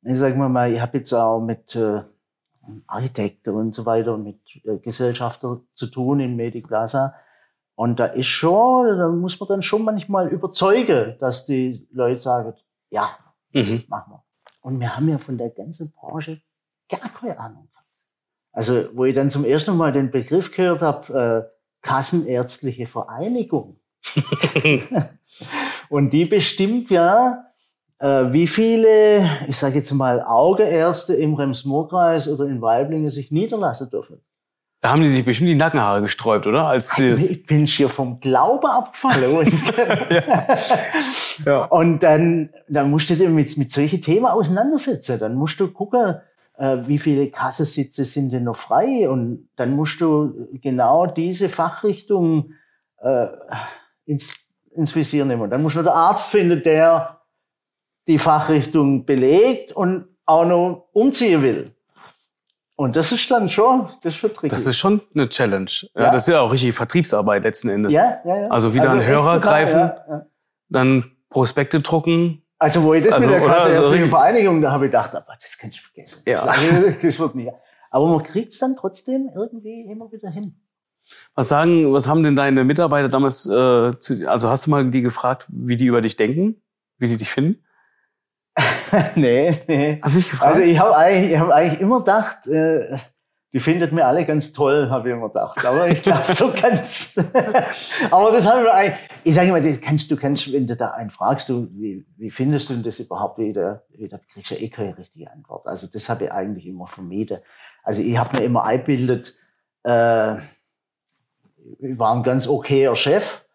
ich 0.01 0.17
sag 0.17 0.35
mal, 0.37 0.71
ich 0.71 0.81
habe 0.81 0.97
jetzt 0.97 1.13
auch 1.13 1.39
mit 1.39 1.75
äh, 1.75 2.01
Architekten 2.87 3.53
und 3.53 3.75
so 3.75 3.85
weiter 3.85 4.13
und 4.13 4.23
mit 4.23 4.39
äh, 4.63 4.77
Gesellschafter 4.77 5.61
zu 5.75 5.87
tun 5.87 6.19
in 6.19 6.35
Mediplaza. 6.35 7.13
Und 7.75 7.99
da 7.99 8.05
ist 8.05 8.27
schon, 8.27 8.97
da 8.97 9.07
muss 9.09 9.39
man 9.39 9.49
dann 9.49 9.61
schon 9.61 9.83
manchmal 9.83 10.29
überzeugen, 10.29 11.15
dass 11.19 11.45
die 11.45 11.87
Leute 11.91 12.19
sagen, 12.19 12.53
ja, 12.89 13.09
mhm. 13.53 13.83
machen 13.87 14.13
wir. 14.13 14.23
Und 14.61 14.79
wir 14.79 14.95
haben 14.95 15.07
ja 15.07 15.17
von 15.17 15.37
der 15.37 15.49
ganzen 15.49 15.91
Branche 15.91 16.41
gar 16.89 17.09
keine 17.09 17.39
Ahnung. 17.39 17.69
Also, 18.51 18.89
wo 18.93 19.05
ich 19.05 19.15
dann 19.15 19.29
zum 19.29 19.45
ersten 19.45 19.77
Mal 19.77 19.91
den 19.91 20.11
Begriff 20.11 20.51
gehört 20.51 20.81
habe, 20.81 21.47
äh, 21.47 21.58
Kassenärztliche 21.81 22.87
Vereinigung. 22.87 23.79
und 25.89 26.13
die 26.13 26.25
bestimmt 26.25 26.89
ja, 26.89 27.45
äh, 27.99 28.31
wie 28.31 28.47
viele, 28.47 29.29
ich 29.47 29.57
sage 29.57 29.75
jetzt 29.75 29.91
mal, 29.91 30.21
Augeärzte 30.21 31.15
im 31.15 31.33
Rems-Murr-Kreis 31.33 32.27
oder 32.27 32.45
in 32.45 32.61
Weiblingen 32.61 33.09
sich 33.09 33.31
niederlassen 33.31 33.89
dürfen. 33.89 34.21
Da 34.81 34.91
haben 34.91 35.01
die 35.01 35.11
sich 35.11 35.25
bestimmt 35.25 35.49
die 35.49 35.55
Nackenhaare 35.55 36.01
gesträubt, 36.01 36.47
oder? 36.47 36.67
Als 36.67 36.91
sie 36.91 37.09
ich 37.09 37.45
bin 37.45 37.65
hier 37.65 37.89
vom 37.89 38.21
Glaube 38.21 38.69
abgefallen. 38.71 39.45
ja. 40.09 40.57
ja. 41.45 41.65
Und 41.65 42.01
dann, 42.01 42.51
dann 42.69 42.89
musst 42.89 43.09
du 43.09 43.15
dich 43.15 43.27
mit, 43.27 43.57
mit 43.57 43.73
solchen 43.73 44.01
Themen 44.01 44.27
auseinandersetzen. 44.27 45.19
Dann 45.19 45.35
musst 45.35 45.59
du 45.59 45.67
gucken, 45.67 46.15
wie 46.59 46.97
viele 46.97 47.29
Kassensitze 47.29 48.05
sind 48.05 48.31
denn 48.31 48.43
noch 48.43 48.57
frei. 48.57 49.09
Und 49.09 49.49
dann 49.55 49.75
musst 49.75 50.01
du 50.01 50.47
genau 50.61 51.05
diese 51.05 51.49
Fachrichtung 51.49 52.53
äh, 53.01 53.27
ins, 54.05 54.33
ins 54.71 54.95
Visier 54.95 55.25
nehmen. 55.25 55.43
Und 55.43 55.49
dann 55.49 55.61
musst 55.61 55.77
du 55.77 55.81
den 55.81 55.89
Arzt 55.89 56.29
finden, 56.29 56.61
der 56.63 57.21
die 58.07 58.17
Fachrichtung 58.17 59.05
belegt 59.05 59.71
und 59.71 60.07
auch 60.25 60.45
noch 60.45 60.89
umziehen 60.93 61.41
will. 61.41 61.75
Und 62.75 62.95
das 62.95 63.11
ist 63.11 63.29
dann 63.29 63.49
schon, 63.49 63.89
das 64.01 64.13
ist 64.13 64.19
schon 64.19 64.33
tricky. 64.33 64.47
Das 64.47 64.65
ist 64.65 64.77
schon 64.77 65.01
eine 65.13 65.27
Challenge. 65.27 65.69
Ja, 65.95 66.03
ja. 66.03 66.11
Das 66.11 66.27
ist 66.27 66.33
ja 66.33 66.39
auch 66.39 66.51
richtig 66.51 66.73
Vertriebsarbeit 66.73 67.43
letzten 67.43 67.67
Endes. 67.67 67.93
Ja, 67.93 68.21
ja, 68.23 68.37
ja. 68.43 68.47
Also 68.47 68.73
wieder 68.73 68.89
also 68.89 69.01
an 69.01 69.07
Hörer 69.07 69.39
greifen, 69.39 69.79
ja, 69.79 70.05
ja. 70.07 70.25
dann 70.69 71.11
Prospekte 71.29 71.81
drucken. 71.81 72.41
Also 72.61 72.83
wo 72.83 72.93
ich 72.93 73.05
das 73.05 73.13
also, 73.13 73.27
mit 73.27 73.39
der 73.39 73.47
Kasseärztlichen 73.47 74.03
also, 74.03 74.17
Vereinigung, 74.17 74.61
da 74.61 74.71
habe 74.71 74.85
ich 74.85 74.91
gedacht, 74.91 75.15
aber 75.15 75.33
das 75.39 75.57
kann 75.57 75.69
ich 75.69 75.81
vergessen. 75.81 76.23
Ja. 76.27 76.45
Das 77.01 77.17
wird 77.17 77.35
nicht. 77.35 77.51
Aber 77.89 78.07
man 78.07 78.21
kriegt 78.21 78.51
es 78.51 78.59
dann 78.59 78.75
trotzdem 78.75 79.29
irgendwie 79.33 79.89
immer 79.89 80.11
wieder 80.11 80.29
hin. 80.29 80.59
Was 81.33 81.47
sagen, 81.47 81.91
was 81.91 82.07
haben 82.07 82.21
denn 82.21 82.35
deine 82.35 82.63
Mitarbeiter 82.65 83.09
damals, 83.09 83.47
äh, 83.47 83.97
zu, 83.97 84.29
also 84.29 84.49
hast 84.49 84.67
du 84.67 84.71
mal 84.71 84.91
die 84.91 85.01
gefragt, 85.01 85.47
wie 85.49 85.77
die 85.77 85.85
über 85.85 86.01
dich 86.01 86.17
denken, 86.17 86.61
wie 86.97 87.07
die 87.07 87.17
dich 87.17 87.29
finden? 87.29 87.63
nee, 89.15 89.57
nee. 89.67 89.99
Hast 90.03 90.13
du 90.13 90.17
nicht 90.17 90.29
gefragt? 90.29 90.55
Also 90.55 90.67
ich 90.67 90.79
habe 90.79 90.95
eigentlich, 90.95 91.31
ich 91.31 91.39
hab 91.39 91.49
eigentlich 91.49 91.79
immer 91.79 91.99
gedacht, 91.99 92.45
äh, 92.47 92.97
die 93.51 93.59
findet 93.59 93.91
mir 93.91 94.05
alle 94.05 94.25
ganz 94.25 94.53
toll, 94.53 94.89
habe 94.89 95.09
ich 95.09 95.15
immer 95.15 95.29
gedacht. 95.29 95.65
Aber 95.65 95.87
ich 95.87 96.01
glaube, 96.03 96.35
so 96.35 96.51
ganz. 96.51 97.17
aber 98.11 98.31
das 98.31 98.45
haben 98.45 98.63
wir 98.63 98.73
eigentlich. 98.73 98.99
Ich 99.23 99.33
sage 99.33 99.49
immer, 99.49 99.77
kannst, 99.77 100.11
du 100.11 100.15
kannst, 100.15 100.51
wenn 100.53 100.67
du 100.67 100.75
da 100.75 100.91
einen 100.91 101.09
fragst, 101.09 101.49
du, 101.49 101.67
wie, 101.71 102.05
wie 102.17 102.29
findest 102.29 102.69
du 102.69 102.75
das 102.77 102.99
überhaupt 102.99 103.39
wieder? 103.39 103.83
Da 103.97 104.19
kriegst 104.31 104.51
du 104.51 104.55
ja 104.55 104.61
eh 104.61 104.69
keine 104.69 104.97
richtige 104.97 105.31
Antwort. 105.31 105.65
Also 105.65 105.87
das 105.87 106.07
habe 106.09 106.25
ich 106.25 106.31
eigentlich 106.31 106.67
immer 106.67 106.85
vermieden. 106.85 107.39
Also 107.83 108.03
ich 108.03 108.17
habe 108.17 108.37
mir 108.37 108.43
immer 108.43 108.65
eingebildet, 108.65 109.35
äh, 109.83 110.37
ich 111.79 111.97
war 111.97 112.15
ein 112.15 112.23
ganz 112.23 112.47
okayer 112.47 112.95
Chef. 112.95 113.45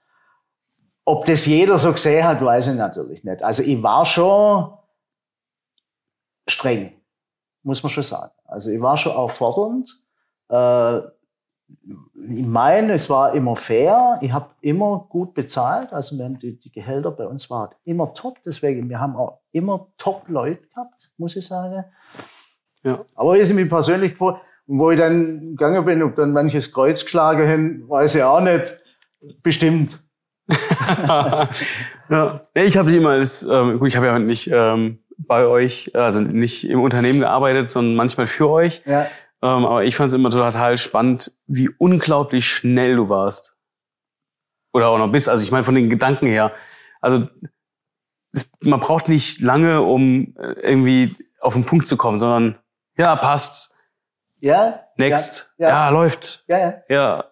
Ob 1.04 1.26
das 1.26 1.46
jeder 1.46 1.78
so 1.78 1.92
gesehen 1.92 2.26
hat, 2.26 2.42
weiß 2.42 2.68
ich 2.68 2.74
natürlich 2.74 3.22
nicht. 3.24 3.42
Also 3.42 3.62
ich 3.62 3.82
war 3.82 4.06
schon 4.06 4.72
streng, 6.48 6.94
muss 7.62 7.82
man 7.82 7.90
schon 7.90 8.04
sagen. 8.04 8.32
Also 8.54 8.70
ich 8.70 8.80
war 8.80 8.96
schon 8.96 9.12
auch 9.12 9.32
fordernd. 9.32 10.00
Äh, 10.48 10.98
ich 12.28 12.46
meine, 12.46 12.94
es 12.94 13.10
war 13.10 13.34
immer 13.34 13.56
fair. 13.56 14.18
Ich 14.22 14.32
habe 14.32 14.50
immer 14.60 15.06
gut 15.08 15.34
bezahlt. 15.34 15.92
Also 15.92 16.16
wir 16.16 16.24
haben 16.24 16.38
die, 16.38 16.58
die 16.58 16.70
Gehälter 16.70 17.10
bei 17.10 17.26
uns 17.26 17.50
waren 17.50 17.70
immer 17.84 18.14
top. 18.14 18.38
Deswegen, 18.46 18.88
wir 18.88 19.00
haben 19.00 19.16
auch 19.16 19.40
immer 19.50 19.88
top 19.98 20.28
Leute 20.28 20.62
gehabt, 20.68 21.10
muss 21.18 21.36
ich 21.36 21.46
sagen. 21.46 21.84
Ja. 22.84 23.04
Aber 23.14 23.44
sie 23.44 23.54
mich 23.54 23.68
persönlich 23.68 24.12
gefreut, 24.12 24.36
wo 24.66 24.90
ich 24.92 24.98
dann 24.98 25.56
gegangen 25.56 25.84
bin, 25.84 26.02
ob 26.02 26.14
dann 26.14 26.32
manches 26.32 26.72
Kreuz 26.72 27.02
geschlagen 27.02 27.48
haben, 27.48 27.88
weiß 27.88 28.14
ich 28.14 28.22
auch 28.22 28.40
nicht. 28.40 28.78
Bestimmt. 29.42 30.00
ja. 32.08 32.46
Ich 32.54 32.76
habe 32.76 32.90
jemals, 32.90 33.42
ähm, 33.42 33.78
gut, 33.78 33.88
ich 33.88 33.96
habe 33.96 34.06
ja 34.06 34.18
nicht 34.18 34.48
ähm, 34.52 34.98
bei 35.18 35.46
euch, 35.46 35.94
also 35.94 36.20
nicht 36.20 36.68
im 36.68 36.80
Unternehmen 36.80 37.20
gearbeitet, 37.20 37.70
sondern 37.70 37.94
manchmal 37.94 38.26
für 38.26 38.48
euch. 38.48 38.82
Ja. 38.86 39.06
Ähm, 39.42 39.66
aber 39.66 39.84
ich 39.84 39.96
fand 39.96 40.08
es 40.08 40.14
immer 40.14 40.30
total 40.30 40.78
spannend, 40.78 41.32
wie 41.46 41.68
unglaublich 41.78 42.48
schnell 42.48 42.96
du 42.96 43.08
warst. 43.08 43.56
Oder 44.72 44.88
auch 44.88 44.98
noch 44.98 45.12
bis. 45.12 45.28
Also 45.28 45.44
ich 45.44 45.52
meine 45.52 45.64
von 45.64 45.74
den 45.74 45.90
Gedanken 45.90 46.26
her. 46.26 46.52
Also 47.00 47.28
es, 48.32 48.50
man 48.60 48.80
braucht 48.80 49.08
nicht 49.08 49.40
lange, 49.40 49.82
um 49.82 50.34
äh, 50.38 50.54
irgendwie 50.62 51.14
auf 51.40 51.54
den 51.54 51.64
Punkt 51.64 51.86
zu 51.86 51.96
kommen, 51.96 52.18
sondern 52.18 52.58
ja, 52.96 53.14
passt. 53.16 53.74
Ja. 54.40 54.80
Next. 54.96 55.54
Ja, 55.58 55.68
Ja, 55.68 55.74
ja. 55.74 55.88
läuft. 55.90 56.44
Ja, 56.48 56.58
ja. 56.58 56.74
Ja. 56.88 57.24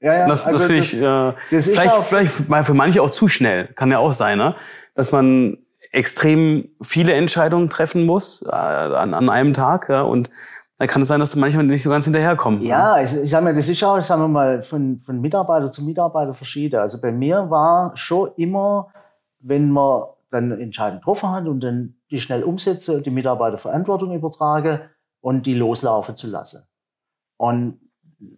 ja, 0.00 0.14
ja. 0.14 0.28
Das, 0.28 0.46
Also 0.46 0.58
das 0.58 0.66
finde 0.66 0.82
ich 0.82 0.94
äh, 0.94 1.60
vielleicht, 1.60 1.94
vielleicht 2.04 2.48
mal 2.48 2.64
für 2.64 2.74
manche 2.74 3.02
auch 3.02 3.10
zu 3.10 3.28
schnell. 3.28 3.68
Kann 3.74 3.90
ja 3.90 3.98
auch 3.98 4.12
sein, 4.12 4.38
ne? 4.38 4.56
Dass 4.94 5.12
man 5.12 5.58
extrem 5.90 6.68
viele 6.82 7.12
Entscheidungen 7.14 7.70
treffen 7.70 8.06
muss 8.06 8.42
äh, 8.42 8.50
an, 8.50 9.14
an 9.14 9.30
einem 9.30 9.54
Tag. 9.54 9.88
Ja? 9.88 10.02
Und 10.02 10.30
da 10.78 10.86
kann 10.86 11.02
es 11.02 11.08
sein, 11.08 11.20
dass 11.20 11.34
manchmal 11.34 11.64
nicht 11.64 11.82
so 11.82 11.90
ganz 11.90 12.04
hinterherkommen. 12.04 12.60
Ja, 12.60 13.00
ich, 13.02 13.14
ich 13.14 13.30
sag 13.30 13.42
mal, 13.42 13.54
das 13.54 13.68
ist 13.68 13.82
auch, 13.82 14.00
sagen 14.00 14.22
wir 14.22 14.28
mal, 14.28 14.62
von, 14.62 15.00
von 15.04 15.20
Mitarbeiter 15.20 15.72
zu 15.72 15.82
Mitarbeiter 15.82 16.34
verschieden. 16.34 16.80
Also 16.80 17.00
bei 17.00 17.10
mir 17.10 17.50
war 17.50 17.96
schon 17.96 18.30
immer, 18.36 18.92
wenn 19.40 19.70
man 19.70 20.04
dann 20.30 20.52
eine 20.52 20.62
Entscheidung 20.62 21.00
getroffen 21.00 21.30
hat 21.30 21.46
und 21.46 21.60
dann 21.60 21.94
die 22.10 22.20
schnell 22.20 22.42
umsetze 22.44 23.02
die 23.02 23.10
Mitarbeiter 23.10 23.58
Verantwortung 23.58 24.14
übertrage 24.14 24.90
und 25.20 25.46
die 25.46 25.54
loslaufen 25.54 26.16
zu 26.16 26.28
lassen. 26.28 26.64
Und 27.36 27.80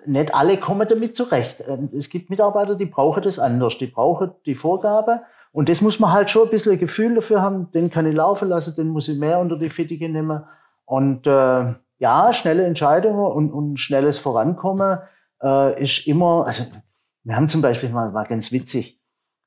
nicht 0.07 0.35
alle 0.35 0.57
kommen 0.59 0.87
damit 0.89 1.17
zurecht. 1.17 1.61
Und 1.63 1.93
Es 1.95 2.11
gibt 2.11 2.31
Mitarbeiter, 2.31 2.75
die 2.75 2.87
brauchen 2.87 3.23
das 3.23 3.39
anders. 3.39 3.79
Die 3.79 3.87
brauchen 3.87 4.33
die 4.47 4.55
Vorgabe. 4.55 5.23
Und 5.53 5.69
das 5.69 5.81
muss 5.81 5.99
man 5.99 6.13
halt 6.13 6.31
schon 6.31 6.45
ein 6.45 6.51
bisschen 6.51 6.73
ein 6.73 6.79
Gefühl 6.79 7.15
dafür 7.15 7.43
haben. 7.43 7.71
Den 7.73 7.91
kann 7.91 8.07
ich 8.07 8.15
laufen 8.15 8.49
lassen, 8.49 8.75
den 8.77 8.89
muss 8.89 9.09
ich 9.09 9.19
mehr 9.19 9.39
unter 9.41 9.59
die 9.59 9.71
Fittiche 9.71 10.09
nehmen. 10.09 10.45
Und 10.85 11.27
äh, 11.27 11.75
ja, 11.99 12.33
schnelle 12.33 12.65
Entscheidungen 12.65 13.25
und, 13.25 13.53
und 13.53 13.79
schnelles 13.79 14.19
Vorankommen 14.19 14.99
äh, 15.43 15.83
ist 15.83 16.07
immer, 16.07 16.47
also 16.47 16.65
wir 17.25 17.37
haben 17.37 17.49
zum 17.49 17.63
Beispiel 17.63 17.89
mal, 17.91 18.15
war 18.15 18.25
ganz 18.25 18.53
witzig, 18.53 19.01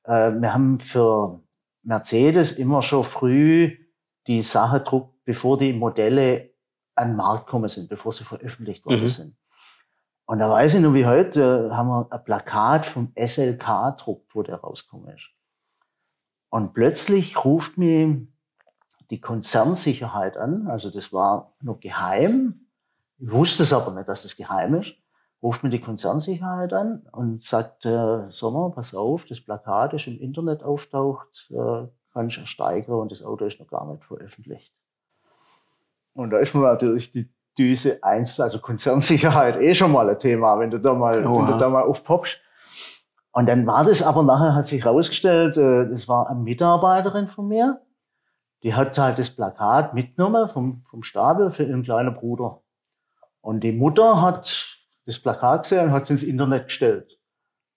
äh, 0.04 0.30
wir 0.30 0.52
haben 0.54 0.78
für 0.78 1.40
Mercedes 1.82 2.52
immer 2.52 2.82
schon 2.82 3.04
früh 3.04 3.76
die 4.26 4.42
Sache 4.42 4.80
druckt, 4.80 5.24
bevor 5.24 5.58
die 5.58 5.72
Modelle 5.72 6.50
an 6.94 7.08
den 7.08 7.16
Markt 7.16 7.46
gekommen 7.46 7.68
sind, 7.68 7.88
bevor 7.88 8.12
sie 8.12 8.24
veröffentlicht 8.24 8.86
worden 8.86 9.02
Mhm. 9.02 9.08
sind. 9.08 9.36
Und 10.26 10.38
da 10.38 10.48
weiß 10.48 10.74
ich 10.74 10.80
noch 10.80 10.94
wie 10.94 11.04
heute, 11.06 11.68
äh, 11.70 11.74
haben 11.74 11.88
wir 11.88 12.06
ein 12.10 12.24
Plakat 12.24 12.86
vom 12.86 13.12
SLK 13.16 13.96
druckt, 13.98 14.34
wo 14.34 14.42
der 14.42 14.56
rausgekommen 14.56 15.08
ist. 15.14 15.33
Und 16.54 16.72
plötzlich 16.72 17.44
ruft 17.44 17.78
mir 17.78 18.28
die 19.10 19.20
Konzernsicherheit 19.20 20.36
an, 20.36 20.68
also 20.68 20.88
das 20.88 21.12
war 21.12 21.52
noch 21.60 21.80
geheim, 21.80 22.68
ich 23.18 23.32
wusste 23.32 23.64
es 23.64 23.72
aber 23.72 23.90
nicht, 23.90 24.08
dass 24.08 24.24
es 24.24 24.36
geheim 24.36 24.76
ist, 24.76 24.94
ruft 25.42 25.64
mir 25.64 25.70
die 25.70 25.80
Konzernsicherheit 25.80 26.72
an 26.72 27.08
und 27.10 27.42
sagt, 27.42 27.84
äh, 27.86 28.30
Sommer, 28.30 28.70
pass 28.70 28.94
auf, 28.94 29.24
das 29.24 29.40
Plakat 29.40 29.94
ist 29.94 30.06
im 30.06 30.20
Internet 30.20 30.62
auftaucht, 30.62 31.50
äh, 31.50 31.88
kannst 32.12 32.38
ersteigern 32.38 33.00
und 33.00 33.10
das 33.10 33.24
Auto 33.24 33.46
ist 33.46 33.58
noch 33.58 33.66
gar 33.66 33.90
nicht 33.90 34.04
veröffentlicht. 34.04 34.72
Und 36.12 36.30
da 36.30 36.38
ist 36.38 36.54
mir 36.54 36.60
natürlich 36.60 37.10
die 37.10 37.28
Düse 37.58 37.98
eins, 38.04 38.38
also 38.38 38.60
Konzernsicherheit, 38.60 39.60
eh 39.60 39.74
schon 39.74 39.90
mal 39.90 40.08
ein 40.08 40.20
Thema, 40.20 40.56
wenn 40.60 40.70
du 40.70 40.78
da 40.78 40.94
mal, 40.94 41.26
Oha. 41.26 41.36
wenn 41.36 41.52
du 41.52 41.58
da 41.58 41.68
mal 41.68 41.82
aufpoppst. 41.82 42.38
Und 43.34 43.48
dann 43.48 43.66
war 43.66 43.84
das 43.84 44.00
aber 44.00 44.22
nachher, 44.22 44.54
hat 44.54 44.68
sich 44.68 44.84
herausgestellt, 44.84 45.56
äh, 45.56 45.88
das 45.88 46.06
war 46.06 46.30
eine 46.30 46.38
Mitarbeiterin 46.38 47.26
von 47.26 47.48
mir, 47.48 47.80
die 48.62 48.74
hat 48.74 48.96
halt 48.96 49.18
das 49.18 49.30
Plakat 49.30 49.92
mitgenommen 49.92 50.48
vom, 50.48 50.84
vom 50.88 51.02
Stapel 51.02 51.50
für 51.50 51.64
ihren 51.64 51.82
kleinen 51.82 52.14
Bruder. 52.14 52.62
Und 53.40 53.64
die 53.64 53.72
Mutter 53.72 54.22
hat 54.22 54.78
das 55.04 55.18
Plakat 55.18 55.64
gesehen 55.64 55.86
und 55.86 55.92
hat 55.92 56.04
es 56.04 56.10
ins 56.10 56.22
Internet 56.22 56.66
gestellt. 56.66 57.18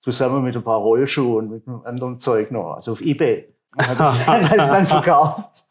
Zusammen 0.02 0.43
mit 0.43 0.56
ein 0.56 0.63
paar 0.63 0.78
Rollschuhen 0.78 1.46
und 1.46 1.50
mit 1.50 1.67
einem 1.67 1.82
anderen 1.84 2.20
Zeug 2.20 2.52
noch, 2.52 2.76
also 2.76 2.91
auf 2.91 3.02
Ebay. 3.02 3.52
Und 3.76 3.88
hat 3.88 4.00
es 4.00 4.26
dann, 4.26 4.50
hat 4.50 4.60
es 4.60 4.67
dann 4.67 4.86
verkauft. 4.86 5.65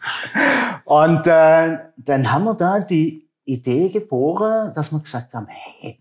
Und 0.85 1.29
äh, 1.29 1.79
dann 1.97 2.33
haben 2.33 2.45
wir 2.45 2.55
da 2.55 2.81
die 2.81 3.31
Idee 3.45 3.91
geboren, 3.91 4.75
dass 4.75 4.91
wir 4.91 4.99
gesagt 4.99 5.33
haben, 5.33 5.47
hey, 5.47 6.01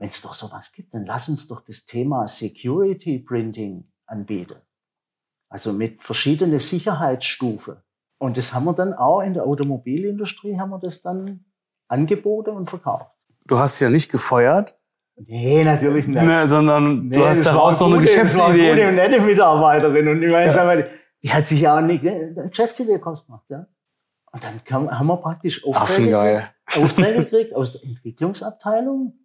wenn 0.00 0.08
es 0.08 0.20
doch 0.22 0.34
sowas 0.34 0.72
gibt, 0.72 0.92
dann 0.94 1.04
lass 1.06 1.28
uns 1.28 1.46
doch 1.46 1.60
das 1.64 1.84
Thema 1.86 2.26
Security 2.26 3.18
Printing 3.20 3.84
anbieten. 4.06 4.56
Also 5.48 5.72
mit 5.72 6.02
verschiedenen 6.02 6.58
Sicherheitsstufen. 6.58 7.76
Und 8.18 8.36
das 8.36 8.52
haben 8.52 8.64
wir 8.64 8.72
dann 8.72 8.92
auch 8.94 9.20
in 9.20 9.34
der 9.34 9.44
Automobilindustrie, 9.46 10.58
haben 10.58 10.70
wir 10.70 10.78
das 10.80 11.02
dann 11.02 11.44
angeboten 11.88 12.50
und 12.50 12.68
verkauft. 12.70 13.10
Du 13.46 13.58
hast 13.58 13.78
ja 13.80 13.88
nicht 13.90 14.10
gefeuert, 14.10 14.76
Nee, 15.22 15.64
natürlich 15.64 16.06
nicht. 16.06 16.22
ne, 16.22 16.48
sondern 16.48 17.08
Nee, 17.08 17.16
du 17.16 17.26
hast 17.26 17.44
daraus 17.44 17.78
noch 17.80 17.88
eine 17.88 17.98
gute- 17.98 18.16
das 18.16 18.36
war 18.38 18.46
eine 18.48 18.58
gute 18.58 18.70
und 18.70 18.76
Geschäftsidee. 18.76 19.08
nette 19.10 19.20
Mitarbeiterin. 19.22 20.08
Und 20.08 20.22
ich 20.22 20.32
weiß 20.32 20.56
aber, 20.56 20.84
die 21.22 21.30
hat 21.32 21.46
sich 21.46 21.60
ja 21.60 21.76
auch 21.76 21.82
nicht 21.82 22.06
eine 22.06 22.48
Geschäftsidee 22.48 22.98
gemacht. 22.98 23.44
Ja? 23.50 23.66
Und 24.32 24.44
dann 24.44 24.64
kam, 24.64 24.90
haben 24.98 25.06
wir 25.08 25.16
praktisch 25.18 25.62
Aufträge. 25.64 26.48
Aufträge 26.74 27.24
gekriegt 27.24 27.54
aus 27.54 27.72
der 27.72 27.84
Entwicklungsabteilung. 27.84 29.18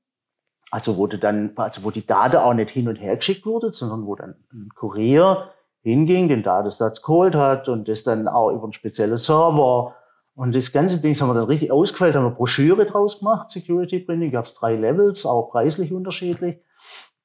Also 0.72 0.98
wo, 0.98 1.08
dann, 1.08 1.52
also 1.56 1.84
wo 1.84 1.92
die 1.92 2.06
Daten 2.06 2.38
auch 2.38 2.54
nicht 2.54 2.72
hin 2.72 2.88
und 2.88 2.96
her 2.96 3.16
geschickt 3.16 3.46
wurde, 3.46 3.72
sondern 3.72 4.06
wo 4.06 4.16
dann 4.16 4.36
ein 4.52 4.70
Kurier 4.76 5.50
hinging, 5.82 6.28
den 6.28 6.42
Datensatz 6.42 7.02
geholt 7.02 7.36
hat 7.36 7.70
und 7.70 7.88
das 7.88 8.04
dann 8.04 8.28
auch 8.28 8.50
über 8.50 8.64
einen 8.64 8.74
speziellen 8.74 9.18
Server. 9.18 9.96
Und 10.34 10.54
das 10.56 10.72
ganze 10.72 11.00
Ding 11.00 11.16
haben 11.16 11.30
wir 11.30 11.36
dann 11.36 11.46
richtig 11.46 11.72
ausgefeilt, 11.72 12.16
haben 12.16 12.26
eine 12.26 12.36
Broschüre 12.36 12.86
draus 12.86 13.20
gemacht, 13.20 13.52
Security 13.52 14.00
Printing, 14.00 14.32
gab 14.32 14.46
es 14.46 14.56
drei 14.56 14.76
Levels, 14.76 15.26
auch 15.26 15.52
preislich 15.52 15.94
unterschiedlich. 15.94 16.58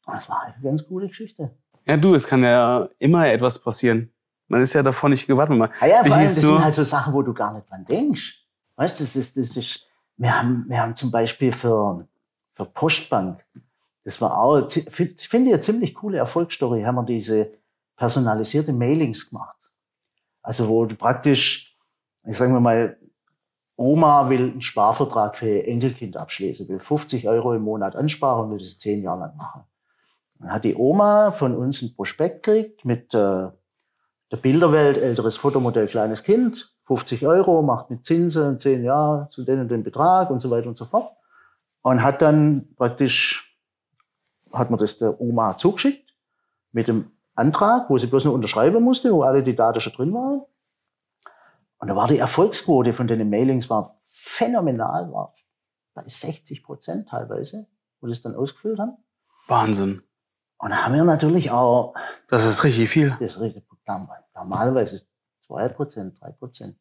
Das 0.06 0.28
war 0.28 0.42
eine 0.42 0.62
ganz 0.62 0.86
gute 0.86 1.08
Geschichte. 1.08 1.50
Ja, 1.86 1.96
du, 1.96 2.14
es 2.14 2.26
kann 2.26 2.42
ja 2.42 2.88
immer 2.98 3.26
etwas 3.26 3.58
passieren. 3.58 4.12
Man 4.48 4.60
ist 4.60 4.74
ja 4.74 4.82
davor 4.82 5.08
nicht 5.08 5.26
gewartet. 5.26 5.56
Man, 5.56 5.70
Ah 5.80 5.86
ja, 5.86 6.04
Wie 6.04 6.08
vor 6.08 6.16
allem, 6.18 6.26
das 6.26 6.36
sind 6.36 6.64
halt 6.64 6.74
so 6.74 6.84
Sachen, 6.84 7.14
wo 7.14 7.22
du 7.22 7.32
gar 7.32 7.54
nicht 7.54 7.70
dran 7.70 7.84
denkst. 7.84 8.44
Weißt 8.76 8.98
du, 8.98 9.04
das 9.04 9.16
ist, 9.16 9.36
das 9.36 9.56
ist, 9.56 9.86
wir 10.16 10.38
haben, 10.38 10.66
wir 10.68 10.80
haben 10.80 10.94
zum 10.94 11.10
Beispiel 11.10 11.52
für, 11.52 12.06
für 12.60 12.66
Postbank, 12.66 13.44
das 14.04 14.20
war 14.20 14.38
auch, 14.38 14.70
finde 14.70 15.14
ich 15.16 15.34
eine 15.34 15.60
ziemlich 15.60 15.94
coole 15.94 16.18
Erfolgsstory, 16.18 16.82
haben 16.82 16.96
wir 16.96 17.04
diese 17.04 17.52
personalisierte 17.96 18.72
Mailings 18.72 19.28
gemacht. 19.30 19.56
Also 20.42 20.68
wo 20.68 20.84
du 20.84 20.94
praktisch, 20.94 21.76
ich 22.26 22.36
sagen 22.36 22.52
wir 22.52 22.60
mal, 22.60 22.98
Oma 23.76 24.28
will 24.28 24.50
einen 24.50 24.62
Sparvertrag 24.62 25.36
für 25.36 25.48
ihr 25.48 25.68
Enkelkind 25.68 26.16
abschließen, 26.16 26.68
will 26.68 26.80
50 26.80 27.28
Euro 27.28 27.54
im 27.54 27.62
Monat 27.62 27.96
ansparen 27.96 28.44
und 28.44 28.50
will 28.52 28.58
das 28.58 28.78
zehn 28.78 29.02
Jahre 29.02 29.20
lang 29.20 29.36
machen. 29.36 29.64
Dann 30.38 30.52
hat 30.52 30.64
die 30.64 30.74
Oma 30.74 31.32
von 31.32 31.56
uns 31.56 31.80
ein 31.80 31.94
Prospekt 31.94 32.42
gekriegt 32.42 32.84
mit 32.84 33.14
äh, 33.14 33.48
der 34.30 34.36
Bilderwelt, 34.42 34.98
älteres 34.98 35.36
Fotomodell, 35.38 35.86
kleines 35.86 36.22
Kind, 36.22 36.74
50 36.84 37.26
Euro, 37.26 37.62
macht 37.62 37.90
mit 37.90 38.04
Zinsen 38.04 38.58
zehn 38.58 38.84
Jahre 38.84 39.28
zu 39.30 39.44
den 39.44 39.60
und 39.60 39.68
den 39.70 39.82
Betrag 39.82 40.30
und 40.30 40.40
so 40.40 40.50
weiter 40.50 40.68
und 40.68 40.76
so 40.76 40.84
fort. 40.84 41.12
Und 41.82 42.02
hat 42.02 42.20
dann 42.22 42.74
praktisch, 42.76 43.58
hat 44.52 44.70
man 44.70 44.78
das 44.78 44.98
der 44.98 45.20
Oma 45.20 45.56
zugeschickt 45.56 46.14
mit 46.72 46.88
dem 46.88 47.12
Antrag, 47.34 47.88
wo 47.88 47.96
sie 47.98 48.06
bloß 48.06 48.24
nur 48.24 48.34
unterschreiben 48.34 48.82
musste, 48.82 49.12
wo 49.12 49.22
alle 49.22 49.42
die 49.42 49.56
Daten 49.56 49.80
schon 49.80 49.92
drin 49.94 50.12
waren. 50.12 50.42
Und 51.78 51.88
da 51.88 51.96
war 51.96 52.08
die 52.08 52.18
Erfolgsquote 52.18 52.92
von 52.92 53.06
den 53.06 53.28
Mailings 53.30 53.70
war 53.70 53.96
phänomenal, 54.10 55.10
war 55.12 55.34
bei 55.94 56.04
60 56.06 56.62
Prozent 56.62 57.08
teilweise, 57.08 57.66
wo 58.00 58.06
das 58.06 58.20
dann 58.20 58.34
ausgefüllt 58.34 58.78
haben. 58.78 58.98
Wahnsinn. 59.48 60.02
Und 60.58 60.70
da 60.70 60.84
haben 60.84 60.94
wir 60.94 61.04
natürlich 61.04 61.50
auch 61.50 61.94
Das 62.28 62.44
ist 62.44 62.64
richtig 62.64 62.90
viel. 62.90 63.16
das 63.18 63.32
ist 63.32 63.40
richtig, 63.40 63.64
normalerweise 64.34 65.02
2 65.46 65.68
Prozent, 65.70 66.20
3 66.20 66.32
Prozent. 66.32 66.76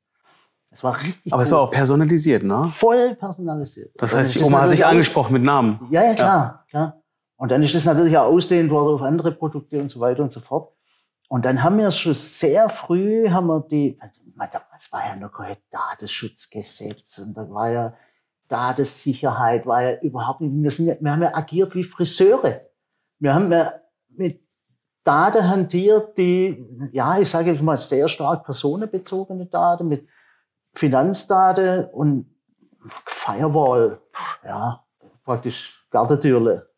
Das 0.72 0.84
war 0.84 1.02
richtig 1.02 1.34
Aber 1.34 1.42
es 1.42 1.52
war 1.52 1.62
auch 1.62 1.72
personalisiert, 1.72 2.44
ne? 2.44 2.68
voll 2.70 3.16
personalisiert. 3.16 3.92
Das 3.98 4.14
heißt, 4.14 4.36
die 4.36 4.44
Oma 4.44 4.62
hat 4.62 4.70
sich 4.70 4.86
angesprochen 4.86 5.34
mit 5.34 5.44
Namen. 5.44 5.80
Ja, 5.90 6.04
ja, 6.04 6.14
klar, 6.14 6.66
klar. 6.70 7.02
Und 7.38 7.52
dann 7.52 7.64
ist 7.64 7.74
das 7.74 7.86
natürlich 7.86 8.18
auch 8.18 8.26
ausdehnt 8.26 8.70
worden 8.70 8.96
auf 8.96 9.02
andere 9.02 9.32
Produkte 9.32 9.80
und 9.80 9.90
so 9.90 10.00
weiter 10.00 10.22
und 10.22 10.32
so 10.32 10.42
fort. 10.42 10.74
Und 11.30 11.46
dann 11.46 11.64
haben 11.64 11.78
wir 11.78 11.90
schon 11.92 12.14
sehr 12.14 12.70
früh, 12.70 13.30
haben 13.30 13.48
wir 13.48 13.62
die, 13.62 13.98
es 14.78 14.92
war 14.92 15.06
ja 15.08 15.16
noch 15.16 15.32
kein 15.32 15.58
Datenschutzgesetz 15.72 17.20
und 17.20 17.36
da 17.36 17.50
war 17.50 17.70
ja 17.70 17.94
Datensicherheit, 18.48 19.66
war 19.66 19.84
ja 19.84 20.00
überhaupt 20.02 20.42
nicht, 20.42 20.64
wir, 20.64 20.72
sind 20.72 20.88
ja, 20.88 20.96
wir 21.00 21.12
haben 21.12 21.22
ja 21.22 21.36
agiert 21.36 21.76
wie 21.76 21.84
Friseure. 21.84 22.62
Wir 23.20 23.34
haben 23.34 23.52
ja 23.52 23.74
mit 24.10 24.42
Daten 25.04 25.48
hantiert, 25.48 26.18
die, 26.18 26.66
ja, 26.92 27.20
ich 27.20 27.30
sage 27.30 27.52
jetzt 27.52 27.62
mal, 27.62 27.78
sehr 27.78 28.08
stark 28.08 28.44
personenbezogene 28.44 29.46
Daten 29.46 29.88
mit 29.88 30.08
Finanzdaten 30.80 31.90
und 31.90 32.34
Firewall, 33.06 34.00
ja, 34.46 34.86
praktisch 35.26 35.86
Gartentürle. 35.92 36.70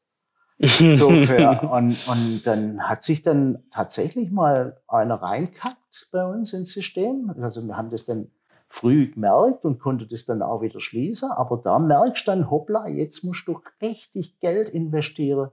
So 0.95 1.07
ungefähr. 1.07 1.63
Und, 1.71 1.97
und 2.07 2.43
dann 2.43 2.87
hat 2.87 3.03
sich 3.03 3.23
dann 3.23 3.63
tatsächlich 3.71 4.29
mal 4.29 4.79
einer 4.87 5.15
reinkackt 5.15 6.07
bei 6.11 6.23
uns 6.23 6.53
ins 6.53 6.71
System. 6.71 7.33
Also 7.41 7.65
wir 7.65 7.75
haben 7.75 7.89
das 7.89 8.05
dann 8.05 8.29
früh 8.69 9.11
gemerkt 9.11 9.65
und 9.65 9.79
konnte 9.79 10.05
das 10.05 10.25
dann 10.25 10.43
auch 10.43 10.61
wieder 10.61 10.79
schließen. 10.79 11.31
Aber 11.31 11.57
da 11.57 11.79
merkst 11.79 12.27
du 12.27 12.31
dann, 12.31 12.51
hoppla, 12.51 12.87
jetzt 12.87 13.23
musst 13.23 13.47
du 13.47 13.59
richtig 13.81 14.39
Geld 14.39 14.69
investieren 14.69 15.49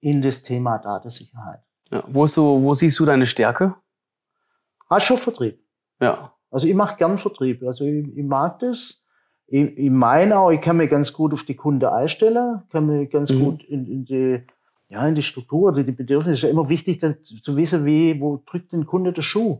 in 0.00 0.20
das 0.20 0.42
Thema 0.42 0.76
Datensicherheit. 0.76 1.60
Ja. 1.90 2.04
Wo, 2.06 2.26
so, 2.26 2.62
wo 2.62 2.74
siehst 2.74 2.98
du 2.98 3.06
deine 3.06 3.24
Stärke? 3.24 3.74
Ah, 4.90 5.00
schon 5.00 5.16
Vertrieb. 5.16 5.58
Ja. 6.02 6.33
Also 6.54 6.66
ich 6.68 6.74
mache 6.74 6.96
gern 6.96 7.18
Vertrieb. 7.18 7.62
Also 7.66 7.84
ich, 7.84 8.06
ich 8.16 8.24
mag 8.24 8.60
das. 8.60 9.00
Ich, 9.46 9.76
ich 9.76 9.90
meine 9.90 10.38
auch, 10.38 10.50
ich 10.50 10.60
kann 10.60 10.76
mich 10.76 10.88
ganz 10.90 11.12
gut 11.12 11.32
auf 11.32 11.42
die 11.42 11.54
Kunde 11.56 11.92
einstellen, 11.92 12.62
kann 12.70 12.86
mich 12.86 13.10
ganz 13.10 13.30
Mhm. 13.30 13.40
gut 13.40 13.64
in, 13.64 13.86
in 13.86 14.04
die 14.04 14.40
ja, 14.88 15.06
in 15.08 15.14
die 15.16 15.22
Struktur 15.22 15.72
oder 15.72 15.82
die 15.82 15.92
Bedürfnisse. 15.92 16.30
Es 16.32 16.38
ist 16.38 16.42
ja 16.44 16.50
immer 16.50 16.68
wichtig, 16.68 16.98
dann 16.98 17.16
zu 17.42 17.56
wissen, 17.56 17.84
wie, 17.84 18.20
wo 18.20 18.40
drückt 18.46 18.72
den 18.72 18.86
Kunde 18.86 19.12
der 19.12 19.22
Schuh. 19.22 19.58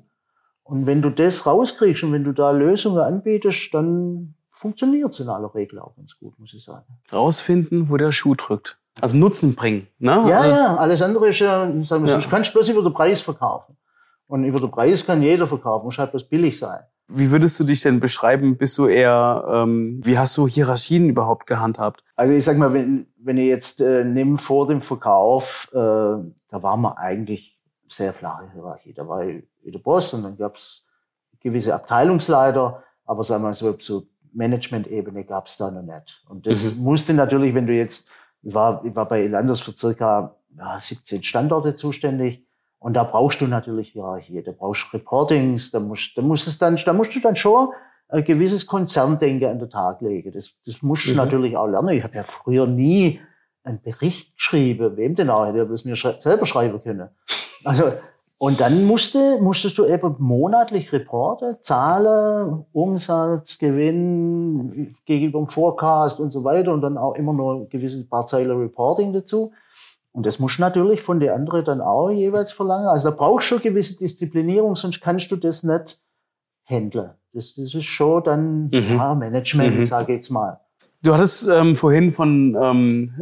Und 0.62 0.86
wenn 0.86 1.02
du 1.02 1.10
das 1.10 1.44
rauskriegst 1.46 2.04
und 2.04 2.12
wenn 2.12 2.22
du 2.24 2.32
da 2.32 2.50
Lösungen 2.52 3.00
anbietest, 3.00 3.74
dann 3.74 4.34
funktioniert 4.52 5.12
es 5.12 5.20
in 5.20 5.28
aller 5.28 5.52
Regel 5.54 5.80
auch 5.80 5.96
ganz 5.96 6.16
gut, 6.18 6.38
muss 6.38 6.54
ich 6.54 6.62
sagen. 6.62 6.84
Rausfinden, 7.12 7.90
wo 7.90 7.96
der 7.96 8.12
Schuh 8.12 8.34
drückt. 8.36 8.78
Also 9.00 9.16
Nutzen 9.16 9.54
bringen. 9.56 9.88
Ne? 9.98 10.12
Ja, 10.28 10.38
also, 10.40 10.50
ja, 10.50 10.76
alles 10.76 11.02
andere 11.02 11.28
ist 11.30 11.40
ja, 11.40 11.64
sagen 11.82 12.04
wir 12.04 12.10
Ja. 12.12 12.20
so, 12.20 12.24
du 12.24 12.30
kannst 12.30 12.52
bloß 12.52 12.68
über 12.68 12.82
den 12.82 12.92
Preis 12.94 13.20
verkaufen. 13.20 13.76
Und 14.26 14.44
über 14.44 14.60
den 14.60 14.70
Preis 14.70 15.04
kann 15.04 15.22
jeder 15.22 15.46
verkaufen, 15.46 15.84
muss 15.84 15.98
halt 15.98 16.10
bloß 16.10 16.24
billig 16.24 16.58
sein. 16.58 16.80
Wie 17.08 17.30
würdest 17.30 17.60
du 17.60 17.64
dich 17.64 17.82
denn 17.82 18.00
beschreiben? 18.00 18.56
Bist 18.56 18.78
du 18.78 18.86
eher, 18.86 19.44
ähm, 19.48 20.00
wie 20.02 20.18
hast 20.18 20.36
du 20.38 20.48
Hierarchien 20.48 21.10
überhaupt 21.10 21.46
gehandhabt? 21.46 22.02
Also 22.16 22.32
ich 22.32 22.44
sag 22.44 22.56
mal, 22.56 22.72
wenn, 22.72 23.06
wenn 23.18 23.36
ich 23.36 23.48
jetzt 23.48 23.80
äh, 23.80 24.04
nimm 24.04 24.38
vor 24.38 24.66
dem 24.66 24.80
Verkauf, 24.80 25.68
äh, 25.72 25.76
da 25.76 26.22
war 26.50 26.76
man 26.78 26.94
eigentlich 26.94 27.60
sehr 27.90 28.14
flache 28.14 28.50
Hierarchie. 28.52 28.94
Da 28.94 29.06
war 29.06 29.24
ich 29.26 29.44
der 29.64 29.78
Boss 29.78 30.14
und 30.14 30.22
dann 30.22 30.36
gab's 30.36 30.82
gewisse 31.40 31.74
Abteilungsleiter, 31.74 32.82
aber 33.04 33.22
sagen 33.22 33.42
wir 33.42 33.48
mal 33.48 33.54
so, 33.54 33.76
so 33.78 34.06
Management-Ebene 34.32 35.24
gab's 35.24 35.58
da 35.58 35.70
noch 35.70 35.82
nicht. 35.82 36.24
Und 36.28 36.46
das 36.46 36.74
musste 36.76 37.12
natürlich, 37.12 37.54
wenn 37.54 37.66
du 37.66 37.74
jetzt, 37.74 38.08
ich 38.42 38.54
war, 38.54 38.84
ich 38.84 38.94
war 38.96 39.06
bei 39.06 39.22
Elanders 39.22 39.60
für 39.60 39.76
circa 39.76 40.34
ja, 40.56 40.80
17 40.80 41.22
Standorte 41.22 41.76
zuständig. 41.76 42.43
Und 42.84 42.92
da 42.92 43.02
brauchst 43.02 43.40
du 43.40 43.46
natürlich 43.46 43.92
Hierarchie, 43.92 44.42
da 44.42 44.52
brauchst 44.52 44.92
du 44.92 44.98
Reportings, 44.98 45.70
da 45.70 45.80
musst, 45.80 46.18
da 46.18 46.20
musst 46.20 46.46
es 46.46 46.58
dann, 46.58 46.78
da 46.84 46.92
musst 46.92 47.14
du 47.14 47.20
dann 47.20 47.34
schon 47.34 47.68
ein 48.10 48.22
gewisses 48.24 48.66
Konzerndenken 48.66 49.48
an 49.48 49.58
den 49.58 49.70
Tag 49.70 50.02
legen. 50.02 50.30
Das, 50.32 50.50
das 50.66 50.82
musst 50.82 51.06
du 51.06 51.12
Mhm. 51.12 51.16
natürlich 51.16 51.56
auch 51.56 51.66
lernen. 51.66 51.88
Ich 51.96 52.04
habe 52.04 52.14
ja 52.14 52.22
früher 52.22 52.66
nie 52.66 53.20
einen 53.62 53.80
Bericht 53.80 54.36
geschrieben, 54.36 54.98
wem 54.98 55.14
denn 55.14 55.30
auch, 55.30 55.46
hätte 55.46 55.66
das 55.66 55.86
mir 55.86 55.96
schrei 55.96 56.16
selber 56.20 56.44
schreiben 56.44 56.82
können. 56.82 57.08
Also, 57.64 57.84
und 58.36 58.60
dann 58.60 58.84
musste, 58.84 59.40
musstest 59.40 59.78
du 59.78 59.86
eben 59.86 60.16
monatlich 60.18 60.92
reporten, 60.92 61.56
Zahlen, 61.62 62.66
Umsatz, 62.74 63.56
Gewinn 63.56 64.94
gegenüber 65.06 65.38
dem 65.38 65.48
Forecast 65.48 66.20
und 66.20 66.32
so 66.32 66.44
weiter 66.44 66.70
und 66.74 66.82
dann 66.82 66.98
auch 66.98 67.14
immer 67.14 67.32
nur 67.32 67.54
ein 67.54 67.68
gewisses 67.70 68.06
paar 68.06 68.26
Zeilen 68.26 68.58
Reporting 68.58 69.14
dazu. 69.14 69.52
Und 70.14 70.24
das 70.26 70.38
musst 70.38 70.58
du 70.58 70.62
natürlich 70.62 71.02
von 71.02 71.18
den 71.18 71.30
anderen 71.30 71.64
dann 71.64 71.80
auch 71.80 72.08
jeweils 72.08 72.52
verlangen. 72.52 72.86
Also 72.86 73.10
da 73.10 73.16
brauchst 73.16 73.50
du 73.50 73.54
schon 73.56 73.62
gewisse 73.62 73.98
Disziplinierung, 73.98 74.76
sonst 74.76 75.00
kannst 75.00 75.30
du 75.32 75.36
das 75.36 75.64
nicht 75.64 75.98
handeln. 76.64 77.10
Das, 77.32 77.54
das 77.56 77.74
ist 77.74 77.86
schon 77.86 78.22
dann 78.22 78.64
Mhm. 78.72 78.96
ja, 78.96 79.14
Management, 79.16 79.76
Mhm. 79.80 79.86
sage 79.86 80.12
ich 80.12 80.18
jetzt 80.18 80.30
mal. 80.30 80.60
Du 81.02 81.12
hattest 81.12 81.48
ähm, 81.48 81.74
vorhin 81.76 82.12
von, 82.12 82.56
ähm, 82.62 83.12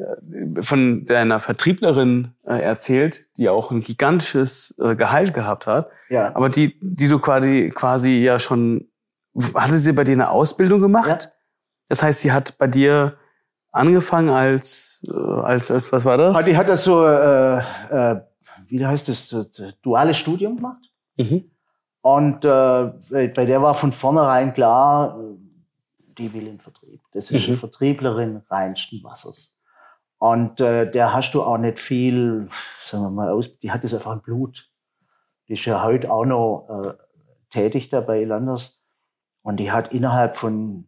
äh, 0.59 0.63
von 0.63 1.07
deiner 1.07 1.41
Vertrieblerin 1.41 2.33
äh, 2.45 2.61
erzählt, 2.61 3.25
die 3.39 3.49
auch 3.49 3.71
ein 3.71 3.81
gigantisches 3.81 4.79
äh, 4.79 4.95
Gehalt 4.95 5.33
gehabt 5.35 5.67
hat, 5.67 5.89
Ja. 6.11 6.37
aber 6.37 6.51
die, 6.51 6.79
die 6.83 7.09
du 7.09 7.19
quasi, 7.19 7.73
quasi 7.75 8.19
ja 8.23 8.39
schon, 8.39 8.87
hatte 9.55 9.79
sie 9.79 9.93
bei 9.95 10.05
dir 10.05 10.13
eine 10.13 10.31
Ausbildung 10.31 10.83
gemacht? 10.83 11.09
Ja. 11.25 11.31
Das 11.89 12.03
heißt, 12.03 12.21
sie 12.21 12.33
hat 12.33 12.59
bei 12.59 12.67
dir 12.67 13.15
angefangen 13.73 14.29
als, 14.31 15.03
äh, 15.09 15.13
als, 15.13 15.71
als 15.71 15.91
was 15.93 16.05
war 16.05 16.17
das? 16.17 16.37
Ah, 16.37 16.43
Die 16.43 16.57
hat 16.57 16.69
das 16.69 16.85
so, 16.85 17.05
äh, 17.07 17.59
äh, 17.59 18.21
wie 18.69 18.87
heißt 18.87 19.09
das, 19.09 19.35
duales 19.83 20.17
Studium 20.19 20.57
gemacht. 20.57 20.91
Mhm. 21.17 21.51
Und 22.03 22.45
äh, 22.45 23.29
bei 23.29 23.45
der 23.45 23.63
war 23.63 23.75
von 23.75 23.93
vornherein 23.93 24.53
klar, 24.53 25.19
äh, 25.19 25.37
die 26.19 26.33
will 26.35 26.47
in 26.47 26.59
Vertrieb. 26.61 27.01
Das 27.13 27.31
ist 27.31 27.43
Mhm. 27.43 27.49
eine 27.53 27.57
Vertrieblerin 27.57 28.43
reinsten 28.51 29.03
Wassers. 29.03 29.55
Und 30.19 30.61
äh, 30.61 30.89
der 30.91 31.13
hast 31.15 31.33
du 31.33 31.43
auch 31.43 31.59
nicht 31.59 31.81
viel, 31.81 32.49
sagen 32.81 33.03
wir 33.05 33.11
mal, 33.11 33.31
aus, 33.31 33.59
die 33.59 33.73
hat 33.73 33.83
das 33.83 33.95
einfach 33.95 34.13
im 34.13 34.21
Blut. 34.21 34.69
Die 35.49 35.55
ist 35.55 35.65
ja 35.65 35.83
heute 35.83 36.13
auch 36.13 36.25
noch 36.25 36.69
äh, 36.69 36.93
tätig 37.51 37.89
da 37.91 38.01
bei 38.01 38.23
Landers. 38.25 38.81
Und 39.43 39.57
die 39.59 39.73
hat 39.73 39.93
innerhalb 39.93 40.37
von 40.37 40.87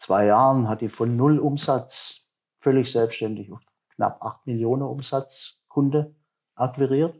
zwei 0.00 0.26
Jahren, 0.26 0.68
hat 0.68 0.80
die 0.80 0.88
von 0.88 1.16
null 1.16 1.38
Umsatz 1.38 2.26
völlig 2.60 2.90
selbstständig 2.90 3.50
knapp 3.94 4.22
acht 4.22 4.46
Millionen 4.46 4.82
Umsatz 4.82 5.62
Kunde 5.68 6.14
akquiriert 6.56 7.14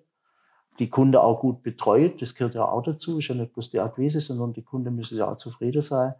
die 0.78 0.88
Kunde 0.88 1.20
auch 1.22 1.40
gut 1.40 1.62
betreut. 1.62 2.22
Das 2.22 2.34
gehört 2.34 2.54
ja 2.54 2.64
auch 2.64 2.82
dazu. 2.82 3.18
Ist 3.18 3.28
ja 3.28 3.34
nicht 3.34 3.52
bloß 3.52 3.68
die 3.68 3.80
Akquise, 3.80 4.20
sondern 4.22 4.54
die 4.54 4.62
Kunde 4.62 4.90
müssen 4.90 5.18
ja 5.18 5.30
auch 5.30 5.36
zufrieden 5.36 5.82
sein. 5.82 6.14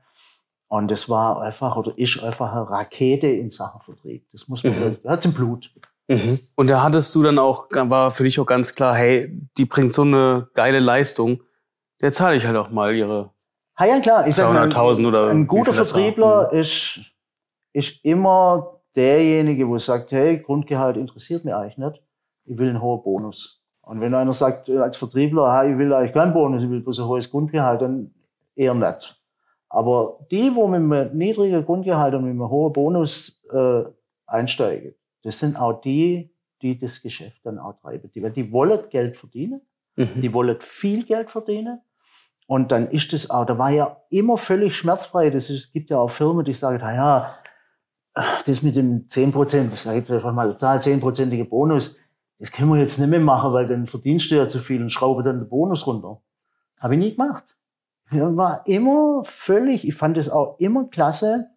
Und 0.68 0.90
das 0.90 1.08
war 1.08 1.40
einfach 1.40 1.76
oder 1.76 1.96
ist 1.96 2.22
einfach 2.22 2.52
eine 2.52 2.68
Rakete 2.68 3.26
in 3.26 3.50
Sachen 3.50 3.80
Vertrieb. 3.80 4.26
Das 4.32 4.48
muss 4.48 4.62
man, 4.62 4.74
Mhm. 4.76 4.80
wirklich- 4.80 5.06
hat's 5.06 5.24
im 5.24 5.32
Blut. 5.32 5.72
Mhm. 6.08 6.38
Und 6.56 6.68
da 6.68 6.82
hattest 6.82 7.14
du 7.14 7.22
dann 7.22 7.38
auch, 7.38 7.68
war 7.70 8.10
für 8.10 8.24
dich 8.24 8.38
auch 8.38 8.44
ganz 8.44 8.74
klar, 8.74 8.94
hey, 8.94 9.34
die 9.56 9.64
bringt 9.64 9.94
so 9.94 10.02
eine 10.02 10.48
geile 10.52 10.78
Leistung, 10.78 11.42
der 12.02 12.12
zahle 12.12 12.36
ich 12.36 12.44
halt 12.44 12.56
auch 12.58 12.68
mal 12.68 12.94
ihre 12.94 13.32
Ha, 13.80 13.86
ja, 13.86 13.98
klar. 14.00 14.26
Ich 14.26 14.34
sag 14.34 14.52
mal, 14.52 14.68
200.000 14.68 15.08
oder 15.08 15.28
ein 15.28 15.46
guter. 15.46 15.72
Vertriebler 15.72 16.52
ist, 16.52 17.00
ist 17.72 18.04
immer 18.04 18.80
derjenige, 18.94 19.66
wo 19.66 19.78
sagt, 19.78 20.12
hey, 20.12 20.38
Grundgehalt 20.38 20.96
interessiert 20.96 21.44
mich 21.44 21.54
eigentlich 21.54 21.78
nicht. 21.78 22.02
Ich 22.44 22.58
will 22.58 22.68
einen 22.68 22.82
hohen 22.82 23.02
Bonus. 23.02 23.62
Und 23.80 24.00
wenn 24.00 24.14
einer 24.14 24.32
sagt, 24.34 24.68
äh, 24.68 24.78
als 24.78 24.96
Vertriebler, 24.96 25.50
ha, 25.50 25.64
ich 25.64 25.78
will 25.78 25.92
eigentlich 25.92 26.12
keinen 26.12 26.34
Bonus, 26.34 26.62
ich 26.62 26.70
will 26.70 26.80
bloß 26.80 27.00
ein 27.00 27.06
hohes 27.06 27.30
Grundgehalt, 27.30 27.80
dann 27.80 28.14
eher 28.54 28.74
nicht. 28.74 29.20
Aber 29.68 30.18
die, 30.30 30.54
wo 30.54 30.66
mit 30.68 30.80
einem 30.80 31.16
niedrigen 31.16 31.64
Grundgehalt 31.64 32.14
und 32.14 32.24
mit 32.24 32.32
einem 32.32 32.50
hohen 32.50 32.72
Bonus 32.72 33.42
äh, 33.50 33.82
einsteigen, 34.26 34.94
das 35.22 35.38
sind 35.38 35.56
auch 35.58 35.80
die, 35.80 36.34
die 36.60 36.78
das 36.78 37.00
Geschäft 37.00 37.40
dann 37.44 37.58
auch 37.58 37.80
treiben. 37.80 38.10
Die, 38.14 38.30
die 38.30 38.52
wollen 38.52 38.80
Geld 38.90 39.16
verdienen 39.16 39.62
Mhm. 39.96 40.20
die 40.20 40.32
wollen 40.32 40.56
viel 40.60 41.04
Geld 41.04 41.30
verdienen. 41.30 41.80
Und 42.50 42.72
dann 42.72 42.90
ist 42.90 43.12
das 43.12 43.30
auch, 43.30 43.44
da 43.44 43.58
war 43.58 43.70
ja 43.70 44.02
immer 44.08 44.36
völlig 44.36 44.74
schmerzfrei. 44.76 45.30
Das 45.30 45.50
ist, 45.50 45.66
es 45.66 45.72
gibt 45.72 45.88
ja 45.88 46.00
auch 46.00 46.10
Firmen, 46.10 46.44
die 46.44 46.52
sagen, 46.52 46.80
na 46.82 46.92
ja, 46.92 47.36
das 48.44 48.62
mit 48.64 48.74
dem 48.74 49.08
10 49.08 49.30
Prozent, 49.30 49.72
ich 49.72 49.82
sage 49.82 49.98
jetzt 49.98 50.10
einfach 50.10 50.32
mal, 50.32 50.58
Zahl 50.58 50.78
10-prozentige 50.78 51.48
Bonus, 51.48 51.96
das 52.40 52.50
können 52.50 52.72
wir 52.72 52.80
jetzt 52.80 52.98
nicht 52.98 53.08
mehr 53.08 53.20
machen, 53.20 53.52
weil 53.52 53.68
dann 53.68 53.86
verdienst 53.86 54.32
du 54.32 54.34
ja 54.34 54.48
zu 54.48 54.58
viel 54.58 54.82
und 54.82 54.90
schraube 54.90 55.22
dann 55.22 55.38
den 55.38 55.48
Bonus 55.48 55.86
runter. 55.86 56.22
Habe 56.80 56.94
ich 56.94 56.98
nie 56.98 57.12
gemacht. 57.12 57.44
Ja, 58.10 58.36
war 58.36 58.66
immer 58.66 59.22
völlig, 59.24 59.86
ich 59.86 59.94
fand 59.94 60.16
es 60.16 60.28
auch 60.28 60.58
immer 60.58 60.86
klasse, 60.88 61.50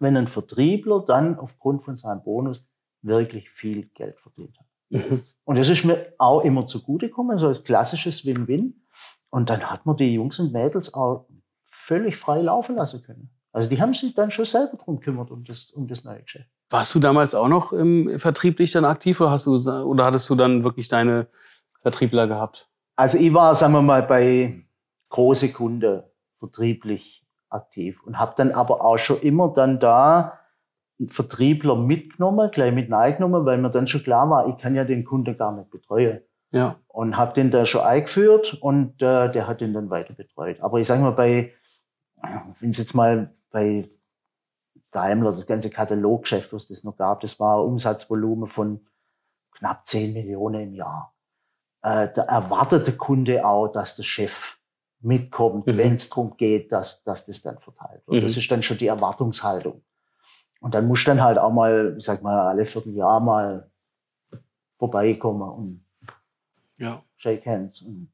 wenn 0.00 0.16
ein 0.16 0.26
Vertriebler 0.26 1.04
dann 1.06 1.38
aufgrund 1.38 1.84
von 1.84 1.96
seinem 1.96 2.24
Bonus 2.24 2.66
wirklich 3.02 3.50
viel 3.50 3.86
Geld 3.94 4.18
verdient 4.18 4.58
hat. 4.58 4.66
Mhm. 4.88 5.22
Und 5.44 5.58
das 5.58 5.68
ist 5.68 5.84
mir 5.84 6.12
auch 6.18 6.40
immer 6.40 6.66
zugutegekommen, 6.66 7.38
so 7.38 7.46
als 7.46 7.62
klassisches 7.62 8.26
Win-Win. 8.26 8.82
Und 9.30 9.50
dann 9.50 9.70
hat 9.70 9.86
man 9.86 9.96
die 9.96 10.14
Jungs 10.14 10.38
und 10.38 10.52
Mädels 10.52 10.94
auch 10.94 11.26
völlig 11.70 12.16
frei 12.16 12.40
laufen 12.42 12.76
lassen 12.76 13.02
können. 13.02 13.30
Also 13.52 13.68
die 13.68 13.80
haben 13.80 13.94
sich 13.94 14.14
dann 14.14 14.30
schon 14.30 14.44
selber 14.44 14.76
drum 14.76 15.00
gekümmert, 15.00 15.30
um 15.30 15.44
das, 15.44 15.70
um 15.70 15.88
das 15.88 16.04
neue 16.04 16.22
Geschäft. 16.22 16.48
Warst 16.70 16.94
du 16.94 17.00
damals 17.00 17.34
auch 17.34 17.48
noch 17.48 17.72
im 17.72 18.18
vertrieblich 18.20 18.72
dann 18.72 18.84
aktiv 18.84 19.20
oder 19.20 19.30
hast 19.30 19.46
du 19.46 19.56
oder 19.56 20.04
hattest 20.04 20.28
du 20.28 20.34
dann 20.34 20.64
wirklich 20.64 20.88
deine 20.88 21.28
Vertriebler 21.80 22.26
gehabt? 22.26 22.68
Also 22.96 23.16
ich 23.18 23.32
war, 23.32 23.54
sagen 23.54 23.72
wir 23.72 23.82
mal, 23.82 24.02
bei 24.02 24.62
große 25.08 25.52
Kunden 25.52 26.02
vertrieblich 26.38 27.24
aktiv 27.48 28.02
und 28.04 28.18
habe 28.18 28.34
dann 28.36 28.52
aber 28.52 28.84
auch 28.84 28.98
schon 28.98 29.20
immer 29.20 29.48
dann 29.48 29.80
da 29.80 30.38
einen 30.98 31.08
Vertriebler 31.08 31.76
mitgenommen, 31.76 32.50
gleich 32.50 32.74
mit 32.74 32.90
reingenommen, 32.92 33.46
weil 33.46 33.58
mir 33.58 33.70
dann 33.70 33.86
schon 33.86 34.02
klar 34.02 34.28
war, 34.28 34.48
ich 34.48 34.58
kann 34.58 34.74
ja 34.74 34.84
den 34.84 35.04
Kunden 35.04 35.36
gar 35.36 35.52
nicht 35.52 35.70
betreuen. 35.70 36.20
Ja. 36.50 36.76
und 36.88 37.16
habe 37.16 37.34
den 37.34 37.50
da 37.50 37.66
schon 37.66 37.82
eingeführt 37.82 38.54
und 38.60 39.02
äh, 39.02 39.30
der 39.30 39.46
hat 39.46 39.60
den 39.60 39.74
dann 39.74 39.90
weiter 39.90 40.14
betreut. 40.14 40.60
Aber 40.60 40.80
ich 40.80 40.86
sage 40.86 41.02
mal, 41.02 41.12
bei, 41.12 41.52
wenn 42.60 42.70
es 42.70 42.78
jetzt 42.78 42.94
mal 42.94 43.34
bei 43.50 43.88
Daimler, 44.90 45.30
das 45.30 45.46
ganze 45.46 45.68
Kataloggeschäft, 45.70 46.52
was 46.52 46.68
das 46.68 46.84
noch 46.84 46.96
gab, 46.96 47.20
das 47.20 47.38
war 47.38 47.62
Umsatzvolumen 47.64 48.48
von 48.48 48.86
knapp 49.52 49.86
10 49.86 50.14
Millionen 50.14 50.62
im 50.62 50.74
Jahr. 50.74 51.14
Äh, 51.82 52.08
da 52.14 52.22
erwartet 52.22 52.86
der 52.86 52.96
Kunde 52.96 53.46
auch, 53.46 53.68
dass 53.68 53.96
der 53.96 54.04
Chef 54.04 54.56
mitkommt, 55.00 55.66
Mhm. 55.66 55.76
wenn 55.76 55.94
es 55.94 56.08
darum 56.08 56.36
geht, 56.36 56.72
dass, 56.72 57.02
dass 57.04 57.26
das 57.26 57.42
dann 57.42 57.58
verteilt 57.58 58.02
wird. 58.06 58.22
Mhm. 58.22 58.26
Das 58.26 58.36
ist 58.36 58.50
dann 58.50 58.62
schon 58.62 58.78
die 58.78 58.86
Erwartungshaltung. 58.88 59.82
Und 60.60 60.74
dann 60.74 60.88
muss 60.88 61.04
dann 61.04 61.22
halt 61.22 61.38
auch 61.38 61.52
mal, 61.52 61.94
ich 61.98 62.04
sag 62.04 62.22
mal, 62.22 62.48
alle 62.48 62.64
Vierteljahr 62.66 63.20
mal 63.20 63.70
vorbeikommen 64.78 65.42
und 65.42 65.84
Ja. 66.78 67.02
Shake 67.16 67.46
Hands 67.46 67.82
und 67.82 68.08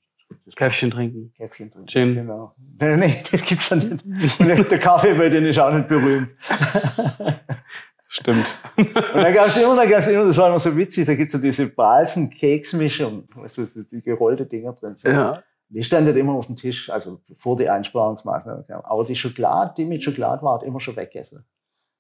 Käffchen 0.57 0.91
trinken. 0.91 1.33
Käffchen 1.37 1.71
trinken. 1.71 1.89
Gin. 1.89 2.15
Genau. 2.15 2.55
Nee, 2.81 2.97
nee, 2.97 3.23
das 3.31 3.43
gibt's 3.43 3.69
dann 3.69 3.79
nicht. 3.79 4.41
Und 4.41 4.71
der 4.71 4.79
Kaffee 4.79 5.15
bei 5.15 5.29
denen 5.29 5.47
ist 5.47 5.59
auch 5.59 5.73
nicht 5.73 5.89
berühmt. 5.89 6.31
Stimmt. 8.09 8.57
Und 8.77 8.95
dann 8.95 9.35
gab 9.35 9.49
es 9.49 9.57
immer, 9.57 9.75
dann 9.75 9.89
gab's 9.89 10.07
immer, 10.07 10.25
das 10.25 10.39
war 10.39 10.49
immer 10.49 10.59
so 10.59 10.77
witzig, 10.77 11.07
da 11.07 11.15
gibt 11.15 11.29
es 11.29 11.33
so 11.33 11.39
diese 11.39 11.69
Balzen-Keksmischung, 11.75 13.29
weißt 13.35 13.59
du, 13.59 13.67
die 13.91 14.03
gerollte 14.03 14.47
Dinger 14.47 14.73
drin 14.73 14.97
sind. 14.97 15.13
Ja. 15.13 15.43
Die 15.69 15.83
standen 15.83 16.17
immer 16.17 16.35
auf 16.35 16.47
dem 16.47 16.55
Tisch, 16.55 16.89
also 16.91 17.21
vor 17.37 17.57
die 17.57 17.69
Einsparungsmaßnahmen. 17.69 18.65
Aber 18.69 19.05
die 19.05 19.17
Schokolade, 19.17 19.75
die 19.77 19.85
mit 19.85 20.05
Schokolade 20.05 20.43
war, 20.43 20.55
hat 20.55 20.63
immer 20.63 20.79
schon 20.79 20.95
weggegessen. 20.95 21.45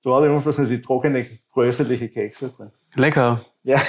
Da 0.05 0.11
war 0.11 0.25
immer 0.25 0.41
bloß 0.41 0.57
die 0.69 0.81
trockene, 0.81 1.27
größerliche 1.51 2.09
Kekse 2.11 2.53
drin. 2.53 2.71
Lecker. 2.95 3.45
Ja. 3.65 3.81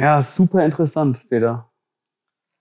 Ja, 0.00 0.22
super 0.22 0.64
interessant, 0.64 1.28
Peter. 1.28 1.66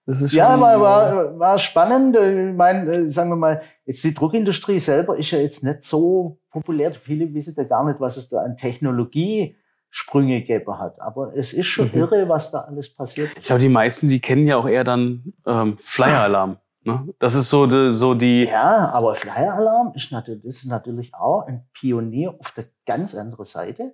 Das 0.06 0.22
ist 0.22 0.32
schon, 0.32 0.40
Ja, 0.40 0.60
war, 0.60 0.80
war, 0.82 1.40
war 1.40 1.58
spannend. 1.60 2.16
Ich 2.18 2.56
meine, 2.56 3.10
sagen 3.12 3.30
wir 3.30 3.36
mal, 3.36 3.62
jetzt 3.86 4.04
die 4.04 4.14
Druckindustrie 4.14 4.80
selber 4.80 5.18
ist 5.18 5.32
ja 5.32 5.40
jetzt 5.40 5.64
nicht 5.64 5.84
so 5.84 6.40
populär. 6.50 6.92
Viele 6.94 7.32
wissen 7.34 7.54
ja 7.56 7.64
gar 7.64 7.86
nicht, 7.86 8.00
was 8.00 8.18
es 8.18 8.28
da 8.30 8.40
an 8.42 8.58
Technologiesprünge 8.58 10.42
gegeben 10.42 10.78
hat. 10.80 11.00
Aber 11.00 11.36
es 11.36 11.54
ist 11.54 11.68
schon 11.68 11.88
Mhm. 11.94 12.00
irre, 12.00 12.28
was 12.30 12.52
da 12.52 12.62
alles 12.62 12.94
passiert. 12.94 13.30
Ich 13.38 13.44
glaube, 13.44 13.62
die 13.62 13.70
meisten, 13.70 14.08
die 14.10 14.20
kennen 14.20 14.48
ja 14.48 14.58
auch 14.58 14.68
eher 14.68 14.84
dann 14.84 15.34
ähm, 15.46 15.78
Flyer-Alarm. 15.78 16.58
Ne? 16.84 17.08
Das 17.20 17.36
ist 17.36 17.50
so, 17.50 17.68
die- 17.68 17.94
so 17.94 18.14
die. 18.16 18.46
Ja, 18.46 18.90
aber 18.92 19.14
Flyer 19.16 19.54
Alarm 19.54 19.92
ist 19.96 20.12
natürlich, 20.12 20.44
ist 20.46 20.66
natürlich 20.66 21.14
auch 21.14 21.46
ein 21.46 21.68
Pionier 21.74 22.36
auf 22.40 22.52
der 22.54 22.66
ganz 22.86 23.14
anderen 23.14 23.46
Seite. 23.46 23.94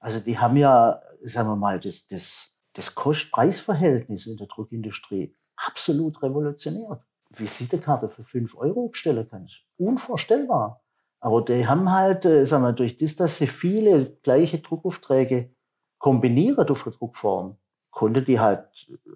Also 0.00 0.18
die 0.20 0.36
haben 0.38 0.56
ja, 0.56 1.00
sagen 1.24 1.48
wir 1.48 1.56
mal, 1.56 1.80
das, 1.80 2.06
das, 2.08 2.55
das 2.76 2.94
Kost-Preis-Verhältnis 2.94 4.26
in 4.26 4.36
der 4.36 4.46
Druckindustrie 4.46 5.34
absolut 5.56 6.22
revolutioniert. 6.22 7.00
Visitenkarte 7.30 8.08
für 8.08 8.24
5 8.24 8.54
Euro 8.56 8.88
bestellen 8.88 9.26
kannst. 9.28 9.62
Unvorstellbar. 9.78 10.82
Aber 11.20 11.42
die 11.42 11.66
haben 11.66 11.90
halt, 11.90 12.24
äh, 12.24 12.44
sagen 12.44 12.64
wir, 12.64 12.72
durch 12.72 12.96
das, 12.98 13.16
dass 13.16 13.38
sie 13.38 13.46
viele 13.46 14.16
gleiche 14.22 14.58
Druckaufträge 14.58 15.50
kombinieren 15.98 16.68
auf 16.68 16.84
der 16.84 16.92
Druckform, 16.92 17.56
konnte 17.90 18.22
die 18.22 18.38
halt 18.38 18.66
äh, 18.88 19.10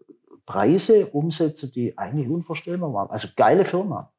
Preise 0.46 1.06
umsetzen, 1.06 1.70
die 1.72 1.96
eigentlich 1.96 2.28
unvorstellbar 2.28 2.92
waren. 2.92 3.10
Also 3.10 3.28
geile 3.36 3.64
Firma. 3.64 4.12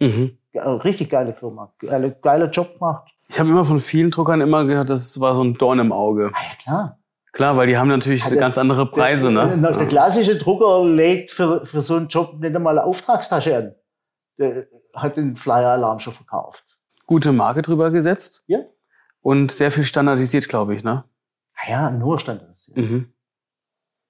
Mhm. 0.00 0.38
Äh, 0.52 0.60
Richtig 0.60 1.10
geile 1.10 1.34
Firma. 1.34 1.72
Geile, 1.78 2.18
geiler 2.20 2.50
Job 2.50 2.74
gemacht. 2.74 3.12
Ich 3.28 3.38
habe 3.38 3.50
immer 3.50 3.64
von 3.64 3.78
vielen 3.78 4.10
Druckern 4.10 4.40
immer 4.40 4.64
gehört, 4.64 4.88
das 4.88 5.20
war 5.20 5.34
so 5.34 5.44
ein 5.44 5.54
Dorn 5.54 5.78
im 5.78 5.92
Auge. 5.92 6.30
Ah 6.32 6.42
ja, 6.42 6.56
klar. 6.56 6.98
Klar, 7.36 7.54
weil 7.58 7.66
die 7.66 7.76
haben 7.76 7.88
natürlich 7.88 8.24
der- 8.24 8.38
ganz 8.38 8.56
andere 8.56 8.90
Preise, 8.90 9.30
der, 9.30 9.56
ne? 9.56 9.74
Der, 9.76 9.86
klassische 9.86 10.38
Drucker 10.38 10.82
legt 10.86 11.30
für, 11.32 11.66
für 11.66 11.82
so 11.82 11.96
einen 11.96 12.08
Job 12.08 12.40
nicht 12.40 12.56
einmal 12.56 12.78
eine 12.78 12.86
Auftragstasche 12.86 13.54
an. 13.54 13.74
Der 14.38 14.66
hat 14.94 15.18
den 15.18 15.36
Flyer-Alarm 15.36 15.98
schon 15.98 16.14
verkauft. 16.14 16.64
Gute 17.04 17.32
Marke 17.32 17.60
drüber 17.60 17.90
gesetzt. 17.90 18.42
Ja. 18.46 18.60
Und 19.20 19.52
sehr 19.52 19.70
viel 19.70 19.84
standardisiert, 19.84 20.48
glaube 20.48 20.74
ich, 20.76 20.82
ne? 20.82 21.04
Ah 21.56 21.70
ja, 21.70 21.90
nur 21.90 22.18
standardisiert. 22.18 22.78
Mhm. 22.78 23.12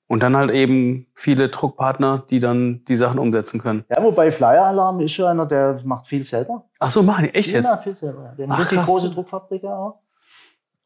Und 0.06 0.22
dann 0.22 0.36
halt 0.36 0.52
eben 0.52 1.08
viele 1.12 1.48
Druckpartner, 1.48 2.24
die 2.30 2.38
dann 2.38 2.84
die 2.84 2.94
Sachen 2.94 3.18
umsetzen 3.18 3.60
können. 3.60 3.84
Ja, 3.90 4.00
wobei 4.04 4.30
Flyer-Alarm 4.30 5.00
ist 5.00 5.16
ja 5.16 5.30
einer, 5.30 5.46
der 5.46 5.80
macht 5.82 6.06
viel 6.06 6.24
selber. 6.24 6.68
Ach 6.78 6.90
so, 6.90 7.02
machen 7.02 7.24
die 7.24 7.34
echt 7.34 7.50
jetzt? 7.50 7.66
Ja, 7.66 7.76
viel 7.76 7.96
selber. 7.96 8.36
Der 8.38 8.46
hat 8.46 8.54
Ach, 8.54 8.60
richtig 8.60 8.78
krass. 8.78 8.86
große 8.86 9.10
Druckfabrik 9.10 9.64
auch. 9.64 9.98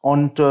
Und 0.00 0.38
äh, 0.38 0.42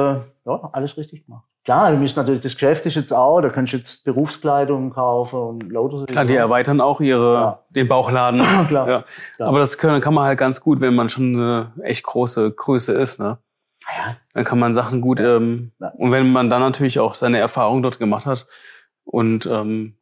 ja, 0.45 0.69
alles 0.71 0.95
richtig 0.95 1.25
gemacht. 1.25 1.48
Klar, 1.69 1.91
du 1.91 1.97
musst 1.97 2.17
natürlich, 2.17 2.41
das 2.41 2.55
Geschäft 2.55 2.87
ist 2.87 2.95
jetzt 2.95 3.13
auch, 3.13 3.41
da 3.41 3.49
kannst 3.49 3.73
du 3.73 3.77
jetzt 3.77 4.03
Berufskleidung 4.03 4.89
kaufen 4.89 5.37
und 5.37 5.71
so 5.71 6.05
Klar, 6.07 6.25
die 6.25 6.33
erweitern 6.33 6.81
auch 6.81 6.99
ihre, 6.99 7.33
Ja. 7.35 7.59
den 7.69 7.87
Bauchladen. 7.87 8.41
Klar. 8.67 8.89
Ja. 8.89 9.03
Klar. 9.35 9.49
Aber 9.49 9.59
das 9.59 9.77
können, 9.77 10.01
kann 10.01 10.15
man 10.15 10.23
halt 10.25 10.39
ganz 10.39 10.61
gut, 10.61 10.81
wenn 10.81 10.95
man 10.95 11.11
schon 11.11 11.35
eine 11.35 11.73
echt 11.83 12.01
große 12.01 12.49
Größe 12.53 12.93
ist, 12.93 13.19
ne? 13.19 13.37
Ah 13.85 13.91
ja, 13.95 14.15
Dann 14.33 14.45
kann 14.45 14.57
man 14.57 14.73
Sachen 14.73 14.99
gut, 14.99 15.19
ähm, 15.19 15.71
Ja. 15.79 15.89
und 15.95 16.11
wenn 16.11 16.31
man 16.31 16.49
dann 16.49 16.61
natürlich 16.61 16.99
auch 16.99 17.13
seine 17.13 17.37
Erfahrung 17.37 17.83
dort 17.83 17.99
gemacht 17.99 18.25
hat 18.25 18.47
und 19.03 19.45
ähm, 19.45 19.93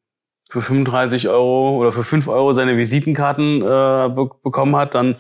für 0.49 0.61
35 0.61 1.27
Euro 1.27 1.79
oder 1.79 1.91
für 1.91 2.05
5 2.05 2.29
Euro 2.29 2.53
seine 2.53 2.77
Visitenkarten 2.77 3.57
äh, 3.61 4.09
be 4.15 4.29
bekommen 4.41 4.77
hat, 4.77 4.95
dann 4.95 5.17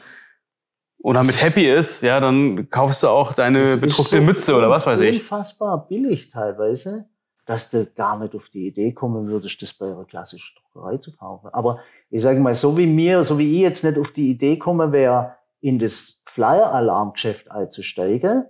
und 0.99 1.15
damit 1.15 1.41
happy 1.41 1.69
ist, 1.69 2.01
ja, 2.01 2.19
dann 2.19 2.69
kaufst 2.69 3.03
du 3.03 3.07
auch 3.07 3.33
deine 3.33 3.77
bedruckte 3.77 4.17
so 4.17 4.21
Mütze 4.21 4.55
oder 4.55 4.69
was 4.69 4.87
weiß 4.87 4.99
ich. 5.01 5.17
Unfassbar 5.17 5.87
billig 5.87 6.29
teilweise, 6.29 7.07
dass 7.45 7.69
du 7.69 7.85
gar 7.85 8.19
nicht 8.19 8.35
auf 8.35 8.49
die 8.49 8.67
Idee 8.67 8.91
kommen 8.93 9.27
würdest, 9.27 9.61
das 9.61 9.73
bei 9.73 9.85
einer 9.85 10.05
klassischen 10.05 10.57
Druckerei 10.57 10.97
zu 10.97 11.15
kaufen. 11.15 11.49
Aber 11.53 11.79
ich 12.09 12.21
sage 12.21 12.39
mal, 12.39 12.55
so 12.55 12.77
wie 12.77 12.87
mir, 12.87 13.23
so 13.23 13.37
wie 13.37 13.55
ich 13.55 13.61
jetzt 13.61 13.83
nicht 13.83 13.97
auf 13.97 14.11
die 14.11 14.29
Idee 14.29 14.57
komme, 14.57 14.91
wäre 14.91 15.35
in 15.61 15.79
das 15.79 16.21
Flyer-Alarmgeschäft 16.25 17.51
einzusteigen. 17.51 18.45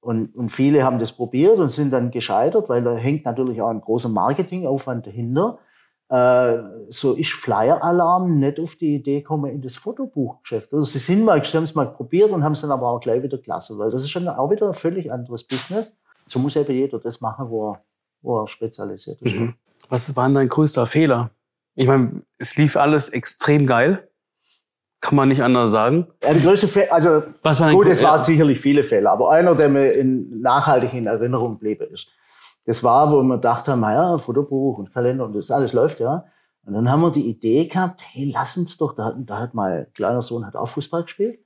Und, 0.00 0.34
und 0.36 0.50
viele 0.50 0.84
haben 0.84 0.98
das 0.98 1.12
probiert 1.12 1.58
und 1.58 1.70
sind 1.70 1.92
dann 1.92 2.10
gescheitert, 2.10 2.68
weil 2.68 2.82
da 2.84 2.94
hängt 2.94 3.24
natürlich 3.24 3.60
auch 3.60 3.68
ein 3.68 3.80
großer 3.80 4.08
Marketingaufwand 4.08 5.06
dahinter. 5.06 5.58
Äh, 6.10 6.58
so 6.88 7.12
ist 7.14 7.32
Flyer-Alarm 7.32 8.38
nicht 8.38 8.58
auf 8.58 8.76
die 8.76 8.94
Idee 8.94 9.20
gekommen 9.20 9.52
in 9.52 9.60
das 9.60 9.76
Fotobuchgeschäft. 9.76 10.72
Also 10.72 10.84
sie 10.84 10.98
sind 10.98 11.24
mal, 11.24 11.44
sie 11.44 11.56
haben 11.56 11.64
es 11.64 11.74
mal 11.74 11.86
probiert 11.86 12.30
und 12.30 12.42
haben 12.42 12.52
es 12.52 12.62
dann 12.62 12.70
aber 12.70 12.88
auch 12.88 13.00
gleich 13.00 13.22
wieder 13.22 13.36
gelassen, 13.36 13.78
weil 13.78 13.90
das 13.90 14.02
ist 14.02 14.10
schon 14.10 14.26
auch 14.26 14.50
wieder 14.50 14.68
ein 14.68 14.74
völlig 14.74 15.12
anderes 15.12 15.44
Business. 15.44 15.96
So 16.26 16.38
muss 16.38 16.56
eben 16.56 16.72
jeder 16.72 16.98
das 16.98 17.20
machen, 17.20 17.50
wo 17.50 17.72
er, 17.72 17.82
wo 18.22 18.40
er 18.40 18.48
spezialisiert 18.48 19.20
ist. 19.20 19.34
Mhm. 19.34 19.54
Was 19.90 20.14
war 20.16 20.26
denn 20.26 20.34
dein 20.34 20.48
größter 20.48 20.86
Fehler? 20.86 21.30
Ich 21.74 21.86
meine, 21.86 22.22
es 22.38 22.56
lief 22.56 22.76
alles 22.76 23.10
extrem 23.10 23.66
geil. 23.66 24.08
Kann 25.00 25.14
man 25.14 25.28
nicht 25.28 25.42
anders 25.42 25.70
sagen. 25.70 26.08
Ja, 26.24 26.34
die 26.34 26.42
größte 26.42 26.66
Fe 26.66 26.90
also 26.90 27.22
Was 27.42 27.60
war 27.60 27.70
gut, 27.70 27.86
es 27.86 28.02
waren 28.02 28.18
ja. 28.18 28.24
sicherlich 28.24 28.58
viele 28.58 28.82
Fälle, 28.82 29.08
aber 29.08 29.30
einer, 29.30 29.54
der 29.54 29.68
mir 29.68 29.92
in, 29.92 30.40
nachhaltig 30.40 30.92
in 30.92 31.06
Erinnerung 31.06 31.58
blieb, 31.58 31.80
ist, 31.82 32.08
das 32.68 32.84
war, 32.84 33.10
wo 33.10 33.22
wir 33.22 33.36
gedacht 33.36 33.66
haben, 33.66 33.80
naja, 33.80 34.18
Fotobuch 34.18 34.76
und 34.78 34.92
Kalender 34.92 35.24
und 35.24 35.32
das 35.32 35.50
alles 35.50 35.72
läuft, 35.72 36.00
ja. 36.00 36.26
Und 36.66 36.74
dann 36.74 36.90
haben 36.90 37.00
wir 37.00 37.10
die 37.10 37.26
Idee 37.26 37.66
gehabt, 37.66 38.02
hey, 38.12 38.30
lass 38.30 38.58
uns 38.58 38.76
doch, 38.76 38.92
da, 38.94 39.06
hat- 39.06 39.16
da 39.20 39.38
hat 39.38 39.54
mein 39.54 39.90
kleiner 39.94 40.20
Sohn 40.20 40.46
hat 40.46 40.54
auch 40.54 40.68
Fußball 40.68 41.04
gespielt, 41.04 41.40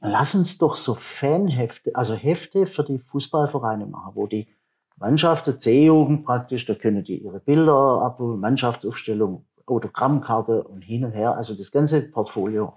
lass 0.00 0.34
uns 0.34 0.58
doch 0.58 0.74
so 0.74 0.94
Fanhefte, 0.94 1.94
also 1.94 2.14
Hefte 2.14 2.66
für 2.66 2.82
die 2.82 2.98
Fußballvereine 2.98 3.86
machen, 3.86 4.12
wo 4.16 4.26
die 4.26 4.48
Mannschaften, 4.96 5.60
C-Jugend 5.60 6.24
praktisch, 6.24 6.66
da 6.66 6.74
können 6.74 7.04
die 7.04 7.22
ihre 7.22 7.38
Bilder 7.38 8.02
abholen, 8.02 8.40
Mannschaftsaufstellung, 8.40 9.46
Autogrammkarte 9.64 10.64
und 10.64 10.82
hin 10.82 11.04
und 11.04 11.12
her, 11.12 11.36
also 11.36 11.54
das 11.54 11.70
ganze 11.70 12.02
Portfolio. 12.10 12.74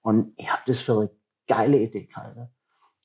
Und 0.00 0.32
ich 0.36 0.48
habe 0.48 0.62
das 0.66 0.78
für 0.78 0.92
eine 1.00 1.10
geile 1.48 1.78
Idee 1.78 2.04
gehalten. 2.06 2.50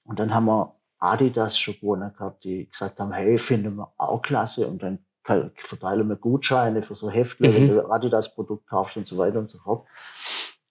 Und 0.04 0.20
dann 0.20 0.32
haben 0.36 0.46
wir 0.46 0.76
Adidas 1.02 1.58
schon 1.60 1.76
gewonnen 1.80 2.14
gehabt, 2.14 2.43
die 2.45 2.70
gesagt 2.70 2.99
haben, 2.99 3.12
hey, 3.12 3.38
finden 3.38 3.76
wir 3.76 3.91
auch 3.97 4.22
klasse. 4.22 4.68
Und 4.68 4.82
dann 4.84 4.99
verteilen 5.24 6.08
wir 6.08 6.16
Gutscheine 6.16 6.82
für 6.82 6.95
so 6.95 7.10
Hefte, 7.10 7.47
Mhm. 7.47 7.54
wenn 7.54 7.68
du 7.70 7.89
Adidas-Produkt 7.91 8.68
kaufst 8.68 8.97
und 8.97 9.08
so 9.08 9.18
weiter 9.18 9.39
und 9.39 9.49
so 9.49 9.58
fort. 9.60 9.86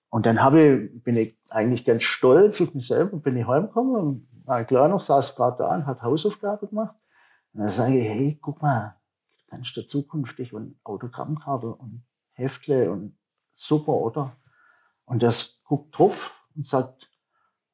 Und 0.09 0.27
dann 0.27 0.43
habe 0.43 0.61
ich, 0.63 1.03
bin 1.05 1.17
ich 1.17 1.39
eigentlich 1.51 1.85
ganz 1.85 2.03
stolz 2.03 2.61
auf 2.61 2.75
mich 2.75 2.87
selber, 2.87 3.17
bin 3.19 3.37
ich 3.37 3.47
heimgekommen 3.47 3.95
und 3.95 4.29
mein 4.45 4.67
Kleiner 4.67 4.99
saß 4.99 5.37
gerade 5.37 5.59
da 5.59 5.75
und 5.75 5.87
hat 5.87 6.03
Hausaufgabe 6.03 6.67
gemacht. 6.67 6.97
Und 7.53 7.61
dann 7.61 7.71
sage 7.71 7.99
ich, 7.99 8.05
hey, 8.09 8.39
guck 8.41 8.61
mal, 8.63 8.97
kannst 9.49 9.77
du 9.77 9.87
zukünftig 9.87 10.53
und 10.53 10.79
Autogrammkarte 10.85 11.69
und 11.69 12.05
Heftle 12.33 12.91
und 12.91 13.17
super, 13.55 13.93
oder? 13.93 14.37
Und 15.05 15.23
das 15.23 15.61
guckt 15.65 15.97
drauf 15.99 16.33
und 16.57 16.65
sagt, 16.67 17.09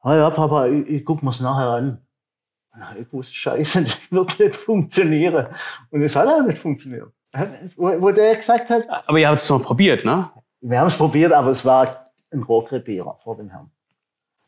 ah 0.01 0.15
ja, 0.15 0.31
Papa, 0.31 0.67
ich, 0.69 0.87
ich 0.89 1.05
guck 1.05 1.23
mir's 1.23 1.41
nachher 1.41 1.71
an. 1.71 2.06
Hab 2.81 2.99
ich 2.99 3.11
gewusst, 3.11 3.35
scheiße, 3.35 3.85
das 3.85 4.13
wird 4.13 4.39
nicht 4.39 4.57
funktionieren. 4.57 5.47
Und 5.91 6.03
es 6.03 6.15
hat 6.17 6.29
auch 6.29 6.43
nicht 6.43 6.59
funktioniert. 6.59 7.11
Wo, 7.77 8.01
wo 8.01 8.11
der 8.11 8.37
gesagt 8.37 8.71
hat, 8.71 8.87
Aber 9.07 9.19
ihr 9.19 9.29
habt 9.29 9.39
es 9.39 9.49
noch 9.49 9.63
probiert, 9.63 10.05
ne? 10.05 10.31
wir 10.61 10.81
haben 10.81 10.89
es 10.89 10.97
probiert, 10.97 11.33
aber 11.33 11.51
es 11.51 11.65
war 11.65 12.13
ein 12.33 12.43
Rohrkrepierer 12.43 13.19
vor 13.23 13.37
dem 13.37 13.51
Herrn. 13.51 13.71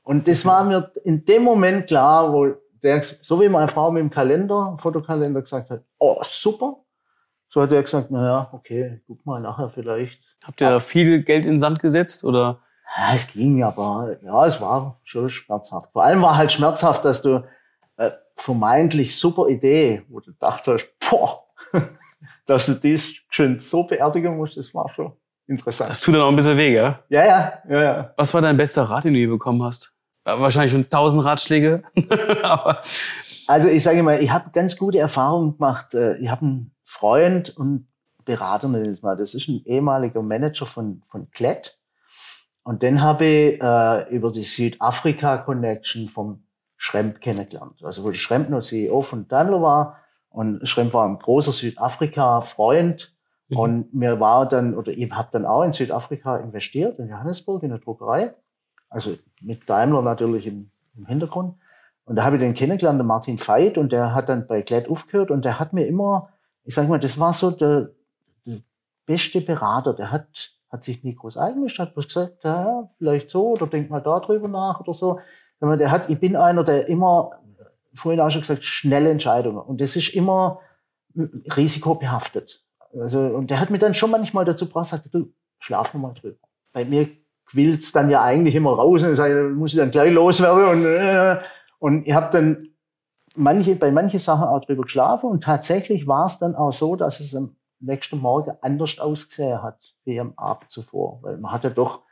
Und 0.03 0.27
das 0.27 0.45
war 0.45 0.65
mir 0.65 0.91
in 1.05 1.25
dem 1.25 1.43
Moment 1.43 1.87
klar, 1.87 2.33
wo 2.33 2.55
der, 2.83 3.03
so 3.03 3.41
wie 3.41 3.49
meine 3.49 3.69
Frau 3.69 3.91
mit 3.91 4.01
dem 4.01 4.11
Kalender, 4.11 4.77
Fotokalender 4.81 5.43
gesagt 5.43 5.71
hat, 5.71 5.83
oh, 5.99 6.21
super. 6.23 6.79
So 7.51 7.63
hat 7.63 7.73
er 7.73 7.83
gesagt, 7.83 8.11
na 8.11 8.27
ja, 8.27 8.49
okay, 8.53 9.01
guck 9.07 9.25
mal 9.25 9.41
nachher 9.41 9.71
vielleicht. 9.71 10.23
Habt 10.45 10.61
ihr 10.61 10.81
viel 10.81 11.23
Geld 11.23 11.45
in 11.45 11.53
den 11.53 11.59
Sand 11.59 11.81
gesetzt 11.81 12.25
oder? 12.25 12.61
Ja, 12.97 13.15
es 13.15 13.27
ging, 13.27 13.63
aber 13.63 14.17
ja, 14.23 14.47
es 14.47 14.61
war 14.61 14.99
schon 15.05 15.29
schmerzhaft. 15.29 15.93
Vor 15.93 16.03
allem 16.03 16.23
war 16.23 16.37
halt 16.37 16.53
schmerzhaft, 16.53 17.05
dass 17.05 17.23
du 17.23 17.45
äh, 17.99 18.11
vermeintlich 18.37 19.17
super 19.17 19.49
Idee, 19.49 20.03
wo 20.09 20.21
du 20.21 20.33
dachtest, 20.33 20.89
boah, 21.09 21.45
dass 22.47 22.67
du 22.67 22.75
dies 22.75 23.17
schön 23.31 23.59
so 23.59 23.85
beerdigen 23.85 24.37
musst, 24.37 24.57
das 24.57 24.73
war 24.75 24.89
schon 24.95 25.13
interessant. 25.47 25.91
Das 25.91 26.01
tut 26.01 26.15
dann 26.15 26.23
auch 26.23 26.29
ein 26.29 26.37
bisschen 26.37 26.57
weh, 26.57 26.73
gell? 26.73 26.95
Ja, 27.11 27.27
ja, 27.27 27.53
ja, 27.69 27.83
ja. 27.83 28.15
Was 28.17 28.33
war 28.33 28.41
dein 28.41 28.57
bester 28.57 28.85
Rat, 28.85 29.05
den 29.05 29.13
du 29.15 29.19
je 29.21 29.27
bekommen 29.27 29.63
hast? 29.63 29.93
Wahrscheinlich 30.25 30.73
schon 30.73 30.89
tausend 30.89 31.25
Ratschläge. 31.25 31.83
Also 33.51 33.69
ich 33.69 33.83
sage 33.83 34.03
mal, 34.03 34.23
ich 34.23 34.31
habe 34.31 34.51
ganz 34.53 34.77
gute 34.77 34.99
Erfahrungen 34.99 35.57
gemacht. 35.57 35.95
Äh, 35.95 36.19
Ich 36.19 36.29
habe 36.29 36.43
einen 36.43 36.77
Freund 36.85 37.57
und 37.57 37.89
Berater. 38.27 38.69
Das 38.69 39.33
ist 39.33 39.49
ein 39.49 39.63
ehemaliger 39.65 40.21
Manager 40.21 40.67
von, 40.67 41.03
von 41.09 41.31
Klett. 41.31 41.79
Und 42.63 42.83
den 42.83 43.01
habe 43.01 43.25
ich 43.25 43.63
äh, 43.63 44.15
über 44.15 44.31
die 44.31 44.45
Südafrika-Connection 44.45 46.11
vom 46.11 46.45
Schremp 46.79 47.21
kennengelernt. 47.21 47.85
Also 47.85 48.05
wo 48.05 48.11
der 48.11 48.17
Schremp 48.17 48.49
noch 48.49 48.61
CEO 48.61 49.03
von 49.03 49.29
Daimler 49.29 49.61
war 49.61 49.99
und 50.31 50.67
Schremp 50.67 50.95
war 50.95 51.07
ein 51.07 51.19
großer 51.19 51.53
Südafrika-Freund 51.53 53.13
mhm. 53.49 53.59
und 53.59 53.95
mir 53.95 54.21
war 54.21 54.49
dann, 54.49 54.75
oder 54.75 54.93
ich 54.93 55.11
habe 55.11 55.29
dann 55.33 55.45
auch 55.45 55.65
in 55.65 55.73
Südafrika 55.73 56.39
investiert, 56.39 56.99
in 56.99 57.09
Johannesburg, 57.09 57.65
in 57.65 57.71
der 57.71 57.81
Druckerei. 57.81 58.35
Also 58.89 59.17
mit 59.43 59.69
Daimler 59.69 60.03
natürlich 60.03 60.47
im, 60.47 60.71
im 60.97 61.07
Hintergrund. 61.07 61.57
Und 62.05 62.17
da 62.17 62.25
habe 62.25 62.37
ich 62.37 62.41
den 62.41 62.55
kennengelernt, 62.55 62.99
den 62.99 63.07
Martin 63.07 63.39
Veit, 63.39 63.77
und 63.77 63.93
der 63.93 64.15
hat 64.15 64.29
dann 64.31 64.47
bei 64.47 64.63
Glad 64.63 64.89
aufgehört 64.89 65.31
und 65.31 65.45
der 65.45 65.59
hat 65.59 65.75
mir 65.75 65.87
immer, 65.87 66.31
ich 66.65 66.75
sage 66.75 66.89
mal, 66.89 66.99
das 66.99 67.19
war 67.21 67.35
so 67.35 67.51
der, 67.51 67.91
der 68.47 68.61
beste 69.05 69.43
Berater. 69.43 69.93
Der 69.93 70.11
hat, 70.11 70.53
hat 70.71 70.85
sich 70.85 71.05
nie 71.05 71.15
groß 71.15 71.37
eingemischt, 71.37 71.79
hat 71.79 71.93
bloß 71.93 72.07
gesagt, 72.07 72.45
ja, 72.45 72.89
vielleicht 72.97 73.29
so 73.29 73.49
oder 73.51 73.67
denk 73.67 73.91
mal 73.91 74.01
da 74.01 74.21
drüber 74.21 74.49
nach 74.49 74.81
oder 74.81 74.95
so. 74.95 75.21
Der 75.61 75.91
hat, 75.91 76.09
ich 76.09 76.21
bin 76.21 76.37
einer, 76.37 76.65
der 76.65 76.89
immer, 76.89 77.33
vorhin 77.95 78.21
auch 78.21 78.31
schon 78.31 78.43
gesagt, 78.43 78.65
schnelle 78.65 79.11
Entscheidungen. 79.11 79.59
Und 79.59 79.81
das 79.81 79.97
ist 79.97 80.15
immer 80.15 80.61
risikobehaftet. 81.57 82.65
Also, 82.95 83.21
und 83.21 83.51
der 83.51 83.61
hat 83.61 83.71
mir 83.71 83.79
dann 83.79 83.95
schon 83.95 84.11
manchmal 84.11 84.45
dazu 84.45 84.67
gebracht, 84.67 84.87
sagte, 84.87 85.11
du, 85.11 85.33
schlaf 85.59 85.93
mal 85.95 86.15
drüber. 86.15 86.39
Bei 86.73 86.85
mir 86.85 87.09
quillt's 87.47 87.93
dann 87.93 88.11
ja 88.11 88.23
eigentlich 88.23 88.55
immer 88.55 88.73
raus 88.73 89.03
und 89.03 89.17
sage, 89.17 89.51
muss 89.55 89.73
ich 89.73 89.79
dann 89.79 89.91
gleich 89.91 90.13
loswerden 90.13 90.69
und, 90.69 90.85
äh, 90.85 91.41
und 91.79 92.07
ich 92.07 92.15
habe 92.15 92.29
dann 92.31 92.69
manche, 93.35 93.75
bei 93.75 93.91
manchen 93.91 94.19
Sachen 94.21 94.47
auch 94.47 94.65
drüber 94.65 94.83
geschlafen 94.83 95.31
und 95.31 95.45
tatsächlich 95.45 96.07
war 96.07 96.27
es 96.27 96.39
dann 96.39 96.55
auch 96.55 96.73
so, 96.73 96.97
dass 96.97 97.21
es 97.21 97.35
am 97.35 97.57
nächsten 97.81 98.19
Morgen 98.19 98.53
anders 98.61 98.99
ausgesehen 98.99 99.63
hat 99.63 99.79
wie 100.05 100.21
am 100.21 100.35
Abend 100.37 100.71
zuvor, 100.71 101.21
weil 101.23 101.39
man 101.39 101.53
hat 101.53 101.65
ja 101.65 101.71
doch 101.71 102.03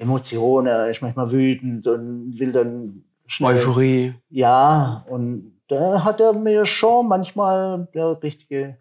Emotionen, 0.00 0.90
ist 0.90 1.02
manchmal 1.02 1.30
wütend 1.30 1.86
und 1.86 2.38
will 2.38 2.52
dann 2.52 3.04
schnell. 3.26 3.54
Euphorie. 3.54 4.14
Ja, 4.30 5.04
und 5.08 5.60
da 5.68 6.02
hat 6.02 6.20
er 6.20 6.32
mir 6.32 6.64
schon 6.64 7.06
manchmal 7.06 7.86
der 7.94 8.20
richtige 8.22 8.78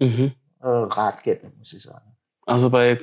mhm. 0.00 0.32
äh, 0.60 0.66
Rat 0.66 1.22
gegeben, 1.22 1.52
muss 1.58 1.72
ich 1.72 1.82
sagen. 1.82 2.16
Also 2.46 2.68
bei 2.68 2.98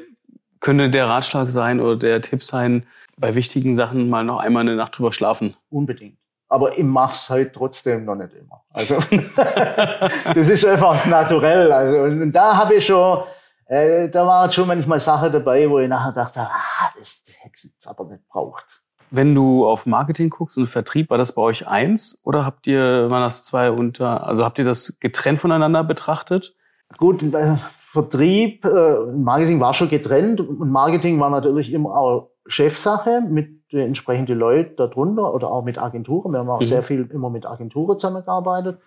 könnte 0.59 0.89
der 0.89 1.07
Ratschlag 1.07 1.49
sein 1.51 1.79
oder 1.79 1.95
der 1.95 2.21
Tipp 2.21 2.43
sein, 2.43 2.85
bei 3.17 3.35
wichtigen 3.35 3.73
Sachen 3.75 4.09
mal 4.09 4.23
noch 4.23 4.39
einmal 4.39 4.61
eine 4.61 4.75
Nacht 4.75 4.97
drüber 4.97 5.13
schlafen. 5.13 5.55
Unbedingt. 5.69 6.17
Aber 6.49 6.77
ich 6.77 6.83
mach's 6.83 7.29
halt 7.29 7.53
trotzdem 7.53 8.05
noch 8.05 8.15
nicht 8.15 8.33
immer. 8.33 8.63
Also 8.71 8.95
das 10.33 10.49
ist 10.49 10.65
einfach 10.65 10.91
das 10.91 11.07
Naturell. 11.07 11.71
Also, 11.71 12.03
und 12.03 12.31
da 12.31 12.57
habe 12.57 12.75
ich 12.75 12.85
schon, 12.85 13.23
äh, 13.67 14.09
da 14.09 14.27
waren 14.27 14.51
schon 14.51 14.67
manchmal 14.67 14.99
Sachen 14.99 15.31
dabei, 15.31 15.69
wo 15.69 15.79
ich 15.79 15.89
nachher 15.89 16.11
dachte, 16.11 16.41
ah, 16.41 16.89
das, 16.97 17.23
hätte 17.39 17.55
ich 17.57 17.63
jetzt 17.63 17.87
aber 17.87 18.05
nicht 18.05 18.27
braucht. 18.27 18.81
Wenn 19.11 19.33
du 19.33 19.65
auf 19.65 19.85
Marketing 19.85 20.29
guckst 20.29 20.57
und 20.57 20.67
Vertrieb, 20.67 21.09
war 21.09 21.17
das 21.17 21.33
bei 21.33 21.41
euch 21.41 21.67
eins 21.67 22.21
oder 22.23 22.45
habt 22.45 22.67
ihr, 22.67 23.09
waren 23.09 23.21
das 23.21 23.43
zwei 23.43 23.71
unter, 23.71 24.25
also 24.27 24.43
habt 24.43 24.59
ihr 24.59 24.65
das 24.65 24.99
getrennt 24.99 25.39
voneinander 25.39 25.83
betrachtet? 25.83 26.55
Gut, 26.97 27.21
äh, 27.23 27.55
Vertrieb, 27.77 28.65
äh, 28.65 28.97
Marketing 29.15 29.59
war 29.59 29.73
schon 29.73 29.89
getrennt 29.89 30.41
und 30.41 30.69
Marketing 30.69 31.19
war 31.19 31.29
natürlich 31.29 31.71
immer 31.71 31.95
auch 31.95 32.29
Chefsache 32.47 33.21
mit 33.21 33.71
den 33.71 33.87
entsprechenden 33.87 34.37
Leuten 34.37 34.75
darunter 34.75 35.33
oder 35.33 35.49
auch 35.49 35.63
mit 35.63 35.81
Agenturen. 35.81 36.31
Wir 36.31 36.39
haben 36.39 36.49
auch 36.49 36.59
mhm. 36.59 36.65
sehr 36.65 36.83
viel 36.83 37.09
immer 37.11 37.29
mit 37.29 37.45
Agenturen 37.45 37.97
zusammengearbeitet. 37.97 38.79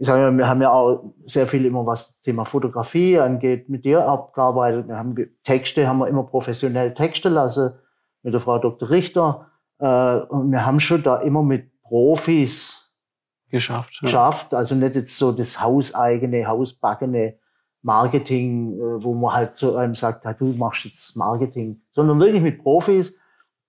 Ich 0.00 0.06
sage 0.06 0.30
mal, 0.30 0.38
wir 0.38 0.48
haben 0.48 0.62
ja 0.62 0.70
auch 0.70 1.12
sehr 1.24 1.46
viel 1.48 1.66
immer 1.66 1.84
was 1.84 2.20
Thema 2.20 2.44
Fotografie 2.44 3.18
angeht, 3.18 3.68
mit 3.68 3.84
dir 3.84 4.06
abgearbeitet. 4.06 4.86
Wir 4.86 4.96
haben 4.96 5.16
Texte, 5.42 5.88
haben 5.88 5.98
wir 5.98 6.06
immer 6.06 6.22
professionell 6.22 6.94
texten 6.94 7.32
lassen 7.32 7.72
mit 8.22 8.32
der 8.32 8.40
Frau 8.40 8.58
Dr. 8.58 8.90
Richter. 8.90 9.48
Äh, 9.78 10.16
und 10.28 10.52
wir 10.52 10.64
haben 10.64 10.78
schon 10.78 11.02
da 11.02 11.16
immer 11.16 11.42
mit 11.42 11.82
Profis 11.82 12.92
geschafft. 13.50 13.98
Geschafft. 14.00 14.54
Also 14.54 14.74
nicht 14.74 14.94
jetzt 14.94 15.16
so 15.16 15.32
das 15.32 15.60
hauseigene, 15.60 16.46
hausbackene 16.46 17.38
Marketing, 17.82 18.74
äh, 18.74 19.02
wo 19.02 19.14
man 19.14 19.34
halt 19.34 19.54
zu 19.54 19.76
einem 19.76 19.94
sagt, 19.94 20.24
du 20.40 20.46
machst 20.52 20.84
jetzt 20.84 21.16
Marketing, 21.16 21.80
sondern 21.90 22.20
wirklich 22.20 22.42
mit 22.42 22.62
Profis. 22.62 23.18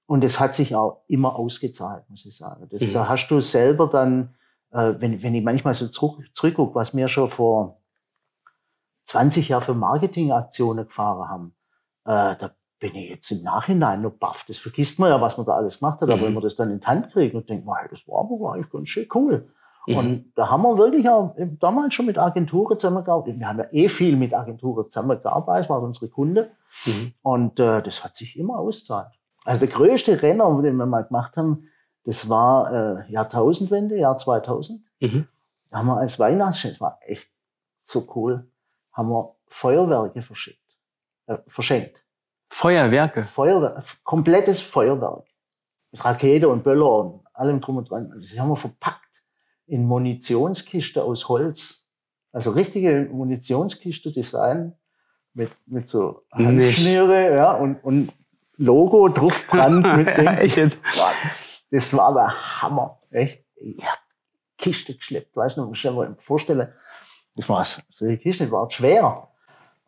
Und 0.05 0.23
das 0.23 0.39
hat 0.39 0.55
sich 0.55 0.75
auch 0.75 1.03
immer 1.07 1.35
ausgezahlt, 1.35 2.03
muss 2.09 2.25
ich 2.25 2.35
sagen. 2.35 2.67
Das, 2.69 2.81
mhm. 2.81 2.93
Da 2.93 3.07
hast 3.07 3.27
du 3.29 3.41
selber 3.41 3.87
dann, 3.87 4.35
äh, 4.71 4.93
wenn, 4.99 5.21
wenn 5.23 5.35
ich 5.35 5.43
manchmal 5.43 5.73
so 5.73 5.87
zurück, 5.87 6.25
zurückgucke, 6.33 6.75
was 6.75 6.95
wir 6.95 7.07
schon 7.07 7.29
vor 7.29 7.81
20 9.05 9.49
Jahren 9.49 9.63
für 9.63 9.73
Marketingaktionen 9.73 10.85
gefahren 10.85 11.29
haben, 11.29 11.55
äh, 12.05 12.35
da 12.37 12.51
bin 12.79 12.95
ich 12.95 13.09
jetzt 13.09 13.31
im 13.31 13.43
Nachhinein 13.43 14.01
nur 14.01 14.11
baff. 14.11 14.45
Das 14.47 14.57
vergisst 14.57 14.99
man 14.99 15.09
ja, 15.09 15.19
was 15.19 15.37
man 15.37 15.45
da 15.45 15.53
alles 15.53 15.79
gemacht 15.79 16.01
hat, 16.01 16.07
mhm. 16.07 16.13
aber 16.13 16.23
wenn 16.23 16.33
man 16.33 16.43
das 16.43 16.55
dann 16.55 16.71
in 16.71 16.79
die 16.79 16.85
Hand 16.85 17.11
kriegt 17.11 17.35
und 17.35 17.49
denkt, 17.49 17.67
hey, 17.67 17.87
das 17.89 18.07
war 18.07 18.21
aber 18.21 18.53
eigentlich 18.53 18.71
ganz 18.71 18.89
schön 18.89 19.07
cool. 19.13 19.49
Mhm. 19.87 19.97
Und 19.97 20.31
da 20.35 20.49
haben 20.49 20.61
wir 20.61 20.77
wirklich 20.77 21.09
auch 21.09 21.35
damals 21.59 21.93
schon 21.93 22.05
mit 22.05 22.17
Agenturen 22.17 22.77
zusammengearbeitet. 22.77 23.39
Wir 23.39 23.47
haben 23.47 23.59
ja 23.59 23.65
eh 23.71 23.89
viel 23.89 24.15
mit 24.15 24.33
Agenturen 24.33 24.89
zusammengearbeitet, 24.89 25.65
das 25.65 25.69
war 25.69 25.81
unsere 25.81 26.09
Kunde. 26.09 26.51
Mhm. 26.85 27.13
Und 27.23 27.59
äh, 27.59 27.81
das 27.81 28.03
hat 28.03 28.15
sich 28.15 28.37
immer 28.37 28.59
auszahlt. 28.59 29.11
Also 29.43 29.65
der 29.65 29.69
größte 29.69 30.21
Renner, 30.21 30.61
den 30.61 30.75
wir 30.75 30.85
mal 30.85 31.03
gemacht 31.03 31.35
haben, 31.37 31.69
das 32.05 32.29
war 32.29 33.05
äh, 33.07 33.11
Jahrtausendwende, 33.11 33.97
Jahr 33.97 34.17
2000. 34.17 34.81
Mhm. 34.99 35.27
Da 35.69 35.77
haben 35.77 35.87
wir 35.87 35.97
als 35.97 36.19
Weihnachtsgeschenk, 36.19 36.75
das 36.75 36.81
war 36.81 36.99
echt 37.05 37.29
so 37.83 38.07
cool, 38.15 38.49
haben 38.91 39.09
wir 39.09 39.35
Feuerwerke 39.47 40.21
verschickt, 40.21 40.77
äh, 41.27 41.37
verschenkt. 41.47 42.03
Feuerwerke? 42.49 43.23
Feuerwerk, 43.23 43.83
komplettes 44.03 44.61
Feuerwerk. 44.61 45.25
Mit 45.91 46.03
Rakete 46.03 46.49
und 46.49 46.63
Böller 46.63 46.99
und 46.99 47.21
allem 47.33 47.61
drum 47.61 47.77
und 47.77 47.89
dran. 47.89 48.11
Das 48.19 48.37
haben 48.37 48.49
wir 48.49 48.55
verpackt 48.55 49.23
in 49.65 49.85
Munitionskiste 49.85 51.03
aus 51.03 51.29
Holz. 51.29 51.87
Also 52.31 52.51
richtige 52.51 53.09
Munitionskiste 53.11 54.11
Design 54.11 54.75
mit, 55.33 55.51
mit 55.65 55.87
so 55.87 56.23
Handschnüre, 56.31 57.35
ja, 57.35 57.53
und, 57.53 57.83
und 57.83 58.11
Logo 58.57 59.07
draufbrannt 59.09 59.85
mit 59.97 60.17
dem. 60.17 60.27
Das 61.71 61.93
war 61.93 62.13
der 62.13 62.61
Hammer, 62.61 62.99
echt. 63.11 63.45
Ja, 63.55 63.93
Kiste 64.57 64.95
geschleppt, 64.95 65.35
weißt 65.35 65.57
du, 65.57 65.65
muss 65.65 65.77
ich 65.77 65.91
mir 65.91 66.15
vorstellen. 66.19 66.73
Das 67.35 67.47
war 67.47 67.63
so 67.63 67.81
eine 68.05 68.17
Kiste, 68.17 68.51
war 68.51 68.69
schwer. 68.69 69.29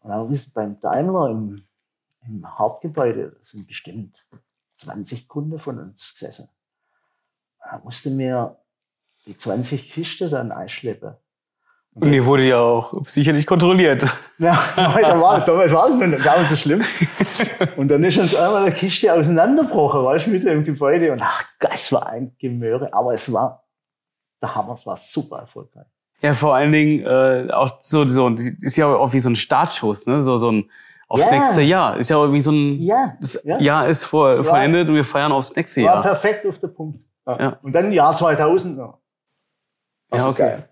Und 0.01 0.09
dann 0.09 0.31
ist 0.31 0.53
beim 0.53 0.79
Daimler 0.79 1.29
im, 1.29 1.67
im 2.25 2.57
Hauptgebäude, 2.57 3.37
sind 3.41 3.67
bestimmt 3.67 4.25
20 4.75 5.27
Kunden 5.27 5.59
von 5.59 5.79
uns 5.79 6.13
gesessen. 6.13 6.49
Da 7.59 7.79
musste 7.83 8.09
mir 8.09 8.57
die 9.25 9.37
20 9.37 9.91
Kisten 9.91 10.31
dann 10.31 10.51
einschleppen. 10.51 11.15
Und, 11.93 12.09
die 12.09 12.25
wurde 12.25 12.43
ja 12.43 12.57
auch 12.57 13.05
sicherlich 13.07 13.45
kontrolliert. 13.45 14.05
Ja, 14.41 14.59
da 14.75 15.21
war 15.21 15.37
es, 15.37 15.45
so 15.45 15.55
war 15.55 15.87
es 15.87 15.95
nicht 15.97 16.23
gar 16.23 16.39
nicht 16.39 16.49
so 16.49 16.55
schlimm. 16.55 16.83
Und 17.77 17.89
dann 17.89 18.03
ist 18.03 18.17
uns 18.17 18.33
einmal 18.33 18.63
eine 18.63 18.73
Kiste 18.73 19.13
auseinandergebrochen, 19.13 20.03
weißt 20.03 20.25
du, 20.25 20.31
mit 20.31 20.43
dem 20.43 20.63
Gebäude. 20.63 21.11
Und 21.11 21.21
ach, 21.21 21.43
das 21.59 21.91
war 21.91 22.07
ein 22.07 22.35
Gemöre. 22.39 22.91
Aber 22.91 23.13
es 23.13 23.31
war, 23.31 23.63
der 24.41 24.55
Hammer, 24.55 24.73
es 24.73 24.85
war 24.87 24.97
super 24.97 25.41
erfolgreich. 25.41 25.85
Ja, 26.21 26.33
vor 26.33 26.55
allen 26.55 26.71
Dingen 26.71 27.05
äh, 27.05 27.51
auch 27.51 27.77
so, 27.81 28.07
so 28.07 28.29
ist 28.29 28.77
ja 28.77 28.87
auch 28.87 29.13
wie 29.13 29.19
so 29.19 29.29
ein 29.29 29.35
Startschuss, 29.35 30.07
ne? 30.07 30.23
So, 30.23 30.39
so 30.39 30.51
ein 30.51 30.71
aufs 31.07 31.25
ja. 31.25 31.31
nächste 31.31 31.61
Jahr. 31.61 31.97
Ist 31.97 32.09
ja 32.09 32.17
irgendwie 32.17 32.41
so 32.41 32.51
ein 32.51 32.79
ja. 32.79 33.13
das 33.19 33.39
ja. 33.43 33.59
Jahr 33.59 33.87
ist 33.87 34.05
vor, 34.05 34.43
vollendet 34.43 34.89
und 34.89 34.95
wir 34.95 35.05
feiern 35.05 35.31
aufs 35.31 35.55
nächste 35.55 35.81
Jahr. 35.81 35.97
War 35.97 36.01
perfekt 36.01 36.47
auf 36.47 36.57
der 36.57 36.69
Punkt. 36.69 36.99
Ja. 37.27 37.39
ja. 37.39 37.59
Und 37.61 37.73
dann 37.73 37.91
Jahr 37.91 38.15
2000. 38.15 38.77
Ja. 38.77 38.97
Ja, 40.13 40.27
okay. 40.29 40.41
Geil. 40.41 40.69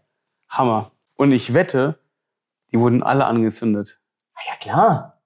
Hammer. 0.49 0.91
Und 1.19 1.33
ich 1.33 1.53
wette, 1.53 1.99
die 2.71 2.79
wurden 2.79 3.03
alle 3.03 3.25
angezündet. 3.25 3.99
Na 4.35 4.41
ja, 4.47 4.57
klar. 4.57 5.21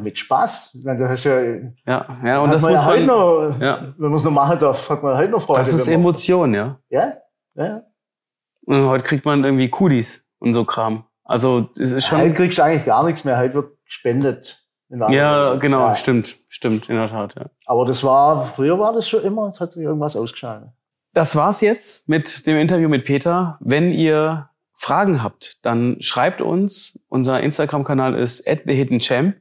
mit 0.00 0.18
Spaß. 0.18 0.78
Du 0.82 1.08
hast 1.08 1.24
ja, 1.24 1.40
ja, 1.86 2.06
ja 2.24 2.40
und 2.40 2.50
das 2.50 2.62
muss 2.62 2.70
ja 2.70 2.78
man, 2.78 2.86
heute 2.86 3.04
noch, 3.04 3.60
ja. 3.60 3.92
wenn 3.98 4.08
man 4.08 4.18
es 4.18 4.24
noch 4.24 4.30
machen 4.30 4.58
darf, 4.58 4.88
hat 4.88 5.02
man 5.02 5.14
heute 5.14 5.32
noch 5.32 5.42
Freude. 5.42 5.58
Das 5.58 5.74
ist 5.74 5.88
Emotion, 5.88 6.54
ja. 6.54 6.78
Ja, 6.88 7.18
ja. 7.54 7.82
Und 8.64 8.86
heute 8.86 9.04
kriegt 9.04 9.26
man 9.26 9.44
irgendwie 9.44 9.68
Kudis 9.68 10.24
und 10.38 10.54
so 10.54 10.64
Kram. 10.64 11.04
Also, 11.22 11.68
es 11.78 11.92
ist 11.92 12.06
schon. 12.06 12.18
Heute 12.18 12.32
kriegst 12.32 12.56
du 12.56 12.64
eigentlich 12.64 12.86
gar 12.86 13.04
nichts 13.04 13.24
mehr. 13.24 13.36
Heute 13.36 13.54
wird 13.56 13.84
gespendet. 13.84 14.66
Ja, 14.88 15.56
genau, 15.56 15.88
ja. 15.88 15.96
stimmt, 15.96 16.38
stimmt, 16.48 16.88
in 16.88 16.96
der 16.96 17.10
Tat, 17.10 17.34
ja. 17.34 17.46
Aber 17.66 17.84
das 17.84 18.02
war, 18.02 18.46
früher 18.46 18.78
war 18.78 18.94
das 18.94 19.06
schon 19.06 19.22
immer, 19.22 19.48
es 19.48 19.60
hat 19.60 19.72
sich 19.72 19.82
irgendwas 19.82 20.16
ausgeschaltet. 20.16 20.70
Das 21.12 21.36
war's 21.36 21.60
jetzt 21.60 22.08
mit 22.08 22.46
dem 22.46 22.56
Interview 22.56 22.88
mit 22.88 23.04
Peter. 23.04 23.58
Wenn 23.60 23.92
ihr 23.92 24.48
Fragen 24.76 25.22
habt, 25.22 25.64
dann 25.64 25.96
schreibt 26.00 26.40
uns. 26.42 27.02
Unser 27.08 27.40
Instagram-Kanal 27.42 28.14
ist 28.14 28.46
at 28.46 28.64
@thehiddenchamp 28.66 29.36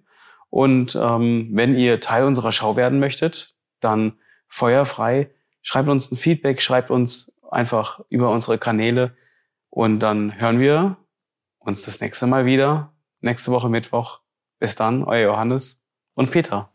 und 0.49 0.95
ähm, 0.95 1.49
wenn 1.51 1.75
ihr 1.75 1.99
Teil 1.99 2.23
unserer 2.23 2.53
Show 2.53 2.75
werden 2.77 2.99
möchtet, 2.99 3.53
dann 3.81 4.13
feuerfrei. 4.47 5.29
Schreibt 5.61 5.89
uns 5.89 6.11
ein 6.11 6.17
Feedback, 6.17 6.61
schreibt 6.61 6.89
uns 6.89 7.35
einfach 7.51 7.99
über 8.09 8.31
unsere 8.31 8.57
Kanäle 8.57 9.15
und 9.69 9.99
dann 9.99 10.39
hören 10.39 10.59
wir 10.59 10.95
uns 11.59 11.83
das 11.83 11.99
nächste 11.99 12.27
Mal 12.27 12.45
wieder. 12.45 12.93
Nächste 13.19 13.51
Woche 13.51 13.69
Mittwoch. 13.69 14.21
Bis 14.59 14.75
dann, 14.75 15.03
euer 15.03 15.31
Johannes 15.31 15.85
und 16.13 16.31
Peter. 16.31 16.69